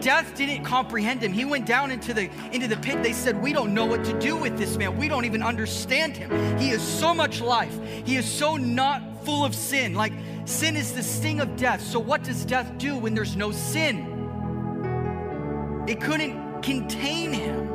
Death 0.00 0.34
didn't 0.36 0.64
comprehend 0.64 1.22
Him. 1.22 1.32
He 1.32 1.44
went 1.44 1.66
down 1.66 1.90
into 1.90 2.14
the, 2.14 2.30
into 2.52 2.68
the 2.68 2.76
pit. 2.76 3.02
They 3.02 3.12
said, 3.12 3.42
We 3.42 3.52
don't 3.52 3.74
know 3.74 3.86
what 3.86 4.04
to 4.04 4.18
do 4.20 4.36
with 4.36 4.56
this 4.56 4.76
man. 4.76 4.96
We 4.96 5.08
don't 5.08 5.24
even 5.24 5.42
understand 5.42 6.16
Him. 6.16 6.30
He 6.58 6.70
is 6.70 6.82
so 6.82 7.12
much 7.12 7.40
life. 7.40 7.76
He 8.04 8.16
is 8.16 8.30
so 8.30 8.56
not 8.56 9.02
full 9.24 9.44
of 9.44 9.54
sin. 9.54 9.94
Like, 9.94 10.12
sin 10.44 10.76
is 10.76 10.92
the 10.92 11.02
sting 11.02 11.40
of 11.40 11.56
death. 11.56 11.82
So, 11.82 11.98
what 11.98 12.22
does 12.22 12.44
death 12.44 12.76
do 12.78 12.96
when 12.96 13.14
there's 13.14 13.36
no 13.36 13.50
sin? 13.50 14.13
It 15.86 16.00
couldn't 16.00 16.62
contain 16.62 17.32
him. 17.32 17.74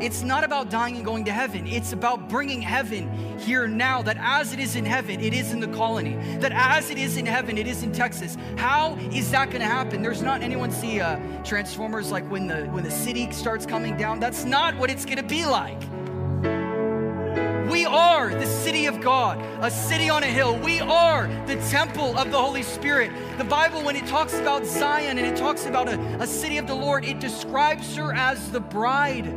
It's 0.00 0.22
not 0.22 0.44
about 0.44 0.70
dying 0.70 0.96
and 0.96 1.04
going 1.04 1.24
to 1.24 1.32
heaven. 1.32 1.66
It's 1.66 1.92
about 1.92 2.28
bringing 2.28 2.62
heaven 2.62 3.38
here 3.38 3.66
now. 3.66 4.00
That 4.00 4.16
as 4.20 4.52
it 4.52 4.60
is 4.60 4.76
in 4.76 4.84
heaven, 4.84 5.20
it 5.20 5.34
is 5.34 5.52
in 5.52 5.58
the 5.58 5.66
colony. 5.68 6.16
That 6.38 6.52
as 6.52 6.90
it 6.90 6.98
is 6.98 7.16
in 7.16 7.26
heaven, 7.26 7.58
it 7.58 7.66
is 7.66 7.82
in 7.82 7.92
Texas. 7.92 8.36
How 8.56 8.94
is 9.12 9.30
that 9.32 9.50
going 9.50 9.60
to 9.60 9.66
happen? 9.66 10.00
There's 10.00 10.22
not 10.22 10.40
anyone 10.40 10.70
see 10.70 11.00
uh, 11.00 11.18
Transformers 11.42 12.12
like 12.12 12.28
when 12.30 12.46
the 12.46 12.66
when 12.66 12.84
the 12.84 12.90
city 12.90 13.30
starts 13.32 13.66
coming 13.66 13.96
down. 13.96 14.20
That's 14.20 14.44
not 14.44 14.76
what 14.76 14.88
it's 14.88 15.04
going 15.04 15.18
to 15.18 15.24
be 15.24 15.44
like. 15.44 15.82
We 17.78 17.86
are 17.86 18.30
the 18.30 18.44
city 18.44 18.86
of 18.86 19.00
God, 19.00 19.38
a 19.62 19.70
city 19.70 20.10
on 20.10 20.24
a 20.24 20.26
hill. 20.26 20.58
We 20.58 20.80
are 20.80 21.28
the 21.46 21.54
temple 21.70 22.18
of 22.18 22.32
the 22.32 22.36
Holy 22.36 22.64
Spirit. 22.64 23.12
The 23.38 23.44
Bible, 23.44 23.84
when 23.84 23.94
it 23.94 24.04
talks 24.08 24.34
about 24.34 24.66
Zion 24.66 25.16
and 25.16 25.24
it 25.24 25.36
talks 25.36 25.64
about 25.64 25.88
a, 25.88 25.96
a 26.20 26.26
city 26.26 26.58
of 26.58 26.66
the 26.66 26.74
Lord, 26.74 27.04
it 27.04 27.20
describes 27.20 27.94
her 27.94 28.12
as 28.12 28.50
the 28.50 28.58
bride. 28.58 29.32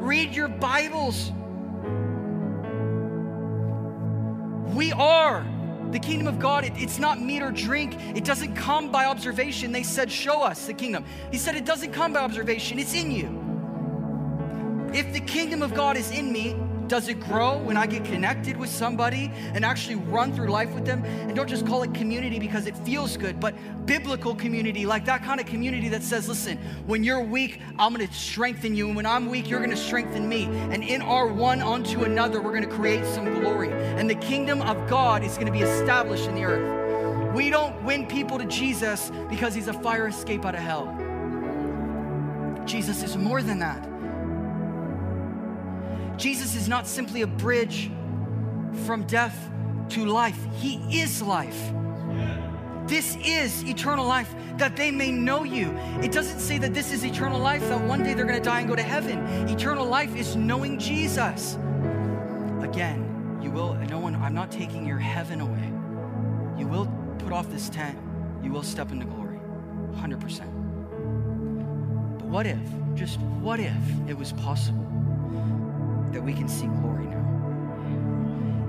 Read 0.00 0.34
your 0.34 0.48
Bibles. 0.48 1.30
We 4.74 4.94
are 4.94 5.46
the 5.90 5.98
kingdom 5.98 6.28
of 6.28 6.38
God, 6.38 6.64
it, 6.64 6.72
it's 6.76 6.98
not 6.98 7.20
meat 7.20 7.42
or 7.42 7.50
drink. 7.50 7.94
It 8.16 8.24
doesn't 8.24 8.54
come 8.54 8.90
by 8.90 9.04
observation. 9.04 9.70
They 9.70 9.82
said, 9.82 10.10
Show 10.10 10.40
us 10.40 10.64
the 10.64 10.72
kingdom. 10.72 11.04
He 11.30 11.36
said, 11.36 11.56
It 11.56 11.66
doesn't 11.66 11.92
come 11.92 12.14
by 12.14 12.20
observation, 12.20 12.78
it's 12.78 12.94
in 12.94 13.10
you. 13.10 13.44
If 14.94 15.12
the 15.12 15.20
kingdom 15.20 15.60
of 15.60 15.74
God 15.74 15.98
is 15.98 16.10
in 16.10 16.32
me, 16.32 16.56
Does 16.88 17.08
it 17.08 17.20
grow 17.20 17.58
when 17.58 17.76
I 17.76 17.86
get 17.86 18.06
connected 18.06 18.56
with 18.56 18.70
somebody 18.70 19.30
and 19.52 19.62
actually 19.62 19.96
run 19.96 20.32
through 20.32 20.48
life 20.48 20.70
with 20.70 20.86
them? 20.86 21.04
And 21.04 21.36
don't 21.36 21.46
just 21.46 21.66
call 21.66 21.82
it 21.82 21.92
community 21.92 22.38
because 22.38 22.66
it 22.66 22.74
feels 22.78 23.18
good, 23.18 23.38
but 23.38 23.54
biblical 23.84 24.34
community, 24.34 24.86
like 24.86 25.04
that 25.04 25.22
kind 25.22 25.38
of 25.38 25.44
community 25.44 25.90
that 25.90 26.02
says, 26.02 26.28
listen, 26.28 26.56
when 26.86 27.04
you're 27.04 27.22
weak, 27.22 27.60
I'm 27.78 27.92
gonna 27.92 28.10
strengthen 28.10 28.74
you. 28.74 28.86
And 28.86 28.96
when 28.96 29.04
I'm 29.04 29.28
weak, 29.28 29.50
you're 29.50 29.60
gonna 29.60 29.76
strengthen 29.76 30.26
me. 30.26 30.44
And 30.44 30.82
in 30.82 31.02
our 31.02 31.26
one 31.26 31.60
unto 31.60 32.04
another, 32.04 32.40
we're 32.40 32.54
gonna 32.54 32.66
create 32.66 33.04
some 33.04 33.34
glory. 33.40 33.70
And 33.70 34.08
the 34.08 34.14
kingdom 34.14 34.62
of 34.62 34.88
God 34.88 35.22
is 35.22 35.36
gonna 35.36 35.52
be 35.52 35.60
established 35.60 36.26
in 36.26 36.36
the 36.36 36.44
earth. 36.44 37.34
We 37.34 37.50
don't 37.50 37.84
win 37.84 38.06
people 38.06 38.38
to 38.38 38.46
Jesus 38.46 39.12
because 39.28 39.54
he's 39.54 39.68
a 39.68 39.74
fire 39.74 40.06
escape 40.06 40.46
out 40.46 40.54
of 40.54 40.62
hell. 40.62 40.86
Jesus 42.64 43.02
is 43.02 43.14
more 43.18 43.42
than 43.42 43.58
that. 43.58 43.97
Jesus 46.18 46.56
is 46.56 46.68
not 46.68 46.86
simply 46.86 47.22
a 47.22 47.28
bridge 47.28 47.90
from 48.84 49.04
death 49.04 49.50
to 49.90 50.04
life, 50.04 50.36
He 50.54 51.00
is 51.00 51.22
life. 51.22 51.72
This 52.88 53.16
is 53.24 53.64
eternal 53.64 54.04
life, 54.04 54.34
that 54.56 54.74
they 54.74 54.90
may 54.90 55.12
know 55.12 55.44
you. 55.44 55.70
It 56.02 56.10
doesn't 56.10 56.40
say 56.40 56.58
that 56.58 56.74
this 56.74 56.92
is 56.92 57.04
eternal 57.04 57.38
life, 57.38 57.60
that 57.68 57.80
one 57.86 58.02
day 58.02 58.14
they're 58.14 58.24
gonna 58.24 58.40
die 58.40 58.60
and 58.60 58.68
go 58.68 58.74
to 58.74 58.82
heaven. 58.82 59.18
Eternal 59.48 59.86
life 59.86 60.16
is 60.16 60.34
knowing 60.34 60.78
Jesus. 60.78 61.54
Again, 62.62 63.38
you 63.40 63.52
will, 63.52 63.74
no 63.74 64.00
one, 64.00 64.16
I'm 64.16 64.34
not 64.34 64.50
taking 64.50 64.84
your 64.84 64.98
heaven 64.98 65.40
away. 65.40 65.72
You 66.58 66.66
will 66.66 66.86
put 67.18 67.32
off 67.32 67.48
this 67.48 67.68
tent, 67.68 67.96
you 68.42 68.50
will 68.50 68.64
step 68.64 68.90
into 68.90 69.06
glory, 69.06 69.38
100%. 69.92 70.40
But 72.18 72.26
what 72.26 72.46
if, 72.46 72.58
just 72.94 73.20
what 73.20 73.60
if 73.60 73.76
it 74.08 74.18
was 74.18 74.32
possible 74.32 74.87
that 76.12 76.22
we 76.22 76.32
can 76.32 76.48
see 76.48 76.66
glory 76.66 77.06
now? 77.06 77.24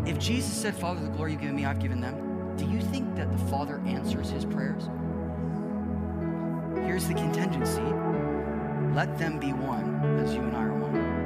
If 0.06 0.20
Jesus 0.20 0.54
said, 0.54 0.76
Father, 0.76 1.02
the 1.02 1.10
glory 1.10 1.34
you've 1.34 1.42
given 1.42 1.56
me, 1.56 1.66
I've 1.66 1.80
given 1.80 2.02
them, 2.02 2.56
do 2.58 2.66
you 2.66 2.82
think 2.82 3.16
that 3.16 3.32
the 3.32 3.38
Father 3.46 3.82
answers 3.86 4.30
his 4.30 4.46
prayers? 4.46 4.90
Here's 6.86 7.08
the 7.08 7.14
contingency 7.14 7.84
let 8.94 9.18
them 9.20 9.40
be 9.40 9.54
one 9.54 10.20
as 10.20 10.34
you 10.34 10.42
and 10.42 10.58
I 10.58 10.64
are 10.64 10.74
one. 10.74 11.20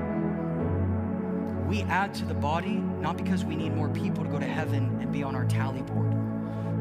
We 1.68 1.84
add 1.84 2.14
to 2.16 2.26
the 2.26 2.34
body 2.34 2.76
not 3.00 3.16
because 3.18 3.46
we 3.46 3.56
need 3.56 3.74
more 3.74 3.88
people 3.90 4.24
to 4.24 4.30
go 4.30 4.38
to 4.38 4.46
heaven 4.46 4.98
and 5.02 5.12
be 5.12 5.24
on 5.24 5.34
our 5.34 5.46
tally 5.46 5.82
board. 5.82 6.14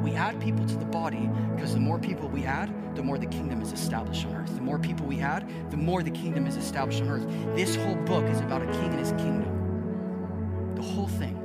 We 0.03 0.15
add 0.15 0.41
people 0.41 0.67
to 0.67 0.77
the 0.77 0.85
body 0.85 1.31
because 1.55 1.73
the 1.73 1.81
more 1.81 1.99
people 1.99 2.29
we 2.29 2.45
add, 2.45 2.75
the 2.95 3.03
more 3.03 3.19
the 3.19 3.27
kingdom 3.27 3.63
is 3.63 3.73
established 3.73 4.27
on 4.27 4.35
earth. 4.35 4.55
The 4.55 4.61
more 4.61 4.79
people 4.79 5.07
we 5.07 5.21
add, 5.21 5.49
the 5.71 5.77
more 5.77 6.03
the 6.03 6.11
kingdom 6.11 6.47
is 6.47 6.57
established 6.57 7.03
on 7.03 7.09
earth. 7.09 7.27
This 7.57 7.77
whole 7.77 7.97
book 7.97 8.25
is 8.27 8.41
about 8.41 8.63
a 8.63 8.67
king 8.67 8.91
and 8.91 8.99
his 8.99 9.13
kingdom. 9.13 10.75
The 10.77 10.83
whole 10.83 11.09
thing. 11.09 11.39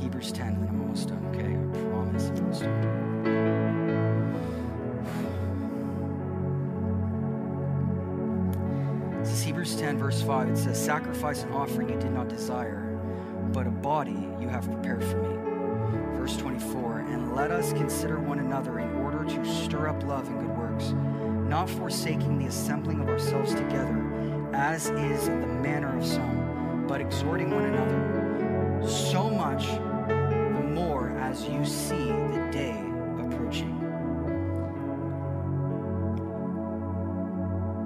Hebrews 0.00 0.32
10, 0.32 0.48
and 0.48 0.68
I'm 0.68 0.80
almost 0.80 1.08
done, 1.08 1.24
okay? 1.26 1.56
I 1.56 1.90
promise 1.90 2.28
I'm 2.28 2.36
almost 2.36 2.62
done. 2.62 3.10
Hebrews 9.50 9.76
10, 9.76 9.98
verse 9.98 10.22
5. 10.22 10.48
It 10.48 10.56
says, 10.56 10.82
Sacrifice 10.82 11.42
and 11.42 11.52
offering 11.54 11.88
you 11.88 11.98
did 11.98 12.12
not 12.12 12.28
desire, 12.28 12.89
body 13.90 14.28
you 14.40 14.46
have 14.46 14.64
prepared 14.66 15.02
for 15.02 15.16
me. 15.16 15.36
Verse 16.16 16.36
24, 16.36 17.00
And 17.08 17.34
let 17.34 17.50
us 17.50 17.72
consider 17.72 18.20
one 18.20 18.38
another 18.38 18.78
in 18.78 18.94
order 18.94 19.24
to 19.24 19.44
stir 19.44 19.88
up 19.88 20.00
love 20.04 20.28
and 20.28 20.38
good 20.38 20.56
works, 20.56 20.92
not 21.48 21.68
forsaking 21.68 22.38
the 22.38 22.46
assembling 22.46 23.00
of 23.00 23.08
ourselves 23.08 23.52
together, 23.52 24.00
as 24.54 24.90
is 24.90 25.26
the 25.26 25.48
manner 25.48 25.98
of 25.98 26.06
some, 26.06 26.84
but 26.86 27.00
exhorting 27.00 27.50
one 27.50 27.64
another, 27.64 28.88
so 28.88 29.28
much 29.28 29.66
the 30.06 30.64
more 30.72 31.10
as 31.18 31.48
you 31.48 31.64
see 31.64 32.12
the 32.12 32.48
day 32.52 32.78
approaching. 33.18 33.76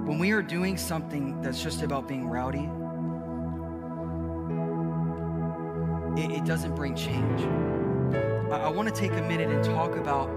When 0.04 0.18
we 0.18 0.32
are 0.32 0.42
doing 0.42 0.76
something 0.76 1.40
that's 1.40 1.62
just 1.62 1.80
about 1.80 2.06
being 2.06 2.28
rowdy, 2.28 2.68
it, 6.44 6.46
doesn't 6.46 6.74
bring 6.74 6.94
change. 6.94 7.40
I, 8.52 8.64
I 8.64 8.68
want 8.68 8.88
to 8.88 8.94
take 8.94 9.12
a 9.12 9.22
minute 9.22 9.48
and 9.48 9.64
talk 9.64 9.96
about 9.96 10.28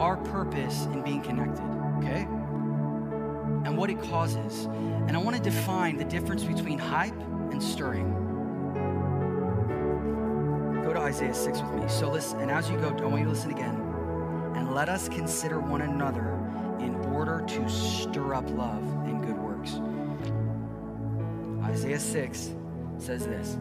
our 0.00 0.16
purpose 0.16 0.86
in 0.86 1.02
being 1.02 1.22
connected, 1.22 1.64
okay? 1.98 2.26
And 3.64 3.76
what 3.76 3.90
it 3.90 4.00
causes. 4.02 4.64
And 4.64 5.16
I 5.16 5.18
want 5.18 5.36
to 5.36 5.42
define 5.42 5.96
the 5.96 6.04
difference 6.04 6.42
between 6.42 6.78
hype 6.78 7.18
and 7.50 7.62
stirring. 7.62 8.16
Go 10.84 10.92
to 10.94 11.00
Isaiah 11.00 11.34
6 11.34 11.60
with 11.60 11.82
me. 11.82 11.88
So 11.88 12.10
listen, 12.10 12.40
and 12.40 12.50
as 12.50 12.70
you 12.70 12.76
go, 12.78 12.90
want 12.90 13.18
you 13.18 13.24
to 13.24 13.30
listen 13.30 13.50
again. 13.50 13.76
And 14.56 14.74
let 14.74 14.88
us 14.88 15.08
consider 15.08 15.60
one 15.60 15.82
another 15.82 16.36
in 16.80 16.96
order 17.12 17.44
to 17.46 17.68
stir 17.68 18.34
up 18.34 18.48
love 18.50 18.82
and 19.04 19.22
good 19.22 19.38
works. 19.38 19.80
Isaiah 21.62 22.00
6 22.00 22.54
says 22.98 23.26
this. 23.26 23.58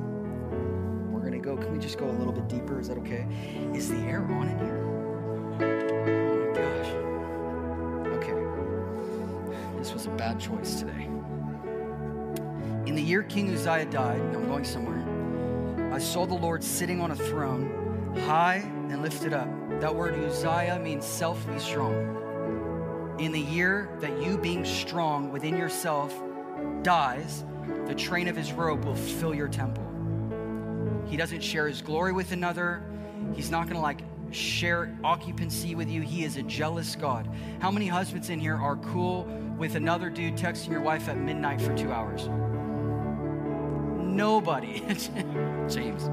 Can 1.60 1.72
we 1.72 1.80
just 1.80 1.98
go 1.98 2.10
a 2.10 2.12
little 2.12 2.34
bit 2.34 2.48
deeper? 2.48 2.80
Is 2.80 2.88
that 2.88 2.98
okay? 3.00 3.28
Is 3.74 3.90
the 3.90 3.98
air 3.98 4.24
on 4.24 4.48
in 4.48 4.60
here? 4.60 4.86
Oh 5.54 6.36
my 6.36 6.54
gosh. 6.58 6.90
Okay. 8.18 9.78
This 9.78 9.94
was 9.94 10.06
a 10.06 10.12
bad 10.12 10.40
choice 10.40 10.80
today. 10.80 11.10
In 12.86 12.96
the 12.96 13.02
year 13.02 13.24
King 13.24 13.54
Uzziah 13.54 13.86
died, 13.86 14.22
I'm 14.22 14.48
going 14.48 14.66
somewhere, 14.66 15.04
I 15.94 16.00
saw 16.00 16.26
the 16.26 16.34
Lord 16.34 16.64
sitting 16.64 17.02
on 17.02 17.12
a 17.12 17.16
throne, 17.16 18.14
high 18.26 18.64
and 18.90 19.02
lifted 19.02 19.34
up. 19.34 19.48
That 19.80 19.94
word 19.94 20.16
Uzziah 20.16 20.80
means 20.80 21.06
self 21.06 21.46
be 21.48 21.60
strong 21.60 22.20
in 23.20 23.34
the 23.34 23.40
year 23.40 23.90
that 24.00 24.22
you 24.22 24.38
being 24.38 24.64
strong 24.64 25.30
within 25.30 25.58
yourself 25.58 26.18
dies, 26.84 27.44
the 27.86 27.94
train 27.94 28.30
of 28.30 28.36
his 28.36 28.54
robe 28.54 28.86
will 28.86 28.96
fill 28.96 29.36
your 29.36 29.50
temple. 29.50 29.89
He 31.10 31.18
doesn't 31.18 31.42
share 31.42 31.68
his 31.68 31.82
glory 31.82 32.14
with 32.14 32.32
another. 32.32 32.84
He's 33.34 33.52
not 33.52 33.68
gonna 33.68 33.82
like 33.82 34.02
share 34.32 34.96
occupancy 35.04 35.76
with 35.76 35.90
you. 35.90 36.02
He 36.02 36.24
is 36.24 36.38
a 36.38 36.44
jealous 36.44 36.96
God. 36.96 37.28
How 37.60 37.72
many 37.72 37.88
husbands 37.88 38.30
in 38.30 38.40
here 38.40 38.56
are 38.56 38.78
cool 38.78 39.26
with 39.58 39.76
another 39.76 40.10
dude 40.10 40.36
texting 40.36 40.70
your 40.70 40.82
wife 40.82 41.10
at 41.10 41.18
midnight 41.18 41.62
for 41.62 41.76
two 41.76 41.92
hours? 41.92 42.30
Nobody. 44.00 44.80
James. 45.68 46.10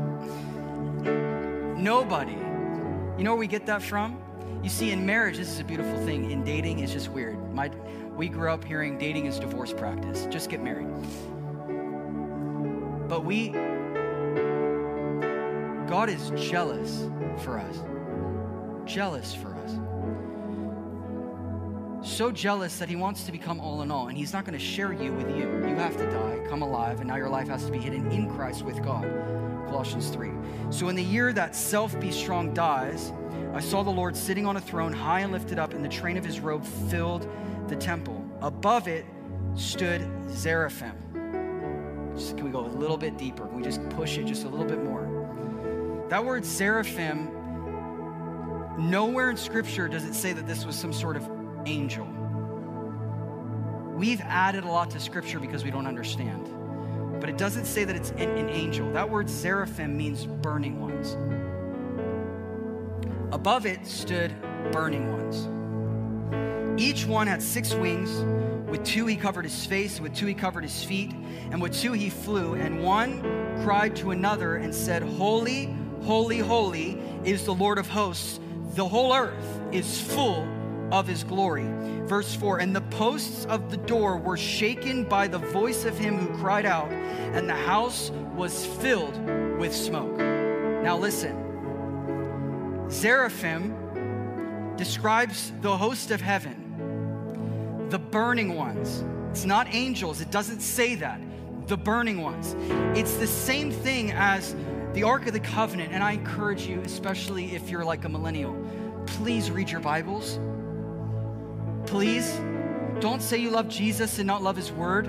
Nobody. 1.78 2.32
You 2.32 3.24
know 3.24 3.32
where 3.32 3.40
we 3.40 3.46
get 3.46 3.66
that 3.66 3.82
from? 3.82 4.18
You 4.62 4.70
see, 4.70 4.90
in 4.90 5.04
marriage, 5.04 5.36
this 5.36 5.48
is 5.48 5.60
a 5.60 5.64
beautiful 5.64 5.96
thing. 6.04 6.30
In 6.30 6.42
dating, 6.42 6.80
it's 6.80 6.92
just 6.92 7.08
weird. 7.08 7.52
My, 7.52 7.70
we 8.16 8.28
grew 8.28 8.50
up 8.50 8.64
hearing 8.64 8.98
dating 8.98 9.26
is 9.26 9.38
divorce 9.38 9.72
practice. 9.72 10.26
Just 10.30 10.50
get 10.50 10.62
married. 10.62 10.88
But 13.08 13.24
we, 13.24 13.50
God 15.88 16.08
is 16.08 16.30
jealous 16.36 17.08
for 17.38 17.58
us. 17.58 17.78
Jealous 18.84 19.34
for 19.34 19.54
us. 19.54 19.78
So 22.02 22.30
jealous 22.32 22.78
that 22.78 22.88
He 22.88 22.96
wants 22.96 23.24
to 23.24 23.32
become 23.32 23.60
all 23.60 23.82
in 23.82 23.90
all, 23.90 24.08
and 24.08 24.18
He's 24.18 24.32
not 24.32 24.44
going 24.44 24.58
to 24.58 24.64
share 24.64 24.92
you 24.92 25.12
with 25.12 25.28
you. 25.30 25.44
You 25.68 25.76
have 25.76 25.96
to 25.96 26.10
die, 26.10 26.40
come 26.48 26.62
alive, 26.62 27.00
and 27.00 27.08
now 27.08 27.16
your 27.16 27.28
life 27.28 27.48
has 27.48 27.64
to 27.66 27.70
be 27.70 27.78
hidden 27.78 28.10
in 28.10 28.28
Christ 28.28 28.62
with 28.62 28.82
God. 28.82 29.04
Colossians 29.66 30.08
3. 30.08 30.30
So, 30.70 30.88
in 30.88 30.96
the 30.96 31.02
year 31.02 31.32
that 31.32 31.54
self 31.54 31.98
be 32.00 32.10
strong 32.10 32.52
dies, 32.52 33.12
I 33.54 33.60
saw 33.60 33.82
the 33.82 33.90
Lord 33.90 34.16
sitting 34.16 34.46
on 34.46 34.56
a 34.56 34.60
throne, 34.60 34.92
high 34.92 35.20
and 35.20 35.32
lifted 35.32 35.58
up, 35.58 35.72
and 35.72 35.84
the 35.84 35.88
train 35.88 36.16
of 36.16 36.24
his 36.24 36.40
robe 36.40 36.64
filled 36.64 37.28
the 37.68 37.76
temple. 37.76 38.24
Above 38.40 38.88
it 38.88 39.06
stood 39.54 40.06
Seraphim. 40.28 40.94
Just, 42.16 42.36
can 42.36 42.44
we 42.44 42.50
go 42.50 42.66
a 42.66 42.68
little 42.68 42.96
bit 42.96 43.18
deeper? 43.18 43.46
Can 43.46 43.56
we 43.56 43.62
just 43.62 43.86
push 43.90 44.18
it 44.18 44.24
just 44.24 44.44
a 44.44 44.48
little 44.48 44.66
bit 44.66 44.82
more? 44.82 45.15
That 46.08 46.24
word 46.24 46.44
seraphim, 46.44 47.30
nowhere 48.78 49.30
in 49.30 49.36
Scripture 49.36 49.88
does 49.88 50.04
it 50.04 50.14
say 50.14 50.32
that 50.32 50.46
this 50.46 50.64
was 50.64 50.76
some 50.76 50.92
sort 50.92 51.16
of 51.16 51.28
angel. 51.66 52.06
We've 53.96 54.20
added 54.20 54.64
a 54.64 54.68
lot 54.68 54.90
to 54.90 55.00
Scripture 55.00 55.40
because 55.40 55.64
we 55.64 55.70
don't 55.70 55.86
understand. 55.86 56.48
But 57.20 57.28
it 57.28 57.36
doesn't 57.36 57.64
say 57.64 57.84
that 57.84 57.96
it's 57.96 58.10
an, 58.10 58.30
an 58.38 58.48
angel. 58.50 58.92
That 58.92 59.08
word 59.08 59.28
seraphim 59.28 59.96
means 59.96 60.26
burning 60.26 60.80
ones. 60.80 61.16
Above 63.32 63.66
it 63.66 63.84
stood 63.84 64.32
burning 64.70 65.12
ones. 65.12 65.48
Each 66.80 67.04
one 67.04 67.26
had 67.26 67.42
six 67.42 67.74
wings. 67.74 68.24
With 68.70 68.84
two 68.84 69.06
he 69.06 69.16
covered 69.16 69.44
his 69.44 69.66
face, 69.66 70.00
with 70.00 70.14
two 70.14 70.26
he 70.26 70.34
covered 70.34 70.62
his 70.62 70.84
feet, 70.84 71.12
and 71.50 71.60
with 71.60 71.74
two 71.74 71.92
he 71.92 72.10
flew. 72.10 72.54
And 72.54 72.82
one 72.82 73.22
cried 73.62 73.96
to 73.96 74.12
another 74.12 74.56
and 74.56 74.74
said, 74.74 75.02
Holy, 75.02 75.75
holy, 76.06 76.38
holy 76.38 76.98
is 77.24 77.44
the 77.44 77.54
Lord 77.54 77.78
of 77.78 77.88
hosts. 77.88 78.38
The 78.74 78.86
whole 78.86 79.12
earth 79.12 79.60
is 79.72 80.00
full 80.00 80.46
of 80.92 81.06
his 81.06 81.24
glory. 81.24 81.66
Verse 82.04 82.34
4 82.34 82.60
And 82.60 82.74
the 82.74 82.80
posts 82.82 83.44
of 83.46 83.70
the 83.70 83.76
door 83.76 84.16
were 84.16 84.36
shaken 84.36 85.04
by 85.04 85.26
the 85.26 85.38
voice 85.38 85.84
of 85.84 85.98
him 85.98 86.16
who 86.16 86.38
cried 86.38 86.64
out, 86.64 86.90
and 86.92 87.48
the 87.48 87.54
house 87.54 88.12
was 88.36 88.66
filled 88.66 89.18
with 89.58 89.74
smoke. 89.74 90.16
Now, 90.16 90.96
listen. 90.96 91.42
Seraphim 92.88 93.74
describes 94.76 95.52
the 95.60 95.76
host 95.76 96.12
of 96.12 96.20
heaven, 96.20 97.88
the 97.90 97.98
burning 97.98 98.54
ones. 98.54 99.04
It's 99.32 99.44
not 99.44 99.66
angels, 99.74 100.20
it 100.20 100.30
doesn't 100.30 100.60
say 100.60 100.94
that. 100.94 101.20
The 101.66 101.76
burning 101.76 102.22
ones. 102.22 102.54
It's 102.96 103.16
the 103.16 103.26
same 103.26 103.72
thing 103.72 104.12
as 104.12 104.54
the 104.96 105.02
Ark 105.02 105.26
of 105.26 105.34
the 105.34 105.40
Covenant, 105.40 105.92
and 105.92 106.02
I 106.02 106.12
encourage 106.12 106.66
you, 106.66 106.80
especially 106.80 107.54
if 107.54 107.68
you're 107.68 107.84
like 107.84 108.06
a 108.06 108.08
millennial, 108.08 108.56
please 109.04 109.50
read 109.50 109.68
your 109.68 109.82
Bibles. 109.82 110.40
Please 111.84 112.40
don't 112.98 113.20
say 113.20 113.36
you 113.36 113.50
love 113.50 113.68
Jesus 113.68 114.18
and 114.18 114.26
not 114.26 114.42
love 114.42 114.56
His 114.56 114.72
Word. 114.72 115.08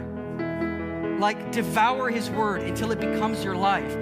Like, 1.22 1.54
devour 1.54 2.10
His 2.10 2.30
Word 2.30 2.64
until 2.64 2.92
it 2.92 3.00
becomes 3.00 3.46
your 3.46 3.56
life. 3.56 3.94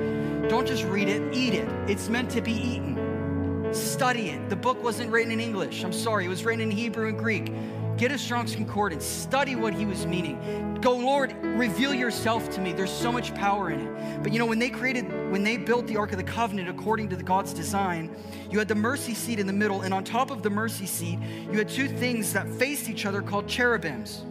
Don't 0.50 0.66
just 0.66 0.86
read 0.86 1.08
it, 1.08 1.32
eat 1.36 1.54
it. 1.54 1.70
It's 1.88 2.10
meant 2.10 2.32
to 2.32 2.42
be 2.42 2.54
eaten. 2.54 3.72
Study 3.72 4.32
it. 4.32 4.50
The 4.50 4.56
book 4.56 4.84
wasn't 4.84 5.12
written 5.12 5.32
in 5.32 5.40
English. 5.40 5.84
I'm 5.84 5.94
sorry, 5.94 6.26
it 6.26 6.30
was 6.30 6.44
written 6.44 6.62
in 6.62 6.72
Hebrew 6.72 7.10
and 7.10 7.20
Greek. 7.20 7.54
Get 7.98 8.12
a 8.12 8.18
Strong's 8.18 8.54
Concordance. 8.54 9.06
Study 9.06 9.56
what 9.56 9.74
he 9.74 9.86
was 9.86 10.06
meaning. 10.06 10.78
Go, 10.82 10.98
Lord, 10.98 11.34
reveal 11.42 11.94
yourself 11.94 12.50
to 12.52 12.60
me. 12.60 12.74
There's 12.74 12.92
so 12.92 13.10
much 13.10 13.34
power 13.34 13.72
in 13.72 13.80
it. 13.80 14.22
But 14.22 14.34
you 14.34 14.40
know, 14.40 14.46
when 14.46 14.60
they 14.60 14.70
created, 14.70 15.10
when 15.32 15.44
they 15.46 15.56
built 15.56 15.88
the 15.88 15.96
Ark 15.96 16.12
of 16.12 16.18
the 16.18 16.24
Covenant 16.24 16.68
according 16.68 17.08
to 17.10 17.16
the 17.16 17.24
God's 17.24 17.54
design, 17.54 18.14
you 18.52 18.60
had 18.60 18.68
the 18.68 18.76
mercy 18.76 19.14
seat 19.14 19.40
in 19.40 19.48
the 19.48 19.54
middle, 19.54 19.84
and 19.84 19.94
on 19.94 20.04
top 20.04 20.30
of 20.30 20.44
the 20.44 20.50
mercy 20.50 20.86
seat, 20.86 21.20
you 21.50 21.58
had 21.58 21.70
two 21.70 21.88
things 21.88 22.34
that 22.34 22.50
faced 22.50 22.90
each 22.90 23.06
other 23.06 23.22
called 23.22 23.48
cherubims. 23.48 24.26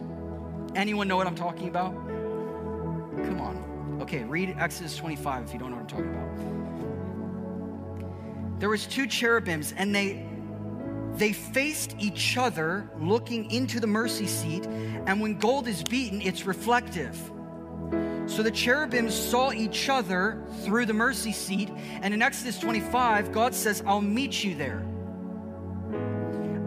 Anyone 0.75 1.07
know 1.07 1.15
what 1.15 1.25
I'm 1.25 1.35
talking 1.35 1.67
about? 1.67 1.91
Come 1.95 3.41
on. 3.41 3.97
Okay, 4.01 4.25
read 4.25 4.55
Exodus 4.59 4.95
25 4.95 5.45
if 5.45 5.53
you 5.53 5.59
don't 5.59 5.71
know 5.71 5.77
what 5.77 5.91
I'm 5.91 5.97
talking 5.97 6.09
about. 6.13 6.29
There 8.59 8.69
was 8.69 8.85
two 8.85 9.07
cherubims, 9.07 9.73
and 9.75 9.95
they 9.95 10.23
they 11.17 11.31
faced 11.33 11.95
each 11.99 12.37
other 12.37 12.89
looking 12.99 13.49
into 13.51 13.79
the 13.79 13.87
mercy 13.87 14.27
seat, 14.27 14.65
and 14.65 15.21
when 15.21 15.37
gold 15.37 15.67
is 15.67 15.83
beaten, 15.83 16.21
it's 16.21 16.45
reflective. 16.45 17.17
So 18.27 18.41
the 18.41 18.51
cherubims 18.51 19.13
saw 19.13 19.51
each 19.51 19.87
other 19.87 20.43
through 20.63 20.87
the 20.87 20.93
mercy 20.93 21.31
seat, 21.31 21.69
and 22.01 22.13
in 22.13 22.21
Exodus 22.21 22.57
25, 22.59 23.31
God 23.31 23.53
says, 23.53 23.83
I'll 23.85 24.01
meet 24.01 24.43
you 24.43 24.55
there. 24.55 24.85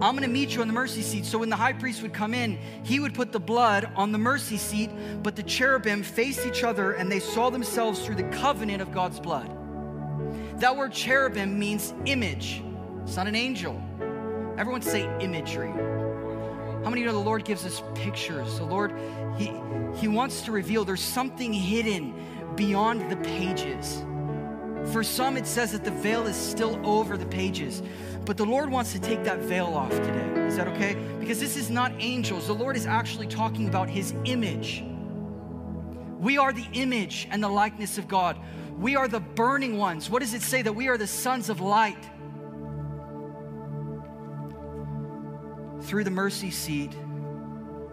I'm 0.01 0.15
going 0.15 0.23
to 0.23 0.29
meet 0.29 0.55
you 0.55 0.61
on 0.61 0.69
the 0.69 0.73
mercy 0.73 1.03
seat. 1.03 1.25
So 1.25 1.39
when 1.39 1.49
the 1.49 1.57
high 1.57 1.73
priest 1.73 2.03
would 2.03 2.15
come 2.15 2.33
in, 2.33 2.57
he 2.85 3.01
would 3.01 3.15
put 3.15 3.33
the 3.33 3.41
blood 3.41 3.91
on 3.97 4.13
the 4.13 4.19
mercy 4.19 4.57
seat, 4.57 4.91
but 5.25 5.35
the 5.35 5.43
cherubim 5.43 6.05
faced 6.05 6.47
each 6.47 6.63
other 6.63 6.93
and 6.93 7.11
they 7.11 7.19
saw 7.19 7.51
themselves 7.51 8.07
through 8.07 8.15
the 8.15 8.29
covenant 8.31 8.81
of 8.81 8.93
God's 8.93 9.19
blood. 9.19 9.51
That 10.61 10.77
word 10.77 10.93
cherubim 10.93 11.59
means 11.59 11.93
image, 12.07 12.63
it's 13.03 13.17
not 13.17 13.27
an 13.27 13.35
angel. 13.35 13.83
Everyone 14.59 14.83
say 14.83 15.09
imagery. 15.21 15.71
How 15.71 16.91
many 16.91 17.03
you 17.03 17.07
know 17.07 17.13
the 17.13 17.19
Lord 17.19 17.45
gives 17.45 17.65
us 17.65 17.81
pictures? 17.95 18.59
The 18.59 18.65
Lord, 18.65 18.93
He, 19.37 19.53
he 19.95 20.09
wants 20.09 20.43
to 20.43 20.53
reveal 20.53 20.85
there's 20.85 21.01
something 21.01 21.53
hidden 21.53 22.13
beyond 22.57 23.09
the 23.09 23.17
pages. 23.19 24.05
For 24.93 25.05
some, 25.05 25.37
it 25.37 25.47
says 25.47 25.71
that 25.73 25.85
the 25.85 25.93
veil 25.93 26.27
is 26.27 26.35
still 26.35 26.85
over 26.85 27.17
the 27.17 27.27
pages. 27.27 27.85
But 28.25 28.37
the 28.37 28.45
Lord 28.45 28.69
wants 28.69 28.93
to 28.95 28.99
take 28.99 29.23
that 29.23 29.39
veil 29.39 29.67
off 29.67 29.91
today. 29.91 30.47
Is 30.47 30.57
that 30.57 30.67
okay? 30.69 30.97
Because 31.21 31.39
this 31.39 31.57
is 31.57 31.71
not 31.71 31.93
angels. 32.01 32.49
The 32.49 32.55
Lord 32.55 32.77
is 32.77 32.85
actually 32.85 33.29
talking 33.29 33.69
about 33.69 33.89
His 33.89 34.13
image. 34.25 34.83
We 36.19 36.37
are 36.37 36.53
the 36.53 36.67
image 36.73 37.29
and 37.31 37.41
the 37.41 37.49
likeness 37.49 37.97
of 37.97 38.09
God. 38.09 38.37
We 38.77 38.97
are 38.97 39.07
the 39.07 39.21
burning 39.21 39.77
ones. 39.79 40.11
What 40.11 40.19
does 40.19 40.35
it 40.35 40.43
say? 40.43 40.63
That 40.63 40.73
we 40.73 40.89
are 40.89 40.99
the 40.99 41.07
sons 41.07 41.49
of 41.49 41.61
light. 41.61 42.11
Through 45.89 46.05
the 46.05 46.11
mercy 46.11 46.51
seat 46.51 46.93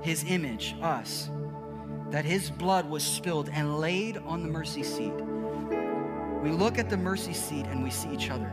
his 0.01 0.25
image, 0.27 0.75
us, 0.81 1.31
that 2.11 2.25
his 2.25 2.51
blood 2.51 2.87
was 2.87 3.03
spilled 3.03 3.49
and 3.53 3.79
laid 3.79 4.17
on 4.17 4.43
the 4.43 4.49
mercy 4.49 4.83
seat. 4.83 5.13
We 6.43 6.51
look 6.51 6.77
at 6.77 6.89
the 6.89 6.97
mercy 6.97 7.33
seat 7.33 7.65
and 7.67 7.81
we 7.81 7.89
see 7.89 8.09
each 8.09 8.29
other. 8.29 8.51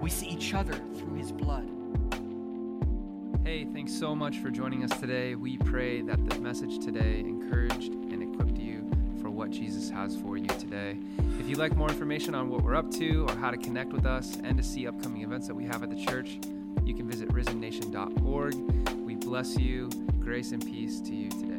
We 0.00 0.10
see 0.10 0.26
each 0.26 0.52
other 0.52 0.74
through 0.74 1.14
his 1.14 1.32
blood. 1.32 1.70
Hey, 3.44 3.66
thanks 3.72 3.92
so 3.92 4.14
much 4.14 4.38
for 4.38 4.50
joining 4.50 4.84
us 4.84 5.00
today. 5.00 5.36
We 5.36 5.56
pray 5.56 6.02
that 6.02 6.28
the 6.28 6.38
message 6.40 6.84
today 6.84 7.20
encouraged 7.20 7.92
and 7.92 8.22
equipped 8.22 8.58
you 8.58 8.84
for 9.22 9.30
what 9.30 9.50
Jesus 9.50 9.88
has 9.88 10.14
for 10.16 10.36
you 10.36 10.48
today. 10.58 10.98
If 11.38 11.48
you'd 11.48 11.58
like 11.58 11.74
more 11.74 11.88
information 11.88 12.34
on 12.34 12.50
what 12.50 12.62
we're 12.62 12.76
up 12.76 12.90
to 12.96 13.26
or 13.28 13.36
how 13.36 13.50
to 13.50 13.56
connect 13.56 13.92
with 13.92 14.04
us 14.04 14.36
and 14.42 14.58
to 14.58 14.62
see 14.62 14.86
upcoming 14.86 15.22
events 15.22 15.46
that 15.46 15.54
we 15.54 15.64
have 15.64 15.82
at 15.82 15.88
the 15.88 16.04
church, 16.04 16.38
you 16.90 16.96
can 16.96 17.06
visit 17.06 17.28
risennation.org. 17.28 18.54
We 19.06 19.14
bless 19.14 19.56
you. 19.56 19.88
Grace 20.18 20.50
and 20.50 20.64
peace 20.64 21.00
to 21.00 21.14
you 21.14 21.30
today. 21.30 21.49